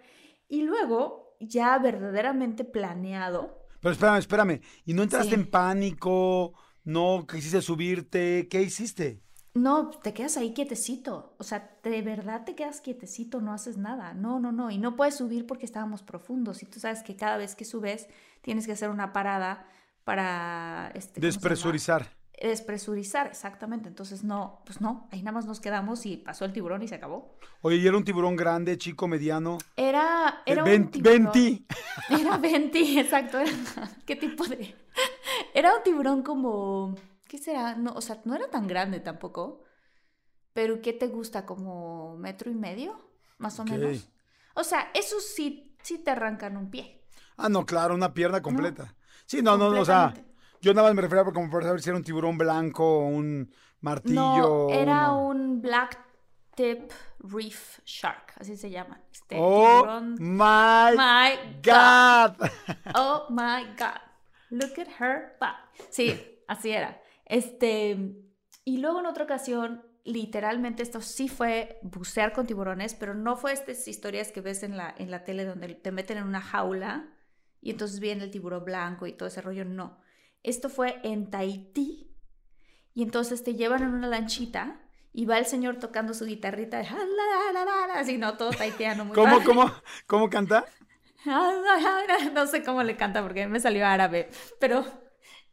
Y 0.48 0.64
luego, 0.64 1.36
ya 1.40 1.78
verdaderamente 1.78 2.64
planeado, 2.66 3.58
Pero 3.82 3.94
espérame, 3.94 4.18
espérame. 4.18 4.62
¿Y 4.86 4.94
no 4.94 5.04
entraste 5.04 5.30
Sí. 5.30 5.36
en 5.36 5.50
pánico? 5.50 6.54
¿No 6.84 7.26
quisiste 7.26 7.62
subirte? 7.62 8.48
¿Qué 8.50 8.62
hiciste? 8.62 9.22
No, 9.60 9.90
te 9.90 10.14
quedas 10.14 10.38
ahí 10.38 10.54
quietecito, 10.54 11.34
o 11.38 11.44
sea, 11.44 11.78
de 11.84 12.02
verdad 12.02 12.44
te 12.46 12.56
quedas 12.56 12.82
quietecito, 12.82 13.42
no 13.42 13.54
haces 13.54 13.78
nada, 13.78 14.14
no, 14.14 14.40
no, 14.40 14.52
no, 14.52 14.72
y 14.72 14.78
no 14.78 14.96
puedes 14.96 15.16
subir 15.16 15.46
porque 15.46 15.66
estábamos 15.66 16.04
profundos, 16.04 16.64
y 16.64 16.66
tú 16.66 16.80
sabes 16.80 17.04
que 17.04 17.16
cada 17.16 17.38
vez 17.38 17.56
que 17.56 17.66
subes 17.66 18.08
tienes 18.42 18.66
que 18.66 18.74
hacer 18.74 18.90
una 18.90 19.14
parada 19.14 19.68
para... 20.04 20.92
Este. 20.96 21.20
Despresurizar. 21.20 22.08
Despresurizar, 22.42 23.28
exactamente, 23.28 23.90
entonces 23.90 24.24
no, 24.24 24.62
pues 24.66 24.80
no, 24.82 25.08
ahí 25.12 25.20
nada 25.22 25.34
más 25.34 25.46
nos 25.46 25.60
quedamos 25.60 26.06
y 26.06 26.18
pasó 26.18 26.46
el 26.46 26.54
tiburón 26.54 26.82
y 26.82 26.88
se 26.88 26.96
acabó. 26.96 27.36
Oye, 27.62 27.78
¿y 27.78 27.88
era 27.88 27.98
un 27.98 28.06
tiburón 28.06 28.38
grande, 28.38 28.78
chico, 28.78 29.08
mediano? 29.08 29.58
Era, 29.76 30.42
era 30.46 30.64
un 30.64 30.90
tiburón. 30.90 31.24
Venti. 31.26 31.66
Era 32.10 32.38
Venti, 32.38 32.98
exacto. 33.00 33.40
Era, 33.40 33.52
¿Qué 34.06 34.16
tipo 34.16 34.46
de...? 34.46 34.74
Era 35.54 35.76
un 35.76 35.84
tiburón 35.84 36.24
como... 36.24 36.96
¿Qué 37.30 37.38
será? 37.38 37.76
No, 37.76 37.94
o 37.94 38.02
sea, 38.02 38.20
no 38.26 38.36
era 38.36 38.50
tan 38.50 38.68
grande 38.68 39.00
tampoco. 39.00 39.62
Pero 40.52 40.82
¿qué 40.82 40.94
te 40.94 41.06
gusta? 41.08 41.46
¿Como 41.46 42.18
metro 42.18 42.50
y 42.50 42.56
medio? 42.56 43.00
Más 43.38 43.60
o 43.60 43.66
menos. 43.66 44.10
O 44.56 44.64
sea, 44.64 44.90
esos 44.96 45.24
sí, 45.24 45.78
sí 45.84 46.00
te 46.00 46.10
arrancan 46.10 46.58
un 46.58 46.72
pie. 46.72 47.06
Ah, 47.38 47.48
no, 47.48 47.68
claro, 47.68 47.94
una 47.94 48.16
pierna 48.16 48.42
completa. 48.42 48.96
Sí, 49.28 49.44
no, 49.44 49.58
no, 49.58 49.70
no, 49.70 49.82
o 49.82 49.86
sea, 49.86 50.12
yo 50.60 50.74
nada 50.74 50.88
más 50.88 50.96
me 50.96 51.04
refería 51.04 51.24
como 51.24 51.52
para 51.52 51.68
saber 51.68 51.82
si 51.82 51.90
era 51.90 51.98
un 51.98 52.04
tiburón 52.04 52.36
blanco 52.36 52.84
o 52.84 53.06
un 53.06 53.54
martillo. 53.82 54.16
No, 54.16 54.70
era 54.72 55.12
un 55.14 55.62
black 55.62 56.00
tip 56.56 56.92
reef 57.20 57.80
shark, 57.86 58.34
así 58.40 58.58
se 58.58 58.72
llama. 58.72 59.00
Este 59.12 59.38
Oh, 59.40 59.82
tiburón. 59.82 60.16
my 60.20 60.98
My 60.98 61.62
God. 61.64 62.38
God. 62.40 62.50
Oh 62.96 63.28
my 63.30 63.66
God. 63.78 64.02
Look 64.50 64.80
at 64.80 64.88
her 65.00 65.38
butt. 65.40 65.56
Sí, 65.92 66.42
así 66.48 66.72
era. 66.72 67.00
Este, 67.30 68.18
y 68.66 68.78
luego 68.80 69.00
en 69.00 69.06
otra 69.06 69.24
ocasión, 69.24 69.86
literalmente 70.04 70.84
esto 70.84 71.00
sí 71.00 71.30
fue 71.30 71.80
bucear 71.84 72.34
con 72.34 72.48
tiburones, 72.48 72.96
pero 72.96 73.14
no 73.14 73.38
fue 73.38 73.54
estas 73.54 73.88
historias 73.88 74.32
que 74.32 74.42
ves 74.42 74.64
en 74.64 74.76
la, 74.76 74.94
en 74.98 75.12
la 75.12 75.24
tele 75.24 75.46
donde 75.46 75.76
te 75.76 75.92
meten 75.92 76.18
en 76.18 76.26
una 76.26 76.42
jaula 76.42 77.14
y 77.62 77.70
entonces 77.70 78.00
viene 78.00 78.24
el 78.24 78.32
tiburón 78.32 78.66
blanco 78.66 79.08
y 79.08 79.14
todo 79.14 79.30
ese 79.30 79.42
rollo. 79.42 79.64
No. 79.64 80.00
Esto 80.44 80.70
fue 80.70 81.00
en 81.04 81.30
Tahití 81.30 82.18
y 82.94 83.04
entonces 83.04 83.44
te 83.44 83.54
llevan 83.54 83.84
en 83.84 83.94
una 83.94 84.08
lanchita 84.08 84.82
y 85.14 85.26
va 85.26 85.38
el 85.38 85.46
señor 85.46 85.78
tocando 85.78 86.14
su 86.14 86.26
guitarrita 86.26 86.80
de 86.80 86.88
así, 87.94 88.18
no, 88.18 88.38
todo 88.38 88.52
tahitiano. 88.52 89.06
Muy 89.06 89.16
¿Cómo, 89.16 89.36
padre. 89.38 89.46
cómo, 89.46 89.72
cómo 90.08 90.30
canta? 90.30 90.66
No 92.34 92.48
sé 92.48 92.64
cómo 92.64 92.82
le 92.82 92.96
canta 92.96 93.22
porque 93.22 93.46
me 93.46 93.60
salió 93.60 93.86
árabe, 93.86 94.30
pero 94.60 94.86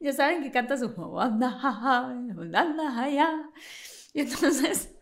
ya 0.01 0.13
saben 0.13 0.43
que 0.43 0.51
canta 0.51 0.77
su... 0.77 0.89
Y 4.13 4.21
entonces, 4.21 4.95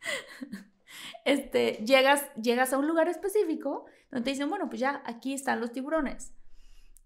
este, 1.24 1.84
llegas, 1.84 2.26
llegas 2.34 2.72
a 2.72 2.78
un 2.78 2.86
lugar 2.86 3.08
específico 3.08 3.86
donde 4.10 4.24
te 4.24 4.30
dicen, 4.30 4.48
bueno, 4.48 4.68
pues 4.68 4.80
ya 4.80 5.02
aquí 5.04 5.34
están 5.34 5.60
los 5.60 5.72
tiburones. 5.72 6.32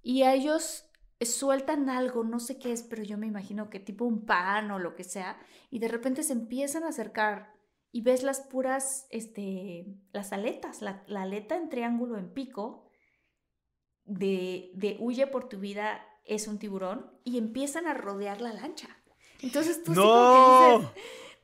Y 0.03 0.25
ellos 0.25 0.87
sueltan 1.21 1.91
algo, 1.91 2.25
no 2.25 2.41
sé 2.41 2.59
qué 2.59 2.73
es, 2.73 2.83
pero 2.83 3.03
yo 3.03 3.19
me 3.19 3.27
imagino 3.27 3.69
que 3.69 3.79
tipo 3.79 4.05
un 4.05 4.25
pan 4.25 4.71
o 4.71 4.79
lo 4.79 4.95
que 4.95 5.05
sea, 5.05 5.39
y 5.71 5.79
de 5.79 5.89
repente 5.89 6.23
se 6.23 6.33
empiezan 6.33 6.85
a 6.85 6.89
acercar 6.89 7.53
y 7.93 8.03
ves 8.03 8.23
las 8.23 8.41
puras, 8.41 9.07
este, 9.11 9.87
las 10.13 10.33
aletas, 10.33 10.81
la, 10.81 11.03
la 11.07 11.23
aleta 11.23 11.57
en 11.57 11.69
triángulo 11.69 12.17
en 12.17 12.33
pico 12.33 12.89
de, 14.05 14.71
de 14.75 14.97
huye 15.01 15.27
por 15.27 15.49
tu 15.49 15.59
vida 15.59 16.07
es 16.25 16.49
un 16.49 16.59
tiburón 16.59 17.11
y 17.25 17.39
empiezan 17.39 17.87
a 17.87 17.95
rodear 17.95 18.41
la 18.41 18.53
lancha. 18.53 18.89
Entonces 19.43 19.83
tú 19.83 19.95
sí 19.95 20.01
¡No! 20.01 20.79
dices, 20.79 20.91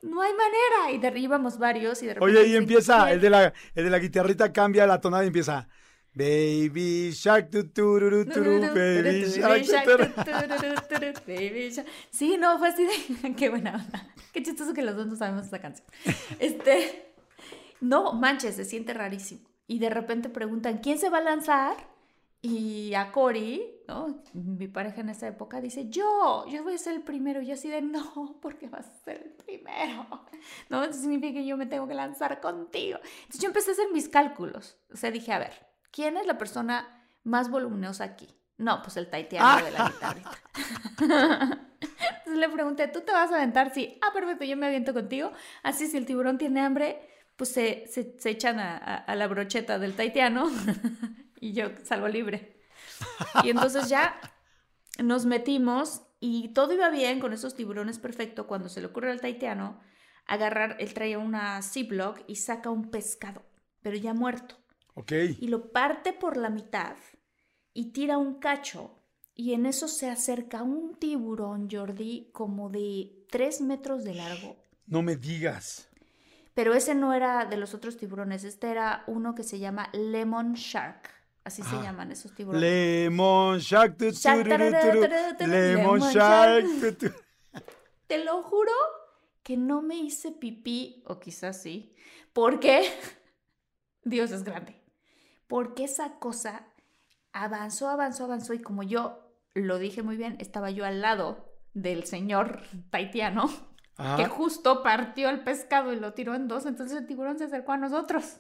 no 0.03 0.23
hay 0.23 0.33
manera. 0.33 0.93
Y 0.93 0.99
derribamos 0.99 1.59
varios 1.59 2.03
y 2.03 2.07
de 2.07 2.15
repente 2.15 2.39
Oye, 2.39 2.49
y 2.49 2.57
empieza, 2.57 3.11
el 3.11 3.21
de, 3.21 3.31
la, 3.31 3.53
el 3.75 3.85
de 3.85 3.91
la 3.91 3.99
guitarrita 3.99 4.53
cambia 4.53 4.87
la 4.87 5.01
tonada 5.01 5.25
y 5.25 5.29
empieza. 5.29 5.69
Baby 6.15 7.11
Shark, 7.13 7.51
tu, 7.51 7.69
tururu, 7.69 8.25
turu, 8.25 8.61
baby 8.61 9.25
Shark, 9.27 9.67
tu, 9.67 9.73
turu". 9.85 11.13
Baby 11.27 11.71
Shark. 11.71 11.87
Sí, 12.11 12.39
no, 12.39 12.59
fue 12.59 12.69
así 12.69 12.87
de... 12.87 13.35
Qué 13.37 13.51
buena 13.51 13.77
onda. 13.77 14.09
Qué 14.33 14.43
chistoso 14.43 14.73
que 14.73 14.81
los 14.83 14.97
dos 14.97 15.07
no 15.07 15.17
sabemos 15.17 15.45
esta 15.45 15.61
canción. 15.61 15.87
Este... 16.39 17.13
No, 17.81 18.15
manches, 18.15 18.57
se 18.57 18.65
siente 18.65 18.95
rarísimo. 18.95 19.43
Y 19.67 19.79
de 19.79 19.91
repente 19.91 20.31
preguntan, 20.31 20.79
¿quién 20.79 20.99
se 20.99 21.11
va 21.11 21.19
a 21.19 21.23
lanzar? 21.23 21.77
Y 22.49 22.95
a 22.95 23.11
Cory, 23.11 23.81
¿no? 23.89 24.23
Mi 24.35 24.69
pareja 24.69 25.01
en 25.01 25.09
esa 25.09 25.27
época 25.27 25.61
dice, 25.61 25.89
yo, 25.89 26.45
yo 26.49 26.63
voy 26.63 26.75
a 26.75 26.79
ser 26.79 26.95
el 26.95 27.03
primero. 27.03 27.43
Y 27.43 27.47
yo 27.47 27.55
así 27.55 27.69
de, 27.69 27.83
no, 27.83 28.39
porque 28.41 28.69
vas 28.69 28.87
a 28.87 28.95
ser 29.05 29.23
el 29.25 29.31
primero. 29.33 30.07
No, 30.69 30.85
eso 30.85 31.01
significa 31.01 31.33
que 31.41 31.47
yo 31.47 31.57
me 31.57 31.67
tengo 31.67 31.89
que 31.89 31.95
lanzar 31.95 32.41
contigo. 32.41 32.99
Entonces 33.23 33.41
yo 33.41 33.49
empecé 33.49 33.71
a 33.71 33.73
hacer 33.73 33.87
mis 33.93 34.09
cálculos. 34.09 34.79
O 34.93 34.97
sea, 34.97 35.11
dije, 35.11 35.33
a 35.33 35.39
ver, 35.41 35.53
¿quién 35.91 36.17
es 36.17 36.27
la 36.27 36.39
persona 36.39 37.05
más 37.25 37.51
voluminosa 37.51 38.05
aquí? 38.05 38.29
No, 38.59 38.81
pues 38.83 38.97
el 38.97 39.09
taiteano 39.11 39.65
de 39.65 39.71
la 39.73 39.89
guitarrita. 39.89 40.31
Entonces 41.81 42.37
le 42.39 42.49
pregunté, 42.49 42.89
¿tú 42.89 43.01
te 43.01 43.13
vas 43.13 43.31
a 43.33 43.37
aventar? 43.37 43.73
Sí. 43.75 43.99
Ah, 44.03 44.13
perfecto, 44.13 44.45
yo 44.45 44.57
me 44.57 44.67
aviento 44.67 44.95
contigo. 44.95 45.33
Así 45.63 45.87
si 45.89 45.97
el 45.97 46.07
tiburón 46.07 46.39
tiene 46.39 46.61
hambre, 46.61 47.01
pues 47.37 47.51
se, 47.51 47.87
se, 47.89 48.19
se 48.19 48.31
echan 48.31 48.59
a, 48.61 48.77
a- 48.77 48.97
a 48.97 49.15
la 49.17 49.27
brocheta 49.27 49.79
del 49.79 49.95
taitiano 49.95 50.49
y 51.41 51.53
yo 51.53 51.71
salgo 51.85 52.09
libre. 52.09 52.61
Y 53.45 53.51
entonces 53.51 53.89
ya 53.89 54.21
nos 55.03 55.27
metimos 55.27 56.03
y 56.21 56.49
todo 56.49 56.73
iba 56.73 56.91
bien 56.91 57.21
con 57.21 57.33
esos 57.33 57.55
tiburones 57.55 57.99
perfecto 57.99 58.47
cuando 58.47 58.69
se 58.69 58.81
le 58.81 58.87
ocurre 58.87 59.11
al 59.11 59.21
taitiano 59.21 59.81
agarrar, 60.27 60.77
él 60.81 60.93
traía 60.93 61.19
una 61.19 61.63
Ziploc 61.63 62.21
y 62.27 62.37
saca 62.37 62.71
un 62.71 62.91
pescado, 62.91 63.43
pero 63.81 63.97
ya 63.97 64.13
muerto 64.13 64.57
Ok. 64.95 65.13
y 65.41 65.49
lo 65.49 65.71
parte 65.73 66.13
por 66.13 66.37
la 66.37 66.51
mitad 66.51 66.97
y 67.73 67.93
tira 67.93 68.19
un 68.19 68.39
cacho. 68.39 68.93
Y 69.39 69.53
en 69.53 69.67
eso 69.67 69.87
se 69.87 70.09
acerca 70.09 70.63
un 70.63 70.95
tiburón, 70.95 71.69
Jordi, 71.71 72.31
como 72.33 72.71
de 72.71 73.27
3 73.31 73.61
metros 73.61 74.03
de 74.03 74.15
largo. 74.15 74.57
No 74.87 75.03
me 75.03 75.17
digas. 75.17 75.91
Pero 76.55 76.73
ese 76.73 76.95
no 76.95 77.13
era 77.13 77.45
de 77.45 77.59
los 77.59 77.75
otros 77.75 77.99
tiburones, 77.99 78.45
este 78.45 78.71
era 78.71 79.05
uno 79.07 79.35
que 79.35 79.43
se 79.43 79.59
llama 79.59 79.91
Lemon 79.93 80.55
Shark. 80.55 81.11
Así 81.47 81.63
se 81.63 81.77
Ah. 81.77 81.83
llaman 81.85 82.11
esos 82.11 82.35
tiburones. 82.35 82.61
Lemon 82.61 83.59
Shark, 83.61 83.97
Lemon. 85.39 86.01
Te 88.09 88.25
lo 88.25 88.43
juro 88.43 88.73
que 89.45 89.57
no 89.57 89.81
me 89.81 89.95
hice 89.95 90.33
pipí, 90.33 91.05
o 91.07 91.21
quizás 91.21 91.63
sí, 91.63 91.95
porque 92.33 92.83
Dios 94.03 94.33
es 94.33 94.43
grande. 94.43 94.83
Porque 95.47 95.85
esa 95.85 96.19
cosa 96.19 96.67
avanzó, 97.33 97.89
avanzó, 97.89 98.25
avanzó 98.25 98.53
y 98.53 98.59
como 98.61 98.83
yo 98.83 99.21
lo 99.55 99.79
dije 99.79 100.03
muy 100.03 100.17
bien, 100.17 100.35
estaba 100.41 100.73
yo 100.73 100.85
al 100.85 101.01
lado 101.01 101.49
del 101.75 102.07
señor 102.07 102.61
taitiano 102.91 103.49
Ajá. 103.97 104.17
que 104.17 104.27
justo 104.27 104.83
partió 104.83 105.31
el 105.31 105.45
pescado 105.45 105.93
y 105.93 106.01
lo 106.01 106.13
tiró 106.13 106.35
en 106.35 106.49
dos, 106.49 106.67
entonces 106.67 106.99
el 106.99 107.07
tiburón 107.07 107.39
se 107.39 107.45
acercó 107.45 107.71
a 107.71 107.77
nosotros. 107.77 108.39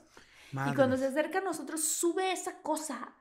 Madre. 0.53 0.73
Y 0.73 0.75
cuando 0.75 0.97
se 0.97 1.07
acerca 1.07 1.39
a 1.39 1.43
nosotros, 1.43 1.83
sube 1.83 2.33
esa 2.33 2.63
cosa, 2.63 3.17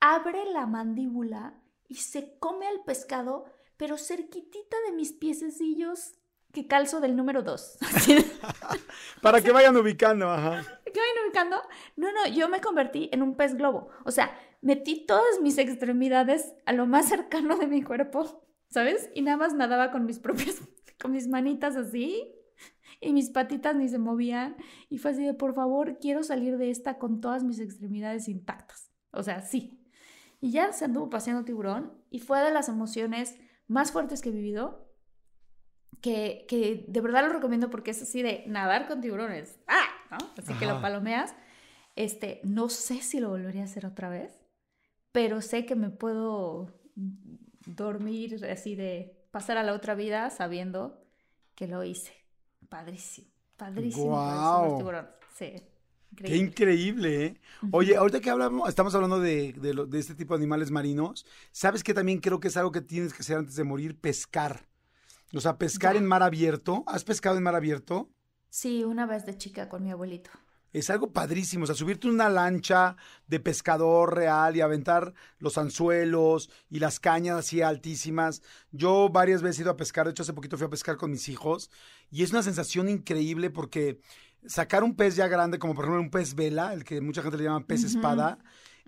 abre 0.00 0.44
la 0.52 0.66
mandíbula 0.66 1.60
y 1.88 1.96
se 1.96 2.38
come 2.38 2.66
al 2.66 2.82
pescado, 2.84 3.46
pero 3.76 3.98
cerquitita 3.98 4.76
de 4.86 4.92
mis 4.92 5.12
piececillos 5.12 6.14
que 6.52 6.66
calzo 6.66 7.00
del 7.00 7.16
número 7.16 7.42
2. 7.42 7.78
Para 9.22 9.42
que 9.42 9.52
vayan 9.52 9.76
ubicando, 9.76 10.30
ajá. 10.30 10.62
¿Qué 10.84 10.98
vayan 10.98 11.26
ubicando? 11.26 11.62
No, 11.96 12.12
no, 12.12 12.26
yo 12.28 12.48
me 12.48 12.60
convertí 12.60 13.10
en 13.12 13.22
un 13.22 13.36
pez 13.36 13.54
globo. 13.54 13.88
O 14.04 14.10
sea, 14.10 14.38
metí 14.62 15.06
todas 15.06 15.40
mis 15.42 15.58
extremidades 15.58 16.54
a 16.64 16.72
lo 16.72 16.86
más 16.86 17.08
cercano 17.08 17.56
de 17.56 17.66
mi 17.66 17.82
cuerpo, 17.82 18.42
¿sabes? 18.70 19.10
Y 19.14 19.22
nada 19.22 19.36
más 19.36 19.54
nadaba 19.54 19.90
con 19.90 20.06
mis 20.06 20.18
propias, 20.18 20.56
con 21.00 21.12
mis 21.12 21.28
manitas 21.28 21.76
así. 21.76 22.32
Y 23.00 23.12
mis 23.12 23.30
patitas 23.30 23.76
ni 23.76 23.88
se 23.88 23.98
movían. 23.98 24.56
Y 24.88 24.98
fue 24.98 25.12
así 25.12 25.24
de, 25.24 25.34
por 25.34 25.54
favor, 25.54 25.98
quiero 25.98 26.22
salir 26.22 26.56
de 26.58 26.70
esta 26.70 26.98
con 26.98 27.20
todas 27.20 27.44
mis 27.44 27.58
extremidades 27.60 28.28
intactas. 28.28 28.90
O 29.10 29.22
sea, 29.22 29.40
sí. 29.42 29.82
Y 30.40 30.50
ya 30.50 30.72
se 30.72 30.84
anduvo 30.84 31.10
paseando 31.10 31.44
tiburón. 31.44 31.92
Y 32.10 32.20
fue 32.20 32.40
de 32.40 32.52
las 32.52 32.68
emociones 32.68 33.38
más 33.66 33.92
fuertes 33.92 34.20
que 34.22 34.30
he 34.30 34.32
vivido. 34.32 34.86
Que, 36.00 36.44
que 36.48 36.84
de 36.88 37.00
verdad 37.00 37.26
lo 37.26 37.32
recomiendo 37.32 37.70
porque 37.70 37.90
es 37.90 38.02
así 38.02 38.22
de 38.22 38.44
nadar 38.46 38.86
con 38.86 39.00
tiburones. 39.00 39.58
¡Ah! 39.66 39.86
¿no? 40.10 40.18
Así 40.36 40.54
que 40.54 40.66
lo 40.66 40.72
Ajá. 40.72 40.82
palomeas. 40.82 41.34
Este, 41.94 42.40
no 42.44 42.68
sé 42.68 43.00
si 43.00 43.20
lo 43.20 43.30
volvería 43.30 43.62
a 43.62 43.64
hacer 43.64 43.86
otra 43.86 44.10
vez, 44.10 44.38
pero 45.12 45.40
sé 45.40 45.64
que 45.64 45.74
me 45.74 45.88
puedo 45.90 46.78
dormir 47.66 48.44
así 48.44 48.76
de 48.76 49.26
pasar 49.30 49.56
a 49.56 49.62
la 49.62 49.72
otra 49.72 49.94
vida 49.94 50.28
sabiendo 50.30 51.02
que 51.54 51.66
lo 51.66 51.82
hice. 51.84 52.12
Padrísimo, 52.68 53.28
padrísimo. 53.56 54.16
Los 54.68 54.78
tiburones. 54.78 55.10
Sí. 55.36 55.52
Qué 56.24 56.36
increíble. 56.36 56.36
increíble, 56.38 57.24
¿eh? 57.26 57.40
Oye, 57.72 57.96
ahorita 57.96 58.20
que 58.20 58.30
hablamos, 58.30 58.68
estamos 58.68 58.94
hablando 58.94 59.20
de, 59.20 59.52
de 59.52 59.98
este 59.98 60.14
tipo 60.14 60.34
de 60.34 60.38
animales 60.38 60.70
marinos, 60.70 61.26
¿sabes 61.52 61.84
que 61.84 61.92
también 61.94 62.20
creo 62.20 62.40
que 62.40 62.48
es 62.48 62.56
algo 62.56 62.72
que 62.72 62.80
tienes 62.80 63.12
que 63.12 63.20
hacer 63.20 63.36
antes 63.38 63.54
de 63.56 63.64
morir? 63.64 63.98
Pescar. 64.00 64.66
O 65.34 65.40
sea, 65.40 65.58
pescar 65.58 65.94
Ya. 65.94 65.98
en 65.98 66.06
mar 66.06 66.22
abierto. 66.22 66.84
¿Has 66.86 67.04
pescado 67.04 67.36
en 67.36 67.42
mar 67.42 67.54
abierto? 67.54 68.08
Sí, 68.48 68.84
una 68.84 69.04
vez 69.06 69.26
de 69.26 69.36
chica 69.36 69.68
con 69.68 69.82
mi 69.82 69.90
abuelito. 69.90 70.30
Es 70.76 70.90
algo 70.90 71.10
padrísimo, 71.10 71.64
o 71.64 71.66
sea, 71.66 71.74
subirte 71.74 72.06
una 72.06 72.28
lancha 72.28 72.96
de 73.28 73.40
pescador 73.40 74.14
real 74.14 74.56
y 74.56 74.60
aventar 74.60 75.14
los 75.38 75.56
anzuelos 75.56 76.50
y 76.68 76.80
las 76.80 77.00
cañas 77.00 77.38
así 77.38 77.62
altísimas. 77.62 78.42
Yo 78.72 79.08
varias 79.08 79.40
veces 79.40 79.60
he 79.60 79.62
ido 79.62 79.70
a 79.70 79.78
pescar, 79.78 80.04
de 80.04 80.10
hecho 80.10 80.22
hace 80.22 80.34
poquito 80.34 80.58
fui 80.58 80.66
a 80.66 80.70
pescar 80.70 80.98
con 80.98 81.10
mis 81.10 81.30
hijos 81.30 81.70
y 82.10 82.24
es 82.24 82.30
una 82.30 82.42
sensación 82.42 82.90
increíble 82.90 83.48
porque 83.48 84.00
sacar 84.46 84.84
un 84.84 84.94
pez 84.94 85.16
ya 85.16 85.28
grande, 85.28 85.58
como 85.58 85.74
por 85.74 85.86
ejemplo 85.86 86.02
un 86.02 86.10
pez 86.10 86.34
vela, 86.34 86.74
el 86.74 86.84
que 86.84 87.00
mucha 87.00 87.22
gente 87.22 87.38
le 87.38 87.44
llama 87.44 87.66
pez 87.66 87.82
espada, 87.82 88.38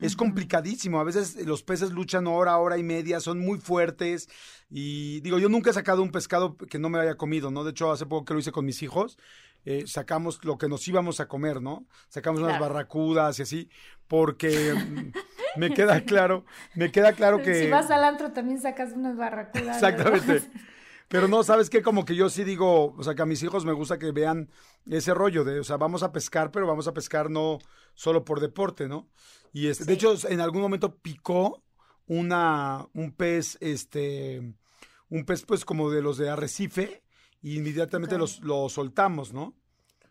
es 0.00 0.16
complicadísimo. 0.16 1.00
A 1.00 1.04
veces 1.04 1.36
los 1.46 1.62
peces 1.62 1.90
luchan 1.90 2.26
hora, 2.26 2.56
hora 2.58 2.78
y 2.78 2.82
media, 2.82 3.20
son 3.20 3.40
muy 3.40 3.58
fuertes. 3.58 4.28
Y 4.70 5.20
digo, 5.20 5.38
yo 5.38 5.48
nunca 5.48 5.70
he 5.70 5.74
sacado 5.74 6.02
un 6.02 6.10
pescado 6.10 6.56
que 6.56 6.78
no 6.78 6.88
me 6.88 6.98
haya 6.98 7.16
comido, 7.16 7.50
¿no? 7.50 7.64
De 7.64 7.70
hecho, 7.70 7.90
hace 7.90 8.06
poco 8.06 8.24
que 8.24 8.34
lo 8.34 8.40
hice 8.40 8.52
con 8.52 8.64
mis 8.64 8.82
hijos, 8.82 9.18
eh, 9.64 9.84
sacamos 9.86 10.44
lo 10.44 10.56
que 10.56 10.68
nos 10.68 10.86
íbamos 10.86 11.20
a 11.20 11.26
comer, 11.26 11.60
¿no? 11.60 11.84
Sacamos 12.08 12.40
unas 12.40 12.60
barracudas 12.60 13.38
y 13.38 13.42
así, 13.42 13.70
porque 14.06 14.72
mm, 14.74 15.58
me 15.58 15.70
queda 15.74 16.00
claro, 16.02 16.44
me 16.74 16.90
queda 16.92 17.12
claro 17.12 17.42
que... 17.42 17.64
Si 17.64 17.70
vas 17.70 17.90
al 17.90 18.04
antro 18.04 18.32
también 18.32 18.60
sacas 18.60 18.92
unas 18.92 19.16
barracudas. 19.16 19.76
Exactamente. 19.76 20.42
Pero 21.08 21.26
no, 21.26 21.42
¿sabes 21.42 21.70
qué? 21.70 21.82
Como 21.82 22.04
que 22.04 22.14
yo 22.14 22.28
sí 22.28 22.44
digo, 22.44 22.94
o 22.94 23.02
sea, 23.02 23.14
que 23.14 23.22
a 23.22 23.26
mis 23.26 23.42
hijos 23.42 23.64
me 23.64 23.72
gusta 23.72 23.98
que 23.98 24.12
vean 24.12 24.50
ese 24.86 25.14
rollo 25.14 25.42
de, 25.42 25.60
o 25.60 25.64
sea, 25.64 25.78
vamos 25.78 26.02
a 26.02 26.12
pescar, 26.12 26.50
pero 26.50 26.66
vamos 26.66 26.86
a 26.86 26.92
pescar 26.92 27.30
no 27.30 27.58
solo 27.94 28.24
por 28.24 28.40
deporte, 28.40 28.88
¿no? 28.88 29.08
Y 29.52 29.68
este, 29.68 29.84
de 29.84 29.94
hecho, 29.94 30.14
en 30.28 30.40
algún 30.40 30.60
momento 30.60 30.98
picó 30.98 31.64
una, 32.06 32.86
un 32.92 33.12
pez, 33.12 33.56
este, 33.60 34.54
un 35.08 35.24
pez 35.24 35.44
pues 35.46 35.64
como 35.64 35.90
de 35.90 36.02
los 36.02 36.18
de 36.18 36.28
arrecife, 36.28 37.02
y 37.40 37.56
inmediatamente 37.56 38.18
los, 38.18 38.40
lo 38.40 38.68
soltamos, 38.68 39.32
¿no? 39.32 39.54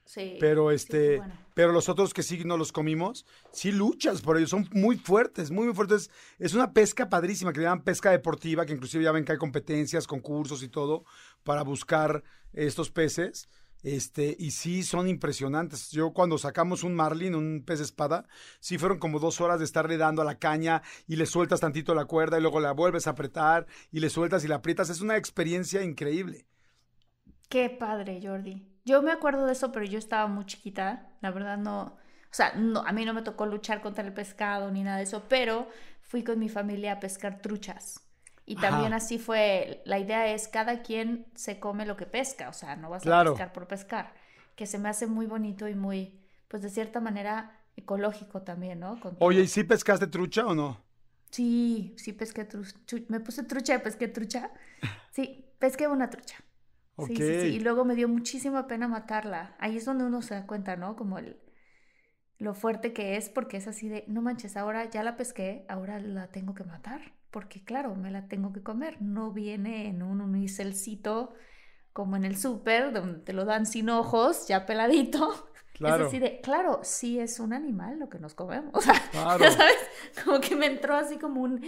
Sí. 0.07 0.37
Pero 0.39 0.69
sí, 0.69 0.75
este, 0.75 1.17
bueno. 1.17 1.37
pero 1.53 1.71
los 1.73 1.89
otros 1.89 2.13
que 2.13 2.23
sí 2.23 2.41
no 2.45 2.55
los 2.55 2.71
comimos, 2.71 3.25
sí 3.51 3.73
luchas 3.73 4.21
por 4.21 4.37
ellos, 4.37 4.49
son 4.49 4.67
muy 4.71 4.97
fuertes, 4.97 5.51
muy, 5.51 5.65
muy 5.65 5.75
fuertes. 5.75 6.09
Es 6.39 6.53
una 6.53 6.71
pesca 6.71 7.09
padrísima 7.09 7.51
que 7.51 7.59
le 7.59 7.65
llaman 7.65 7.83
pesca 7.83 8.09
deportiva, 8.09 8.65
que 8.65 8.73
inclusive 8.73 9.03
ya 9.03 9.11
ven 9.11 9.25
que 9.25 9.33
hay 9.33 9.37
competencias, 9.37 10.07
concursos 10.07 10.63
y 10.63 10.69
todo 10.69 11.03
para 11.43 11.61
buscar 11.63 12.23
estos 12.53 12.89
peces. 12.89 13.49
Este, 13.83 14.35
y 14.39 14.51
sí 14.51 14.83
son 14.83 15.07
impresionantes. 15.07 15.91
Yo 15.91 16.11
cuando 16.11 16.37
sacamos 16.37 16.83
un 16.83 16.95
marlin, 16.95 17.35
un 17.35 17.63
pez 17.65 17.79
espada, 17.79 18.27
sí 18.59 18.77
fueron 18.77 18.97
como 18.97 19.19
dos 19.19 19.39
horas 19.39 19.59
de 19.59 19.65
estarle 19.65 19.97
dando 19.97 20.21
a 20.21 20.25
la 20.25 20.39
caña 20.39 20.81
y 21.05 21.15
le 21.15 21.25
sueltas 21.25 21.59
tantito 21.59 21.93
la 21.93 22.05
cuerda 22.05 22.37
y 22.37 22.41
luego 22.41 22.59
la 22.59 22.71
vuelves 22.71 23.07
a 23.07 23.11
apretar 23.11 23.67
y 23.91 23.99
le 23.99 24.09
sueltas 24.09 24.43
y 24.45 24.47
la 24.47 24.55
aprietas. 24.55 24.89
Es 24.89 25.01
una 25.01 25.17
experiencia 25.17 25.83
increíble. 25.83 26.47
Qué 27.49 27.69
padre, 27.69 28.19
Jordi. 28.21 28.76
Yo 28.87 29.01
me 29.01 29.11
acuerdo 29.11 29.45
de 29.45 29.51
eso, 29.51 29.71
pero 29.73 29.85
yo 29.85 29.99
estaba 29.99 30.27
muy 30.27 30.45
chiquita. 30.45 31.09
La 31.21 31.31
verdad 31.31 31.57
no, 31.57 31.81
o 31.83 31.97
sea, 32.31 32.53
no, 32.55 32.79
a 32.87 32.93
mí 32.93 33.03
no 33.03 33.13
me 33.13 33.21
tocó 33.21 33.45
luchar 33.45 33.81
contra 33.81 34.03
el 34.05 34.13
pescado 34.13 34.71
ni 34.71 34.81
nada 34.81 34.97
de 34.97 35.03
eso, 35.03 35.23
pero 35.27 35.67
fui 36.01 36.23
con 36.23 36.39
mi 36.39 36.47
familia 36.47 36.93
a 36.93 36.99
pescar 37.01 37.41
truchas. 37.41 37.99
Y 38.45 38.55
Ajá. 38.55 38.69
también 38.69 38.93
así 38.93 39.19
fue, 39.19 39.81
la 39.85 39.99
idea 39.99 40.27
es 40.33 40.47
cada 40.47 40.81
quien 40.83 41.25
se 41.35 41.59
come 41.59 41.85
lo 41.85 41.97
que 41.97 42.05
pesca, 42.05 42.47
o 42.47 42.53
sea, 42.53 42.77
no 42.77 42.89
vas 42.89 43.03
Claro. 43.03 43.31
a 43.31 43.33
pescar 43.33 43.51
por 43.51 43.67
pescar, 43.67 44.13
que 44.55 44.65
se 44.65 44.79
me 44.79 44.87
hace 44.87 45.05
muy 45.05 45.25
bonito 45.25 45.67
y 45.67 45.75
muy, 45.75 46.17
pues 46.47 46.63
de 46.63 46.69
cierta 46.69 47.01
manera 47.01 47.59
ecológico 47.75 48.41
también, 48.43 48.79
¿no? 48.79 49.01
Con 49.01 49.17
Oye. 49.19 49.41
¿y 49.41 49.47
sí 49.47 49.65
pescaste 49.65 50.07
trucha 50.07 50.45
o 50.45 50.55
no? 50.55 50.81
Sí, 51.29 51.93
sí 51.97 52.13
pesqué 52.13 52.45
trucha, 52.45 52.77
me 53.09 53.19
puse 53.19 53.43
trucha 53.43 53.75
y 53.75 53.79
pesqué 53.79 54.07
trucha. 54.07 54.49
Sí, 55.11 55.45
pesqué 55.59 55.87
una 55.87 56.09
trucha. 56.09 56.37
Sí, 56.97 57.21
sí, 57.21 57.35
sí. 57.35 57.47
Y 57.47 57.59
luego 57.59 57.85
me 57.85 57.95
dio 57.95 58.07
muchísima 58.09 58.67
pena 58.67 58.87
matarla. 58.87 59.55
Ahí 59.59 59.77
es 59.77 59.85
donde 59.85 60.05
uno 60.05 60.21
se 60.21 60.35
da 60.35 60.47
cuenta, 60.47 60.75
¿no? 60.75 60.95
Como 60.95 61.17
el 61.19 61.37
lo 62.39 62.53
fuerte 62.53 62.93
que 62.93 63.17
es, 63.17 63.29
porque 63.29 63.57
es 63.57 63.67
así 63.67 63.89
de, 63.89 64.03
no 64.07 64.21
manches, 64.21 64.57
ahora 64.57 64.85
ya 64.89 65.03
la 65.03 65.17
pesqué, 65.17 65.65
ahora 65.69 65.99
la 65.99 66.27
tengo 66.29 66.53
que 66.53 66.63
matar, 66.63 67.13
porque 67.31 67.63
claro, 67.63 67.95
me 67.95 68.11
la 68.11 68.27
tengo 68.27 68.53
que 68.53 68.63
comer. 68.63 69.01
No 69.01 69.31
viene 69.31 69.87
en 69.87 70.03
un 70.03 70.21
unicelcito 70.21 71.33
como 71.93 72.15
en 72.17 72.25
el 72.25 72.37
súper, 72.37 72.93
donde 72.93 73.19
te 73.21 73.33
lo 73.33 73.45
dan 73.45 73.65
sin 73.65 73.89
ojos, 73.89 74.47
ya 74.47 74.65
peladito. 74.65 75.49
Claro. 75.77 76.03
Es 76.03 76.07
así 76.07 76.19
de, 76.19 76.41
claro, 76.41 76.79
sí 76.83 77.19
es 77.19 77.39
un 77.39 77.53
animal 77.53 77.99
lo 77.99 78.09
que 78.09 78.19
nos 78.19 78.33
comemos. 78.33 78.71
O 78.75 78.81
sea, 78.81 78.93
Claro. 79.11 79.43
ya 79.43 79.51
sabes, 79.51 79.77
como 80.23 80.39
que 80.41 80.55
me 80.55 80.65
entró 80.65 80.95
así 80.95 81.17
como 81.17 81.41
un... 81.41 81.61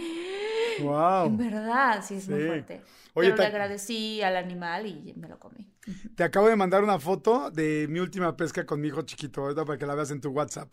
Wow. 0.82 1.26
En 1.26 1.36
verdad, 1.36 2.02
sí 2.04 2.14
es 2.16 2.28
muy 2.28 2.44
fuerte. 2.46 2.82
Oye, 3.14 3.28
Pero 3.28 3.36
te- 3.36 3.42
le 3.42 3.46
agradecí 3.48 4.22
al 4.22 4.36
animal 4.36 4.86
y 4.86 5.12
me 5.16 5.28
lo 5.28 5.38
comí. 5.38 5.68
Te 6.14 6.22
acabo 6.24 6.48
de 6.48 6.56
mandar 6.56 6.82
una 6.84 6.98
foto 6.98 7.50
de 7.50 7.86
mi 7.88 7.98
última 8.00 8.36
pesca 8.36 8.64
con 8.64 8.80
mi 8.80 8.88
hijo 8.88 9.02
chiquito, 9.02 9.42
ahorita 9.42 9.64
para 9.64 9.78
que 9.78 9.86
la 9.86 9.94
veas 9.94 10.10
en 10.10 10.20
tu 10.20 10.30
WhatsApp, 10.30 10.72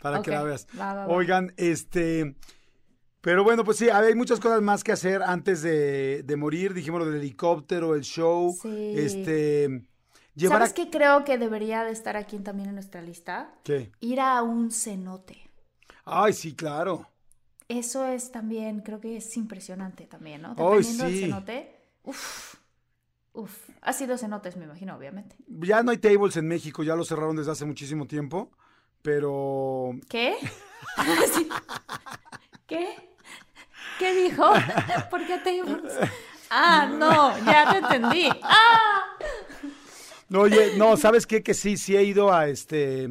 para 0.00 0.20
que 0.22 0.30
la 0.30 0.42
veas. 0.42 0.66
va, 0.78 0.94
va, 0.94 1.06
va. 1.06 1.12
Oigan, 1.14 1.52
este, 1.56 2.34
pero 3.20 3.44
bueno, 3.44 3.64
pues 3.64 3.76
sí, 3.78 3.88
hay 3.88 4.14
muchas 4.14 4.40
cosas 4.40 4.62
más 4.62 4.82
que 4.82 4.92
hacer 4.92 5.22
antes 5.22 5.62
de, 5.62 6.22
de 6.24 6.36
morir. 6.36 6.74
Dijimos 6.74 7.00
lo 7.00 7.06
del 7.06 7.20
helicóptero, 7.20 7.94
el 7.94 8.02
show, 8.02 8.56
Sí. 8.60 8.94
este, 8.96 9.82
llevar 10.36 10.58
¿Sabes 10.58 10.70
a... 10.70 10.74
qué 10.74 10.90
creo 10.90 11.24
que 11.24 11.38
debería 11.38 11.82
de 11.82 11.90
estar 11.90 12.16
aquí 12.16 12.38
también 12.38 12.68
en 12.68 12.76
nuestra 12.76 13.02
lista? 13.02 13.52
¿Qué? 13.64 13.90
Ir 14.00 14.20
a 14.20 14.42
un 14.42 14.70
cenote. 14.70 15.50
Ay, 16.04 16.32
sí, 16.32 16.54
claro. 16.54 17.10
Eso 17.68 18.06
es 18.06 18.30
también, 18.30 18.80
creo 18.80 19.00
que 19.00 19.16
es 19.16 19.36
impresionante 19.36 20.06
también, 20.06 20.42
¿no? 20.42 20.50
Ay, 20.50 20.78
Dependiendo 20.78 21.04
del 21.04 21.14
sí. 21.14 21.20
cenote. 21.22 21.76
Uf, 22.04 22.54
uf. 23.32 23.68
Ha 23.80 23.92
sido 23.92 24.16
cenotes, 24.16 24.56
me 24.56 24.64
imagino, 24.64 24.94
obviamente. 24.96 25.34
Ya 25.48 25.82
no 25.82 25.90
hay 25.90 25.98
tables 25.98 26.36
en 26.36 26.46
México, 26.46 26.84
ya 26.84 26.94
lo 26.94 27.04
cerraron 27.04 27.34
desde 27.34 27.50
hace 27.50 27.64
muchísimo 27.64 28.06
tiempo, 28.06 28.52
pero 29.02 29.90
¿Qué? 30.08 30.36
¿Qué? 32.66 32.94
¿Qué 33.98 34.14
dijo? 34.14 34.44
¿Por 35.10 35.26
qué 35.26 35.54
ibas? 35.54 35.92
Ah, 36.50 36.86
no, 36.86 37.36
ya 37.44 37.72
te 37.72 37.78
entendí. 37.78 38.28
¡Ah! 38.42 39.16
No, 40.28 40.40
oye, 40.40 40.76
no, 40.76 40.96
¿sabes 40.96 41.26
qué? 41.26 41.42
Que 41.42 41.54
sí, 41.54 41.76
sí 41.76 41.96
he 41.96 42.02
ido 42.04 42.32
a 42.32 42.48
este. 42.48 43.08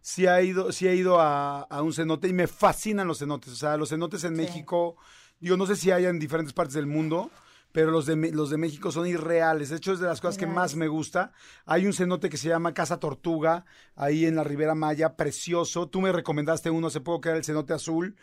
Sí 0.00 0.26
he 0.26 0.44
ido, 0.44 0.70
sí 0.72 0.86
he 0.86 0.94
ido 0.94 1.18
a, 1.20 1.62
a 1.62 1.82
un 1.82 1.92
cenote 1.94 2.28
y 2.28 2.32
me 2.34 2.46
fascinan 2.46 3.08
los 3.08 3.18
cenotes. 3.20 3.52
O 3.52 3.56
sea, 3.56 3.76
los 3.78 3.88
cenotes 3.88 4.22
en 4.24 4.36
Sí. 4.36 4.42
México, 4.42 4.96
digo, 5.40 5.56
no 5.56 5.66
sé 5.66 5.76
si 5.76 5.90
hay 5.90 6.04
en 6.04 6.18
diferentes 6.18 6.52
partes 6.52 6.74
del 6.74 6.86
mundo, 6.86 7.30
pero 7.72 7.90
los 7.90 8.04
de, 8.04 8.14
los 8.32 8.50
de 8.50 8.58
México 8.58 8.92
son 8.92 9.06
irreales. 9.06 9.70
De 9.70 9.76
hecho, 9.76 9.94
es 9.94 10.00
de 10.00 10.06
las 10.06 10.20
cosas 10.20 10.36
que 10.36 10.46
más 10.46 10.76
me 10.76 10.88
gusta. 10.88 11.32
Hay 11.64 11.86
un 11.86 11.94
cenote 11.94 12.28
que 12.28 12.36
se 12.36 12.48
llama 12.48 12.74
Casa 12.74 13.00
Tortuga, 13.00 13.64
ahí 13.96 14.26
en 14.26 14.36
la 14.36 14.44
Ribera 14.44 14.74
Maya, 14.74 15.16
precioso. 15.16 15.88
Tú 15.88 16.02
me 16.02 16.12
recomendaste 16.12 16.68
uno 16.70 16.88
hace 16.88 17.00
poco 17.00 17.22
que 17.22 17.28
era 17.30 17.38
el 17.38 17.44
cenote 17.44 17.72
azul. 17.72 18.14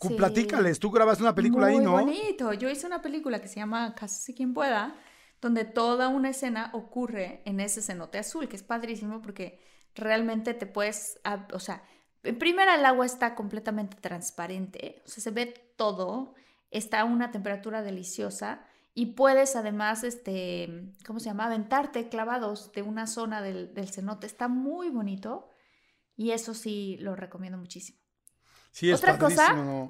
Sí. 0.00 0.14
Platícales, 0.14 0.78
tú 0.78 0.90
grabaste 0.90 1.22
una 1.24 1.34
película 1.34 1.68
ahí, 1.68 1.76
Muy 1.76 1.84
¿no? 1.84 1.92
bonito. 1.92 2.52
Yo 2.52 2.68
hice 2.68 2.86
una 2.86 3.00
película 3.00 3.40
que 3.40 3.48
se 3.48 3.56
llama 3.56 3.94
Casi 3.94 4.32
quien 4.34 4.54
pueda, 4.54 4.94
donde 5.40 5.64
toda 5.64 6.08
una 6.08 6.30
escena 6.30 6.70
ocurre 6.72 7.42
en 7.44 7.60
ese 7.60 7.82
cenote 7.82 8.18
azul, 8.18 8.48
que 8.48 8.56
es 8.56 8.62
padrísimo 8.62 9.22
porque 9.22 9.60
realmente 9.94 10.54
te 10.54 10.66
puedes, 10.66 11.20
o 11.52 11.60
sea, 11.60 11.82
en 12.22 12.38
primera 12.38 12.74
el 12.74 12.84
agua 12.84 13.06
está 13.06 13.34
completamente 13.34 13.96
transparente, 14.00 15.02
o 15.06 15.08
sea, 15.08 15.22
se 15.22 15.30
ve 15.30 15.46
todo, 15.76 16.34
está 16.70 17.00
a 17.00 17.04
una 17.04 17.30
temperatura 17.30 17.82
deliciosa 17.82 18.64
y 18.94 19.06
puedes 19.06 19.54
además, 19.54 20.02
este, 20.02 20.92
¿cómo 21.06 21.20
se 21.20 21.26
llama? 21.26 21.46
Aventarte 21.46 22.08
clavados 22.08 22.72
de 22.72 22.82
una 22.82 23.06
zona 23.06 23.40
del, 23.42 23.72
del 23.72 23.88
cenote. 23.88 24.26
Está 24.26 24.48
muy 24.48 24.90
bonito 24.90 25.48
y 26.16 26.32
eso 26.32 26.52
sí 26.52 26.96
lo 26.98 27.14
recomiendo 27.14 27.58
muchísimo. 27.58 28.00
Sí, 28.72 28.90
es 28.90 28.98
¿Otra 28.98 29.16
cosa? 29.16 29.88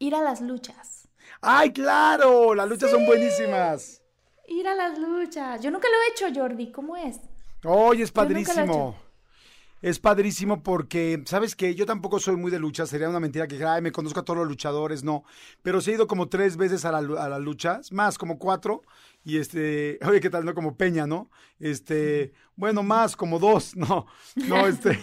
Ir 0.00 0.16
a 0.16 0.22
las 0.22 0.40
luchas. 0.40 1.08
¡Ay, 1.40 1.72
claro! 1.72 2.56
Las 2.56 2.68
luchas 2.68 2.90
son 2.90 3.06
buenísimas. 3.06 4.02
Ir 4.48 4.66
a 4.68 4.74
las 4.74 4.98
luchas. 4.98 5.62
Yo 5.62 5.70
nunca 5.70 5.88
lo 5.88 5.94
he 5.94 6.12
hecho, 6.12 6.40
Jordi. 6.40 6.70
¿Cómo 6.70 6.96
es? 6.96 7.20
Oye, 7.64 8.02
es 8.02 8.10
he 8.10 8.12
padrísimo. 8.12 8.96
Es 9.84 9.98
padrísimo 9.98 10.62
porque, 10.62 11.22
¿sabes 11.26 11.54
qué? 11.54 11.74
Yo 11.74 11.84
tampoco 11.84 12.18
soy 12.18 12.36
muy 12.36 12.50
de 12.50 12.58
lucha, 12.58 12.86
sería 12.86 13.10
una 13.10 13.20
mentira 13.20 13.46
que 13.46 13.56
dijera, 13.56 13.74
ay, 13.74 13.82
me 13.82 13.92
conozco 13.92 14.20
a 14.20 14.24
todos 14.24 14.38
los 14.38 14.48
luchadores, 14.48 15.04
no. 15.04 15.24
Pero 15.60 15.82
sí 15.82 15.90
he 15.90 15.94
ido 15.94 16.06
como 16.06 16.30
tres 16.30 16.56
veces 16.56 16.86
a, 16.86 16.90
la 16.90 17.22
a 17.22 17.28
las 17.28 17.40
luchas, 17.42 17.92
más, 17.92 18.16
como 18.16 18.38
cuatro. 18.38 18.80
Y 19.24 19.36
este, 19.36 19.98
oye, 20.08 20.20
¿qué 20.22 20.30
tal? 20.30 20.46
No 20.46 20.54
como 20.54 20.78
Peña, 20.78 21.06
¿no? 21.06 21.30
Este, 21.60 22.32
bueno, 22.56 22.82
más, 22.82 23.14
como 23.14 23.38
dos, 23.38 23.76
no. 23.76 24.06
No, 24.36 24.66
este, 24.66 24.98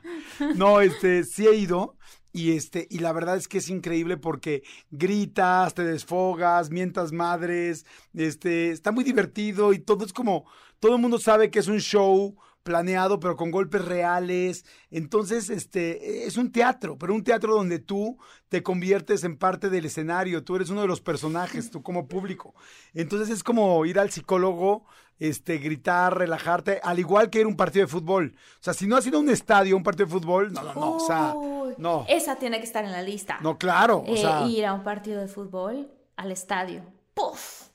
no, 0.56 0.80
este, 0.80 1.22
sí 1.22 1.46
he 1.46 1.54
ido. 1.54 1.96
Y 2.36 2.56
este, 2.56 2.88
y 2.90 2.98
la 2.98 3.12
verdad 3.12 3.36
es 3.36 3.46
que 3.46 3.58
es 3.58 3.68
increíble 3.68 4.16
porque 4.16 4.64
gritas, 4.90 5.72
te 5.72 5.84
desfogas, 5.84 6.68
mientas 6.68 7.12
madres, 7.12 7.86
este, 8.12 8.70
está 8.70 8.90
muy 8.90 9.04
divertido 9.04 9.72
y 9.72 9.78
todo 9.78 10.04
es 10.04 10.12
como, 10.12 10.44
todo 10.80 10.96
el 10.96 11.00
mundo 11.00 11.20
sabe 11.20 11.48
que 11.52 11.60
es 11.60 11.68
un 11.68 11.78
show 11.78 12.36
planeado, 12.64 13.20
pero 13.20 13.36
con 13.36 13.52
golpes 13.52 13.84
reales. 13.84 14.64
Entonces, 14.90 15.50
este, 15.50 16.26
es 16.26 16.36
un 16.36 16.50
teatro, 16.50 16.98
pero 16.98 17.14
un 17.14 17.22
teatro 17.22 17.54
donde 17.54 17.78
tú 17.78 18.18
te 18.48 18.62
conviertes 18.64 19.22
en 19.22 19.36
parte 19.36 19.70
del 19.70 19.84
escenario, 19.84 20.42
tú 20.42 20.56
eres 20.56 20.70
uno 20.70 20.80
de 20.80 20.88
los 20.88 21.00
personajes, 21.00 21.70
tú 21.70 21.82
como 21.82 22.08
público. 22.08 22.54
Entonces 22.94 23.30
es 23.30 23.44
como 23.44 23.84
ir 23.86 23.98
al 24.00 24.10
psicólogo, 24.10 24.84
este, 25.20 25.58
gritar, 25.58 26.18
relajarte, 26.18 26.80
al 26.82 26.98
igual 26.98 27.30
que 27.30 27.38
ir 27.38 27.44
a 27.44 27.48
un 27.48 27.56
partido 27.56 27.86
de 27.86 27.92
fútbol. 27.92 28.34
O 28.34 28.62
sea, 28.62 28.74
si 28.74 28.86
no 28.88 28.96
has 28.96 29.06
ido 29.06 29.18
a 29.18 29.20
un 29.20 29.30
estadio, 29.30 29.76
un 29.76 29.84
partido 29.84 30.06
de 30.06 30.12
fútbol, 30.12 30.52
no, 30.52 30.62
no, 30.62 30.74
no, 30.74 30.92
o 30.96 31.00
sea, 31.06 31.34
no. 31.78 32.04
Esa 32.08 32.36
tiene 32.36 32.58
que 32.58 32.64
estar 32.66 32.84
en 32.84 32.90
la 32.92 33.02
lista. 33.02 33.38
No, 33.40 33.56
claro, 33.56 33.98
o 33.98 34.14
Eh, 34.14 34.18
sea, 34.18 34.46
ir 34.48 34.66
a 34.66 34.74
un 34.74 34.82
partido 34.82 35.20
de 35.20 35.28
fútbol 35.28 35.88
al 36.16 36.32
estadio. 36.32 36.82
¡Puf! 37.14 37.68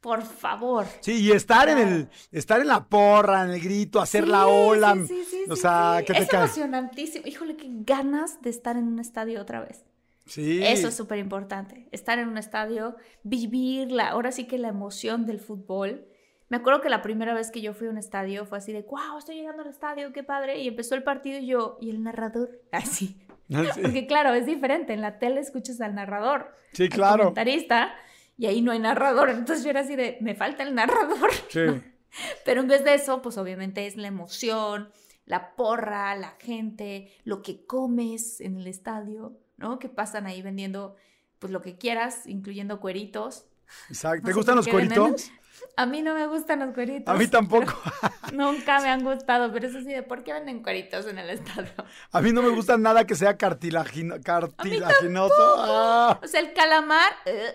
Por 0.00 0.22
favor. 0.22 0.86
sí, 1.00 1.20
y 1.20 1.32
estar 1.32 1.68
en 1.68 1.78
el, 1.78 2.08
estar 2.30 2.60
en 2.60 2.68
la 2.68 2.84
porra, 2.84 3.44
en 3.44 3.50
el 3.50 3.60
grito, 3.60 4.00
hacer 4.00 4.24
Sí, 4.24 4.30
la 4.30 4.46
ola, 4.46 4.94
sí, 4.94 5.06
sí, 5.06 5.24
sí, 5.24 5.44
o 5.50 5.56
sea, 5.56 6.02
que 6.06 6.12
Es 6.12 6.32
emocionantísimo. 6.32 7.26
Híjole, 7.26 7.56
qué 7.56 7.66
ganas 7.68 8.40
de 8.40 8.50
estar 8.50 8.76
en 8.76 8.86
un 8.86 9.00
estadio 9.00 9.40
otra 9.40 9.60
vez. 9.60 9.84
Sí. 10.26 10.62
Eso 10.62 10.88
es 10.88 10.94
súper 10.94 11.18
importante. 11.18 11.88
Estar 11.90 12.18
en 12.18 12.28
un 12.28 12.38
estadio, 12.38 12.96
vivir 13.22 13.90
la, 13.90 14.10
ahora 14.10 14.30
sí 14.30 14.46
que 14.46 14.58
la 14.58 14.68
emoción 14.68 15.26
del 15.26 15.40
fútbol. 15.40 16.06
Me 16.48 16.58
acuerdo 16.58 16.80
que 16.80 16.90
la 16.90 17.02
primera 17.02 17.34
vez 17.34 17.50
que 17.50 17.60
yo 17.60 17.74
fui 17.74 17.88
a 17.88 17.90
un 17.90 17.98
estadio 17.98 18.46
fue 18.46 18.58
así 18.58 18.72
de, 18.72 18.82
wow, 18.82 19.18
estoy 19.18 19.36
llegando 19.36 19.62
al 19.62 19.68
estadio, 19.68 20.12
qué 20.12 20.22
padre. 20.22 20.58
Y 20.58 20.68
empezó 20.68 20.94
el 20.94 21.02
partido 21.02 21.38
y 21.38 21.46
yo, 21.46 21.78
¿y 21.80 21.90
el 21.90 22.02
narrador? 22.02 22.50
Así. 22.72 23.18
Sí. 23.48 23.80
Porque 23.80 24.06
claro, 24.06 24.34
es 24.34 24.44
diferente. 24.46 24.92
En 24.92 25.00
la 25.00 25.18
tele 25.18 25.40
escuchas 25.40 25.80
al 25.80 25.94
narrador. 25.94 26.54
Sí, 26.72 26.84
al 26.84 26.88
claro. 26.90 27.18
comentarista. 27.24 27.94
Y 28.38 28.46
ahí 28.46 28.62
no 28.62 28.72
hay 28.72 28.78
narrador. 28.78 29.28
Entonces 29.30 29.64
yo 29.64 29.70
era 29.70 29.80
así 29.80 29.96
de, 29.96 30.16
me 30.22 30.34
falta 30.34 30.62
el 30.62 30.74
narrador. 30.74 31.30
Sí. 31.50 31.60
Pero 32.44 32.60
en 32.62 32.68
vez 32.68 32.84
de 32.84 32.94
eso, 32.94 33.20
pues 33.20 33.36
obviamente 33.36 33.86
es 33.86 33.96
la 33.96 34.06
emoción, 34.08 34.90
la 35.26 35.54
porra, 35.56 36.14
la 36.14 36.36
gente, 36.38 37.12
lo 37.24 37.42
que 37.42 37.66
comes 37.66 38.40
en 38.40 38.56
el 38.56 38.66
estadio, 38.66 39.36
¿no? 39.58 39.78
Que 39.78 39.88
pasan 39.90 40.26
ahí 40.26 40.40
vendiendo 40.40 40.96
pues 41.38 41.52
lo 41.52 41.60
que 41.60 41.76
quieras, 41.76 42.26
incluyendo 42.26 42.80
cueritos. 42.80 43.44
Exacto. 43.90 44.24
¿Te 44.24 44.30
No 44.30 44.36
gustan 44.36 44.56
los 44.56 44.66
cueritos? 44.68 45.30
A 45.76 45.86
mí 45.86 46.02
no 46.02 46.14
me 46.14 46.26
gustan 46.28 46.60
los 46.60 46.72
cueritos. 46.72 47.12
A 47.12 47.18
mí 47.18 47.26
tampoco. 47.26 47.74
Nunca 48.32 48.80
me 48.80 48.88
han 48.88 49.02
gustado, 49.02 49.52
pero 49.52 49.66
eso 49.66 49.80
sí, 49.80 49.86
de 49.92 50.04
por 50.04 50.22
qué 50.22 50.32
venden 50.32 50.62
cueritos 50.62 51.06
en 51.08 51.18
el 51.18 51.30
estadio. 51.30 51.72
A 52.12 52.20
mí 52.20 52.32
no 52.32 52.42
me 52.42 52.50
gusta 52.50 52.76
nada 52.78 53.04
que 53.06 53.16
sea 53.16 53.36
cartilagino- 53.36 54.22
cartilaginoso. 54.22 55.34
Ah, 55.58 56.20
O 56.22 56.26
sea, 56.28 56.40
el 56.40 56.52
calamar, 56.52 57.12
eh, 57.26 57.54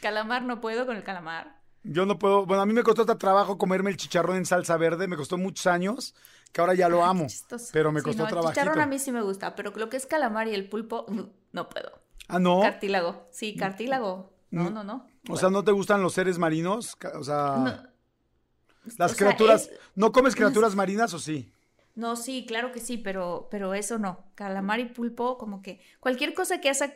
calamar 0.00 0.42
no 0.42 0.60
puedo 0.60 0.86
con 0.86 0.96
el 0.96 1.02
calamar. 1.04 1.58
yo 1.82 2.04
no 2.06 2.18
puedo. 2.18 2.44
Bueno, 2.46 2.62
a 2.62 2.66
mí 2.66 2.72
me 2.72 2.82
costó 2.82 3.02
hasta 3.02 3.18
trabajo 3.18 3.56
comerme 3.58 3.90
el 3.90 3.96
chicharrón 3.96 4.36
en 4.36 4.46
salsa 4.46 4.76
verde. 4.76 5.08
Me 5.08 5.16
costó 5.16 5.38
muchos 5.38 5.66
años, 5.66 6.14
que 6.52 6.60
ahora 6.60 6.74
ya 6.74 6.88
lo 6.88 7.04
amo. 7.04 7.26
Chistoso. 7.26 7.68
Pero 7.72 7.92
me 7.92 8.00
Sí, 8.00 8.04
costó 8.04 8.22
no, 8.22 8.28
el 8.28 8.32
trabajito. 8.34 8.60
chicharrón 8.60 8.80
a 8.82 8.86
mí 8.86 8.98
sí 8.98 9.12
me 9.12 9.22
gusta, 9.22 9.54
pero 9.54 9.72
lo 9.74 9.88
que 9.88 9.96
es 9.96 10.06
calamar 10.06 10.48
y 10.48 10.54
el 10.54 10.68
pulpo, 10.68 11.06
mm, 11.08 11.20
no 11.52 11.68
puedo. 11.68 11.92
Ah, 12.28 12.38
no. 12.38 12.60
Cartílago, 12.60 13.26
sí, 13.30 13.56
cartílago. 13.56 14.32
No, 14.50 14.70
Mm. 14.70 14.74
no, 14.74 14.84
no. 14.84 15.06
O 15.28 15.36
sea, 15.36 15.50
¿no 15.50 15.62
te 15.64 15.72
gustan 15.72 16.02
los 16.02 16.12
seres 16.14 16.38
marinos? 16.38 16.96
O 17.14 17.22
sea, 17.24 17.56
No. 17.58 17.88
las 18.96 19.12
o 19.12 19.14
sea, 19.14 19.26
criaturas. 19.26 19.62
es- 19.70 19.78
¿No 19.94 20.12
comes 20.12 20.34
criaturas 20.64 20.74
marinas 20.74 21.12
o 21.14 21.18
sí? 21.18 21.52
No, 21.94 22.16
sí, 22.16 22.44
claro 22.46 22.70
que 22.72 22.80
sí, 22.80 22.96
pero, 22.96 23.48
pero 23.50 23.74
eso 23.74 23.98
no. 23.98 24.24
Calamar 24.34 24.78
y 24.80 24.86
pulpo, 24.86 25.36
como 25.36 25.62
que 25.62 25.80
cualquier 26.00 26.32
cosa 26.34 26.60
que 26.60 26.70
haga 26.70 26.94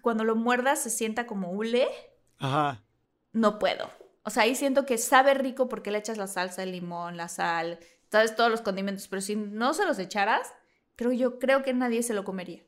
cuando 0.00 0.22
lo 0.24 0.36
muerdas 0.36 0.80
se 0.82 0.90
sienta 0.90 1.26
como 1.26 1.50
hule, 1.50 1.88
Ajá. 2.38 2.82
no 3.32 3.58
puedo. 3.58 3.90
O 4.24 4.30
sea, 4.30 4.42
ahí 4.44 4.54
siento 4.54 4.84
que 4.86 4.98
sabe 4.98 5.34
rico 5.34 5.68
porque 5.68 5.90
le 5.90 5.98
echas 5.98 6.18
la 6.18 6.26
salsa, 6.26 6.62
el 6.62 6.72
limón, 6.72 7.16
la 7.16 7.28
sal, 7.28 7.78
sabes, 8.10 8.34
todos 8.36 8.50
los 8.50 8.60
condimentos, 8.62 9.08
pero 9.08 9.22
si 9.22 9.36
no 9.36 9.72
se 9.74 9.86
los 9.86 9.98
echaras, 9.98 10.52
creo 10.96 11.12
yo 11.12 11.38
creo 11.38 11.62
que 11.62 11.72
nadie 11.74 12.02
se 12.02 12.14
lo 12.14 12.24
comería. 12.24 12.62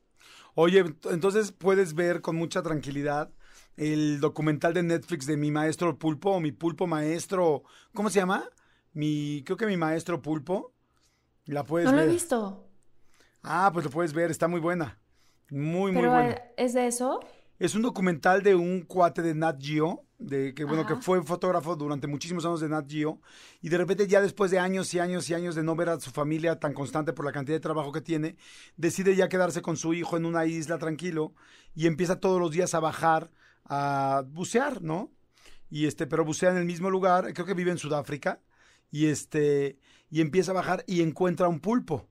Oye, 0.55 0.85
entonces 1.11 1.53
puedes 1.53 1.95
ver 1.95 2.21
con 2.23 2.37
mucha 2.37 2.63
tranquilidad 2.63 3.31
el 3.77 4.21
documental 4.21 4.75
de 4.75 4.83
Netflix 4.83 5.27
de 5.27 5.37
mi 5.37 5.51
maestro 5.51 5.99
pulpo 5.99 6.31
o 6.33 6.41
mi 6.41 6.53
pulpo 6.53 6.87
maestro. 6.87 7.63
¿Cómo 7.95 8.11
se 8.11 8.21
llama? 8.21 8.45
Mi, 8.93 9.43
creo 9.45 9.57
que 9.57 9.67
mi 9.67 9.77
maestro 9.77 10.21
pulpo. 10.23 10.73
La 11.47 11.65
puedes 11.65 11.91
no 11.91 11.93
lo 11.93 11.99
ver. 11.99 12.09
he 12.09 12.13
visto. 12.13 12.67
Ah, 13.43 13.71
pues 13.73 13.85
lo 13.85 13.91
puedes 13.91 14.13
ver, 14.13 14.31
está 14.31 14.49
muy 14.49 14.61
buena. 14.61 14.99
Muy, 15.51 15.93
muy 15.93 16.07
buena. 16.09 16.41
¿es 16.57 16.75
de 16.75 16.87
eso? 16.87 17.21
Es 17.61 17.75
un 17.75 17.83
documental 17.83 18.43
de 18.43 18.55
un 18.55 18.81
cuate 18.81 19.21
de 19.21 19.35
Nat 19.35 19.61
Geo, 19.61 20.07
de 20.19 20.55
que 20.55 20.65
bueno, 20.65 20.87
que 20.87 20.97
fue 20.97 21.23
fotógrafo 21.23 21.77
durante 21.77 22.07
muchísimos 22.07 22.47
años 22.47 22.63
de 22.63 22.71
Nat 22.71 22.91
Geo, 22.91 23.21
y 23.61 23.69
de 23.69 23.77
repente 23.77 24.07
ya 24.07 24.23
después 24.23 24.51
de 24.51 24.59
años 24.59 24.95
y 24.95 24.99
años 24.99 25.29
y 25.29 25.35
años 25.35 25.55
de 25.55 25.63
no 25.63 25.77
ver 25.77 25.91
a 25.91 26.01
su 26.01 26.11
familia 26.11 26.59
tan 26.59 26.73
constante 26.73 27.13
por 27.13 27.27
la 27.27 27.33
cantidad 27.33 27.57
de 27.57 27.61
trabajo 27.61 27.93
que 27.93 28.01
tiene, 28.01 28.37
decide 28.79 29.15
ya 29.15 29.29
quedarse 29.29 29.61
con 29.61 29.77
su 29.77 29.93
hijo 29.93 30.17
en 30.17 30.25
una 30.25 30.47
isla 30.47 30.79
tranquilo 30.79 31.35
y 31.75 31.87
empieza 31.87 32.19
todos 32.19 32.41
los 32.41 32.51
días 32.51 32.73
a 32.73 32.81
bajar 32.81 33.31
a 33.67 34.25
bucear, 34.27 34.81
¿no? 34.81 35.13
Y 35.69 35.85
este, 35.85 36.07
pero 36.07 36.25
bucea 36.25 36.51
en 36.53 36.57
el 36.57 36.65
mismo 36.65 36.89
lugar, 36.89 37.35
creo 37.35 37.45
que 37.45 37.53
vive 37.53 37.73
en 37.73 37.79
Sudáfrica, 37.79 38.41
y 38.91 39.09
este, 39.09 39.79
y 40.09 40.23
empieza 40.23 40.53
a 40.53 40.55
bajar 40.55 40.83
y 40.87 41.03
encuentra 41.03 41.47
un 41.49 41.61
pulpo. 41.61 42.09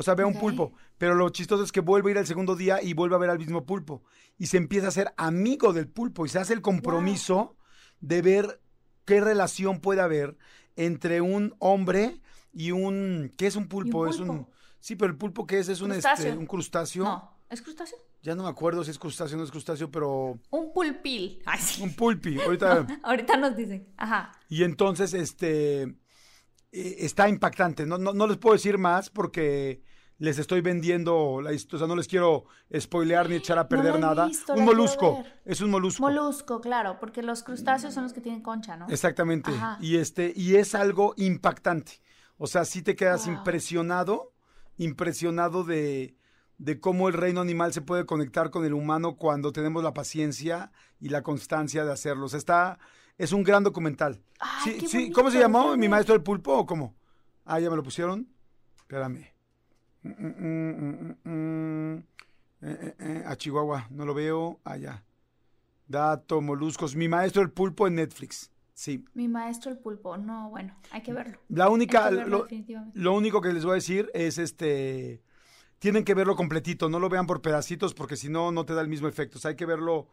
O 0.00 0.02
sea, 0.02 0.14
ve 0.14 0.22
a 0.22 0.26
un 0.26 0.32
pulpo. 0.32 0.72
Pero 0.96 1.14
lo 1.14 1.28
chistoso 1.28 1.62
es 1.62 1.72
que 1.72 1.80
vuelve 1.80 2.08
a 2.08 2.12
ir 2.12 2.18
al 2.18 2.26
segundo 2.26 2.56
día 2.56 2.82
y 2.82 2.94
vuelve 2.94 3.16
a 3.16 3.18
ver 3.18 3.28
al 3.28 3.38
mismo 3.38 3.66
pulpo. 3.66 4.02
Y 4.38 4.46
se 4.46 4.56
empieza 4.56 4.88
a 4.88 4.90
ser 4.90 5.12
amigo 5.18 5.74
del 5.74 5.88
pulpo 5.88 6.24
y 6.24 6.30
se 6.30 6.38
hace 6.38 6.54
el 6.54 6.62
compromiso 6.62 7.58
de 8.00 8.22
ver 8.22 8.62
qué 9.04 9.20
relación 9.20 9.80
puede 9.80 10.00
haber 10.00 10.38
entre 10.74 11.20
un 11.20 11.54
hombre 11.58 12.18
y 12.50 12.70
un... 12.70 13.34
¿Qué 13.36 13.46
es 13.46 13.56
un 13.56 13.68
pulpo? 13.68 14.06
Es 14.06 14.20
un... 14.20 14.48
Sí, 14.78 14.96
pero 14.96 15.12
el 15.12 15.18
pulpo 15.18 15.46
¿qué 15.46 15.58
es? 15.58 15.68
Es 15.68 15.82
un, 15.82 15.92
este, 15.92 16.08
Crustáceo. 16.08 16.38
un 16.38 16.46
crustáceo. 16.46 17.04
No, 17.04 17.38
¿es 17.50 17.60
crustáceo? 17.60 17.98
Ya 18.22 18.34
no 18.34 18.44
me 18.44 18.48
acuerdo 18.48 18.82
si 18.82 18.92
es 18.92 18.98
crustáceo 18.98 19.36
o 19.36 19.40
no 19.40 19.44
es 19.44 19.50
crustáceo, 19.50 19.90
pero... 19.90 20.40
Un 20.48 20.72
pulpil. 20.72 21.42
Ay, 21.44 21.60
sí. 21.60 21.82
Un 21.82 21.92
pulpi. 21.94 22.40
Ahorita... 22.46 22.86
Ahorita 23.02 23.36
nos 23.36 23.54
dicen. 23.54 23.86
Ajá. 23.98 24.32
Y 24.48 24.64
entonces, 24.64 25.12
este, 25.12 25.82
eh, 25.82 26.96
está 27.00 27.28
impactante. 27.28 27.84
No, 27.84 27.98
no, 27.98 28.14
no 28.14 28.26
les 28.26 28.38
puedo 28.38 28.54
decir 28.54 28.78
más 28.78 29.10
porque 29.10 29.82
les 30.20 30.38
estoy 30.38 30.60
vendiendo 30.60 31.40
la 31.42 31.52
historia. 31.52 31.76
O 31.76 31.78
sea, 31.80 31.88
no 31.88 31.96
les 31.96 32.06
quiero 32.06 32.44
spoilear 32.78 33.28
ni 33.28 33.36
echar 33.36 33.58
a 33.58 33.66
perder 33.68 33.98
nada. 33.98 34.26
visto, 34.26 34.52
un 34.54 34.64
molusco. 34.66 35.24
Es 35.44 35.60
un 35.62 35.70
molusco. 35.70 36.02
Molusco, 36.02 36.60
claro, 36.60 36.98
porque 37.00 37.22
los 37.22 37.42
crustáceos 37.42 37.92
son 37.94 38.04
los 38.04 38.12
que 38.12 38.20
tienen 38.20 38.42
concha, 38.42 38.76
¿no? 38.76 38.86
Exactamente. 38.88 39.50
Ajá. 39.50 39.78
Y 39.80 39.96
este, 39.96 40.32
y 40.36 40.56
es 40.56 40.74
algo 40.74 41.14
impactante. 41.16 42.00
O 42.36 42.46
sea, 42.46 42.64
sí 42.64 42.82
te 42.82 42.94
quedas 42.96 43.26
Wow. 43.26 43.34
impresionado, 43.36 44.32
impresionado 44.76 45.64
de, 45.64 46.16
de 46.58 46.80
cómo 46.80 47.08
el 47.08 47.14
reino 47.14 47.40
animal 47.40 47.72
se 47.72 47.80
puede 47.80 48.04
conectar 48.06 48.50
con 48.50 48.64
el 48.66 48.74
humano 48.74 49.16
cuando 49.16 49.52
tenemos 49.52 49.82
la 49.82 49.94
paciencia 49.94 50.70
y 51.00 51.08
la 51.08 51.22
constancia 51.22 51.84
de 51.84 51.92
hacerlo. 51.92 52.26
O 52.26 52.28
sea, 52.28 52.38
está, 52.38 52.78
es 53.16 53.32
un 53.32 53.42
gran 53.42 53.64
documental. 53.64 54.22
Ay, 54.38 54.72
Sí, 54.72 54.78
qué 54.80 54.86
sí, 54.88 55.10
¿Cómo 55.12 55.30
se 55.30 55.38
llamó? 55.38 55.76
¿Mi 55.76 55.88
maestro 55.88 56.14
del 56.14 56.22
pulpo 56.22 56.52
o 56.58 56.66
cómo? 56.66 56.94
Ah, 57.46 57.58
ya 57.58 57.70
me 57.70 57.76
lo 57.76 57.82
pusieron. 57.82 58.28
Espérame. 58.78 59.26
A 63.26 63.36
Chihuahua, 63.36 63.86
no 63.90 64.04
lo 64.04 64.14
veo. 64.14 64.60
Allá. 64.64 65.04
Dato, 65.88 66.40
moluscos. 66.40 66.94
Mi 66.94 67.08
maestro 67.08 67.42
del 67.42 67.50
pulpo 67.50 67.86
en 67.86 67.96
Netflix. 67.96 68.50
Sí. 68.74 69.04
Mi 69.12 69.28
maestro 69.28 69.70
el 69.70 69.78
pulpo. 69.78 70.16
No, 70.16 70.48
bueno, 70.50 70.74
hay 70.90 71.02
que 71.02 71.12
verlo. 71.12 71.38
La 71.48 71.68
única, 71.68 72.08
verlo 72.08 72.46
lo, 72.48 72.86
lo 72.94 73.14
único 73.14 73.40
que 73.40 73.52
les 73.52 73.64
voy 73.64 73.72
a 73.72 73.74
decir 73.74 74.10
es 74.14 74.38
este. 74.38 75.22
Tienen 75.78 76.04
que 76.04 76.14
verlo 76.14 76.36
completito, 76.36 76.88
no 76.88 76.98
lo 76.98 77.08
vean 77.08 77.26
por 77.26 77.40
pedacitos 77.42 77.94
porque 77.94 78.16
si 78.16 78.28
no, 78.28 78.52
no 78.52 78.64
te 78.66 78.74
da 78.74 78.82
el 78.82 78.88
mismo 78.88 79.08
efecto. 79.08 79.38
O 79.38 79.40
sea, 79.40 79.50
hay 79.50 79.56
que 79.56 79.64
verlo, 79.66 80.08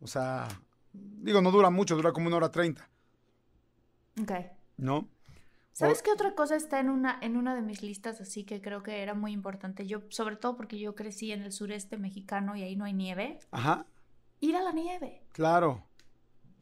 o 0.00 0.06
sea, 0.06 0.46
digo, 0.92 1.40
no 1.42 1.50
dura 1.50 1.70
mucho, 1.70 1.96
dura 1.96 2.12
como 2.12 2.28
una 2.28 2.36
hora 2.36 2.50
treinta, 2.52 2.88
Ok. 4.20 4.32
¿no? 4.76 5.08
¿Sabes 5.78 6.02
qué 6.02 6.10
otra 6.10 6.34
cosa 6.34 6.56
está 6.56 6.80
en 6.80 6.90
una, 6.90 7.18
en 7.22 7.36
una 7.36 7.54
de 7.54 7.62
mis 7.62 7.82
listas 7.82 8.20
así 8.20 8.44
que 8.44 8.60
creo 8.60 8.82
que 8.82 9.02
era 9.02 9.14
muy 9.14 9.32
importante? 9.32 9.86
Yo, 9.86 10.02
sobre 10.08 10.36
todo 10.36 10.56
porque 10.56 10.78
yo 10.78 10.94
crecí 10.94 11.32
en 11.32 11.42
el 11.42 11.52
sureste 11.52 11.96
mexicano 11.98 12.56
y 12.56 12.62
ahí 12.62 12.74
no 12.76 12.84
hay 12.84 12.94
nieve. 12.94 13.38
Ajá, 13.50 13.86
Ir 14.40 14.56
a 14.56 14.62
la 14.62 14.72
nieve. 14.72 15.22
claro. 15.32 15.84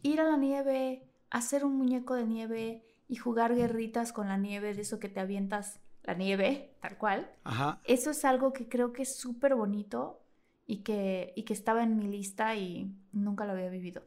Ir 0.03 0.21
a 0.21 0.25
la 0.25 0.37
nieve, 0.37 1.09
hacer 1.31 1.65
un 1.65 1.77
muñeco 1.77 2.15
de 2.15 2.27
nieve 2.27 2.85
y 3.09 3.17
jugar 3.17 3.55
guerritas 3.55 4.13
con 4.13 4.29
la 4.29 4.37
nieve, 4.37 4.75
de 4.75 4.83
eso 4.83 4.99
que 4.99 5.09
te 5.09 5.21
avientas 5.21 5.81
la 6.05 6.15
nieve, 6.15 6.77
tal 6.81 6.97
cual. 6.97 7.31
Ajá. 7.43 7.81
Eso 7.85 8.11
es 8.11 8.25
algo 8.25 8.53
que 8.53 8.69
creo 8.69 8.93
que 8.93 9.03
es 9.03 9.17
súper 9.17 9.55
bonito 9.57 10.21
y 10.67 10.79
que, 10.85 11.33
y 11.35 11.43
que 11.43 11.53
estaba 11.55 11.83
en 11.83 11.97
mi 11.97 12.07
lista 12.07 12.55
y 12.55 12.95
nunca 13.13 13.45
lo 13.47 13.53
había 13.53 13.69
vivido. 13.69 14.03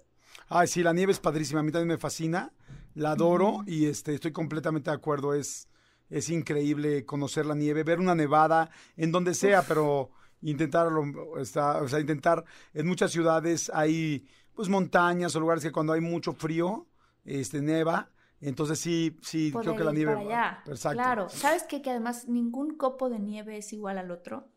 Ay, 0.48 0.68
sí, 0.68 0.84
la 0.84 0.94
nieve 0.94 1.12
es 1.12 1.20
padrísima, 1.20 1.60
a 1.60 1.64
mí 1.64 1.72
también 1.72 1.90
me 1.90 1.98
fascina, 1.98 2.52
la 2.96 3.12
adoro 3.12 3.64
y 3.68 3.86
este, 3.86 4.16
estoy 4.16 4.32
completamente 4.32 4.90
de 4.90 4.96
acuerdo, 4.96 5.34
es, 5.34 5.68
es 6.10 6.30
increíble 6.30 7.06
conocer 7.06 7.46
la 7.46 7.56
nieve, 7.56 7.84
ver 7.84 8.00
una 8.00 8.16
nevada 8.16 8.70
en 8.98 9.12
donde 9.12 9.34
sea, 9.34 9.62
pero 9.62 10.12
intentarlo, 10.42 11.38
está, 11.40 11.82
o 11.82 11.88
sea, 11.88 12.00
intentar, 12.00 12.44
en 12.74 12.88
muchas 12.88 13.12
ciudades 13.12 13.72
hay 13.74 14.28
pues 14.54 14.70
montañas 14.70 15.36
o 15.36 15.40
lugares 15.40 15.64
que 15.64 15.72
cuando 15.72 15.94
hay 15.94 16.02
mucho 16.02 16.34
frío, 16.34 16.88
este, 17.26 17.62
neva, 17.62 18.10
entonces 18.42 18.80
sí, 18.80 19.18
sí, 19.22 19.52
creo 19.52 19.76
que 19.76 19.84
la 19.84 19.92
nieve... 19.92 20.14
Para 20.14 20.62
allá. 20.64 20.94
Claro, 20.94 21.30
¿sabes 21.30 21.64
qué? 21.64 21.82
Que 21.82 21.92
además 21.92 22.28
ningún 22.28 22.76
copo 22.76 23.10
de 23.10 23.20
nieve 23.20 23.58
es 23.58 23.74
igual 23.74 23.98
al 23.98 24.12
otro. 24.12 24.48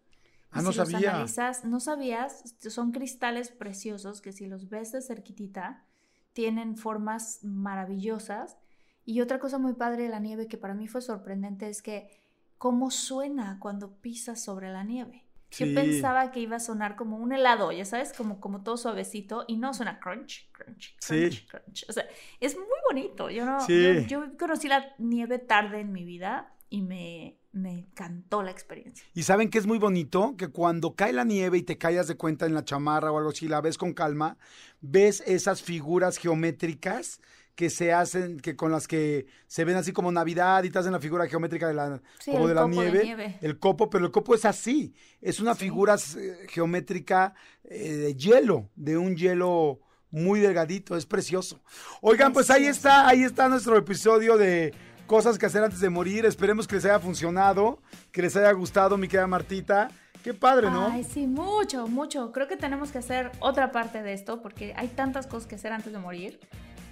Ah, 0.53 0.63
no 0.63 0.73
sabía. 0.73 1.11
analizas, 1.11 1.65
no 1.65 1.81
sabías, 1.81 2.55
son 2.61 2.93
cristales 2.93 3.51
preciosos 3.51 4.21
que 4.21 4.33
si 4.33 4.47
los 4.47 4.69
ves 4.69 4.93
de 4.93 5.03
cerquitita, 5.03 5.85
tienen 6.33 6.77
formas 6.77 7.41
maravillosas. 7.43 8.59
Y 9.05 9.21
otra 9.21 9.39
cosa 9.39 9.59
muy 9.59 9.73
padre 9.73 10.05
de 10.05 10.09
la 10.09 10.21
nieve 10.21 10.47
que 10.47 10.59
para 10.59 10.75
mí 10.75 10.87
fue 10.87 11.01
sorprendente 11.01 11.69
es 11.69 11.83
que 11.83 12.11
cómo 12.59 12.91
suena 12.91 13.59
cuando 13.61 13.97
pisas 13.97 14.43
sobre 14.43 14.71
la 14.71 14.85
nieve. 14.85 15.27
Yo 15.59 15.75
pensaba 15.75 16.31
que 16.31 16.41
iba 16.41 16.57
a 16.57 16.61
sonar 16.61 16.97
como 16.97 17.19
un 17.19 17.33
helado, 17.33 17.73
ya 17.73 17.85
sabes, 17.85 18.13
como, 18.15 18.41
como 18.41 18.63
todo 18.63 18.77
suavecito, 18.77 19.45
y 19.47 19.57
no 19.57 19.75
suena 19.75 20.01
crunch, 20.01 20.51
crunch, 20.53 20.97
crunch, 21.07 21.47
crunch. 21.47 21.85
O 21.89 21.93
sea, 21.93 22.07
es 22.41 22.57
muy 22.57 22.67
bonito. 22.89 23.29
Yo 23.29 23.45
no, 23.45 23.67
yo, 23.69 24.37
conocí 24.39 24.69
la 24.69 24.95
nieve 24.99 25.39
tarde 25.39 25.81
en 25.81 25.93
mi 25.93 26.05
vida 26.05 26.55
y 26.71 26.83
me, 26.83 27.39
me 27.53 27.71
encantó 27.71 28.43
la 28.43 28.51
experiencia. 28.51 29.07
Y 29.15 29.23
saben 29.23 29.51
que 29.51 29.59
es 29.59 29.67
muy 29.67 29.79
bonito 29.79 30.35
que 30.37 30.49
cuando 30.49 30.95
cae 30.95 31.13
la 31.13 31.25
nieve 31.25 31.59
y 31.59 31.63
te 31.63 31.79
callas 31.79 32.09
de 32.09 32.17
cuenta 32.17 32.47
en 32.47 32.55
la 32.55 32.65
chamarra 32.65 33.13
o 33.13 33.19
algo 33.19 33.31
así, 33.31 33.49
la 33.49 33.61
ves 33.61 33.79
con 33.79 33.93
calma, 33.93 34.39
ves 34.81 35.23
esas 35.27 35.63
figuras 35.63 36.17
geométricas 36.17 37.21
que 37.55 37.69
se 37.69 37.93
hacen, 37.93 38.41
que 38.41 38.57
con 38.57 38.73
las 38.73 38.89
que 38.89 39.27
se 39.47 39.65
ven 39.65 39.77
así 39.77 39.93
como 39.93 40.11
Navidad 40.11 40.65
y 40.65 40.71
te 40.71 40.79
hacen 40.79 40.93
la 40.93 41.01
figura 41.01 41.29
geométrica 41.29 41.69
de 41.69 41.75
la, 41.75 42.01
como 42.25 42.49
de 42.49 42.55
la 42.55 42.67
nieve, 42.67 43.39
el 43.43 43.59
copo, 43.59 43.91
pero 43.91 44.07
el 44.07 44.11
copo 44.11 44.35
es 44.35 44.47
así, 44.47 44.95
es 45.21 45.39
una 45.39 45.55
figura 45.55 45.97
eh, 46.17 46.47
geométrica 46.49 47.35
eh, 47.65 47.93
de 47.93 48.15
hielo, 48.15 48.71
de 48.75 48.97
un 48.97 49.17
hielo 49.17 49.81
muy 50.11 50.41
delgadito, 50.41 50.97
es 50.97 51.07
precioso. 51.07 51.61
Oigan, 52.01 52.33
pues 52.33 52.51
ahí 52.51 52.67
está, 52.67 53.07
ahí 53.09 53.23
está 53.23 53.49
nuestro 53.49 53.77
episodio 53.77 54.39
de 54.39 54.73
cosas 55.07 55.39
que 55.39 55.47
hacer 55.47 55.63
antes 55.63 55.81
de 55.81 55.91
morir. 55.91 56.25
Esperemos 56.27 56.67
que 56.67 56.77
les 56.77 56.85
haya 56.85 56.99
funcionado, 56.99 57.79
que 58.11 58.23
les 58.23 58.37
haya 58.37 58.53
gustado, 58.53 58.97
mi 58.97 59.09
querida 59.09 59.27
Martita. 59.27 59.89
Qué 60.23 60.35
padre, 60.35 60.71
¿no? 60.71 60.87
Ay, 60.87 61.05
sí, 61.05 61.27
mucho, 61.27 61.89
mucho. 61.89 62.31
Creo 62.31 62.47
que 62.47 62.57
tenemos 62.57 62.93
que 62.93 62.99
hacer 62.99 63.33
otra 63.41 63.73
parte 63.73 64.03
de 64.03 64.13
esto 64.13 64.41
porque 64.41 64.73
hay 64.77 64.89
tantas 64.89 65.27
cosas 65.27 65.49
que 65.49 65.57
hacer 65.57 65.73
antes 65.73 65.93
de 65.93 65.99
morir. 65.99 66.39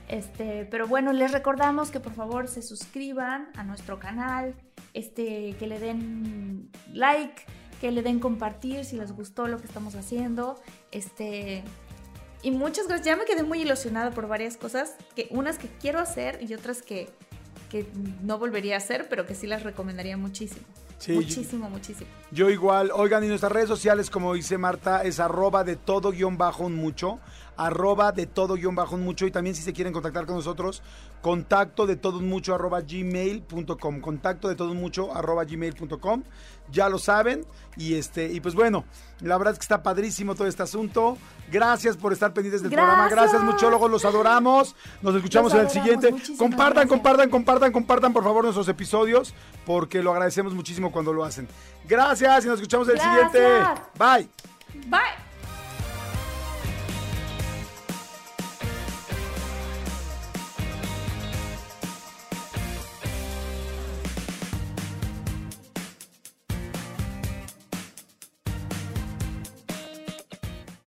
Este, 0.08 0.66
pero 0.68 0.88
bueno, 0.88 1.12
les 1.12 1.30
recordamos 1.30 1.92
que 1.92 2.00
por 2.00 2.12
favor 2.12 2.48
se 2.48 2.62
suscriban 2.62 3.48
a 3.54 3.62
nuestro 3.62 4.00
canal, 4.00 4.56
este, 4.92 5.54
que 5.56 5.68
le 5.68 5.78
den 5.78 6.68
like, 6.92 7.44
que 7.80 7.92
le 7.92 8.02
den 8.02 8.18
compartir 8.18 8.84
si 8.84 8.96
les 8.96 9.12
gustó 9.12 9.46
lo 9.46 9.58
que 9.58 9.66
estamos 9.66 9.94
haciendo. 9.94 10.60
Este, 10.90 11.62
y 12.42 12.50
muchas 12.50 12.88
gracias. 12.88 13.06
Ya 13.06 13.16
me 13.16 13.24
quedé 13.24 13.44
muy 13.44 13.62
ilusionada 13.62 14.10
por 14.10 14.26
varias 14.26 14.56
cosas, 14.56 14.96
que 15.14 15.28
unas 15.30 15.58
que 15.58 15.68
quiero 15.68 16.00
hacer 16.00 16.42
y 16.42 16.52
otras 16.54 16.82
que, 16.82 17.08
que 17.70 17.86
no 18.22 18.38
volvería 18.38 18.74
a 18.74 18.78
hacer, 18.78 19.06
pero 19.08 19.24
que 19.24 19.34
sí 19.34 19.46
las 19.46 19.62
recomendaría 19.62 20.16
muchísimo. 20.18 20.66
muchísimo, 21.08 21.70
muchísimo. 21.70 22.10
Yo 22.30 22.50
igual. 22.50 22.90
Oigan, 22.92 23.24
y 23.24 23.28
nuestras 23.28 23.52
redes 23.52 23.68
sociales, 23.68 24.10
como 24.10 24.34
dice 24.34 24.58
Marta, 24.58 25.02
es 25.02 25.20
arroba 25.20 25.64
de 25.64 25.76
todo 25.76 26.10
guion 26.10 26.36
bajo 26.36 26.64
un 26.64 26.74
mucho 26.74 27.20
arroba 27.60 28.10
de 28.12 28.26
todo 28.26 28.54
guion 28.54 28.74
bajo 28.74 28.96
mucho 28.96 29.26
y 29.26 29.30
también 29.30 29.54
si 29.54 29.62
se 29.62 29.74
quieren 29.74 29.92
contactar 29.92 30.24
con 30.24 30.36
nosotros, 30.36 30.82
contacto 31.20 31.86
de 31.86 31.96
todo 31.96 32.20
mucho 32.20 32.54
arroba 32.54 32.80
gmail.com, 32.80 34.00
contacto 34.00 34.48
de 34.48 34.54
todo 34.54 34.72
mucho 34.72 35.14
arroba 35.14 35.44
gmail.com, 35.44 36.22
ya 36.70 36.88
lo 36.88 36.98
saben 36.98 37.44
y 37.76 37.94
este 37.94 38.32
y 38.32 38.40
pues 38.40 38.54
bueno, 38.54 38.86
la 39.20 39.36
verdad 39.36 39.52
es 39.52 39.58
que 39.58 39.64
está 39.64 39.82
padrísimo 39.82 40.34
todo 40.34 40.48
este 40.48 40.62
asunto. 40.62 41.18
Gracias 41.52 41.96
por 41.96 42.12
estar 42.12 42.32
pendientes 42.32 42.62
del 42.62 42.70
programa. 42.70 43.08
Gracias, 43.08 43.42
muchólogos, 43.42 43.90
los 43.90 44.04
adoramos. 44.04 44.76
Nos 45.02 45.16
escuchamos 45.16 45.52
en 45.52 45.60
el 45.60 45.70
siguiente. 45.70 46.14
Compartan, 46.38 46.86
compartan, 46.86 47.28
compartan, 47.28 47.72
compartan, 47.72 48.12
por 48.12 48.22
favor, 48.22 48.44
nuestros 48.44 48.68
episodios, 48.68 49.34
porque 49.66 50.00
lo 50.00 50.12
agradecemos 50.12 50.54
muchísimo 50.54 50.92
cuando 50.92 51.12
lo 51.12 51.24
hacen. 51.24 51.48
Gracias 51.88 52.44
y 52.44 52.48
nos 52.48 52.54
escuchamos 52.60 52.88
en 52.88 52.94
el 52.94 53.00
siguiente. 53.00 53.40
Bye. 53.98 54.28
Bye. 54.86 55.29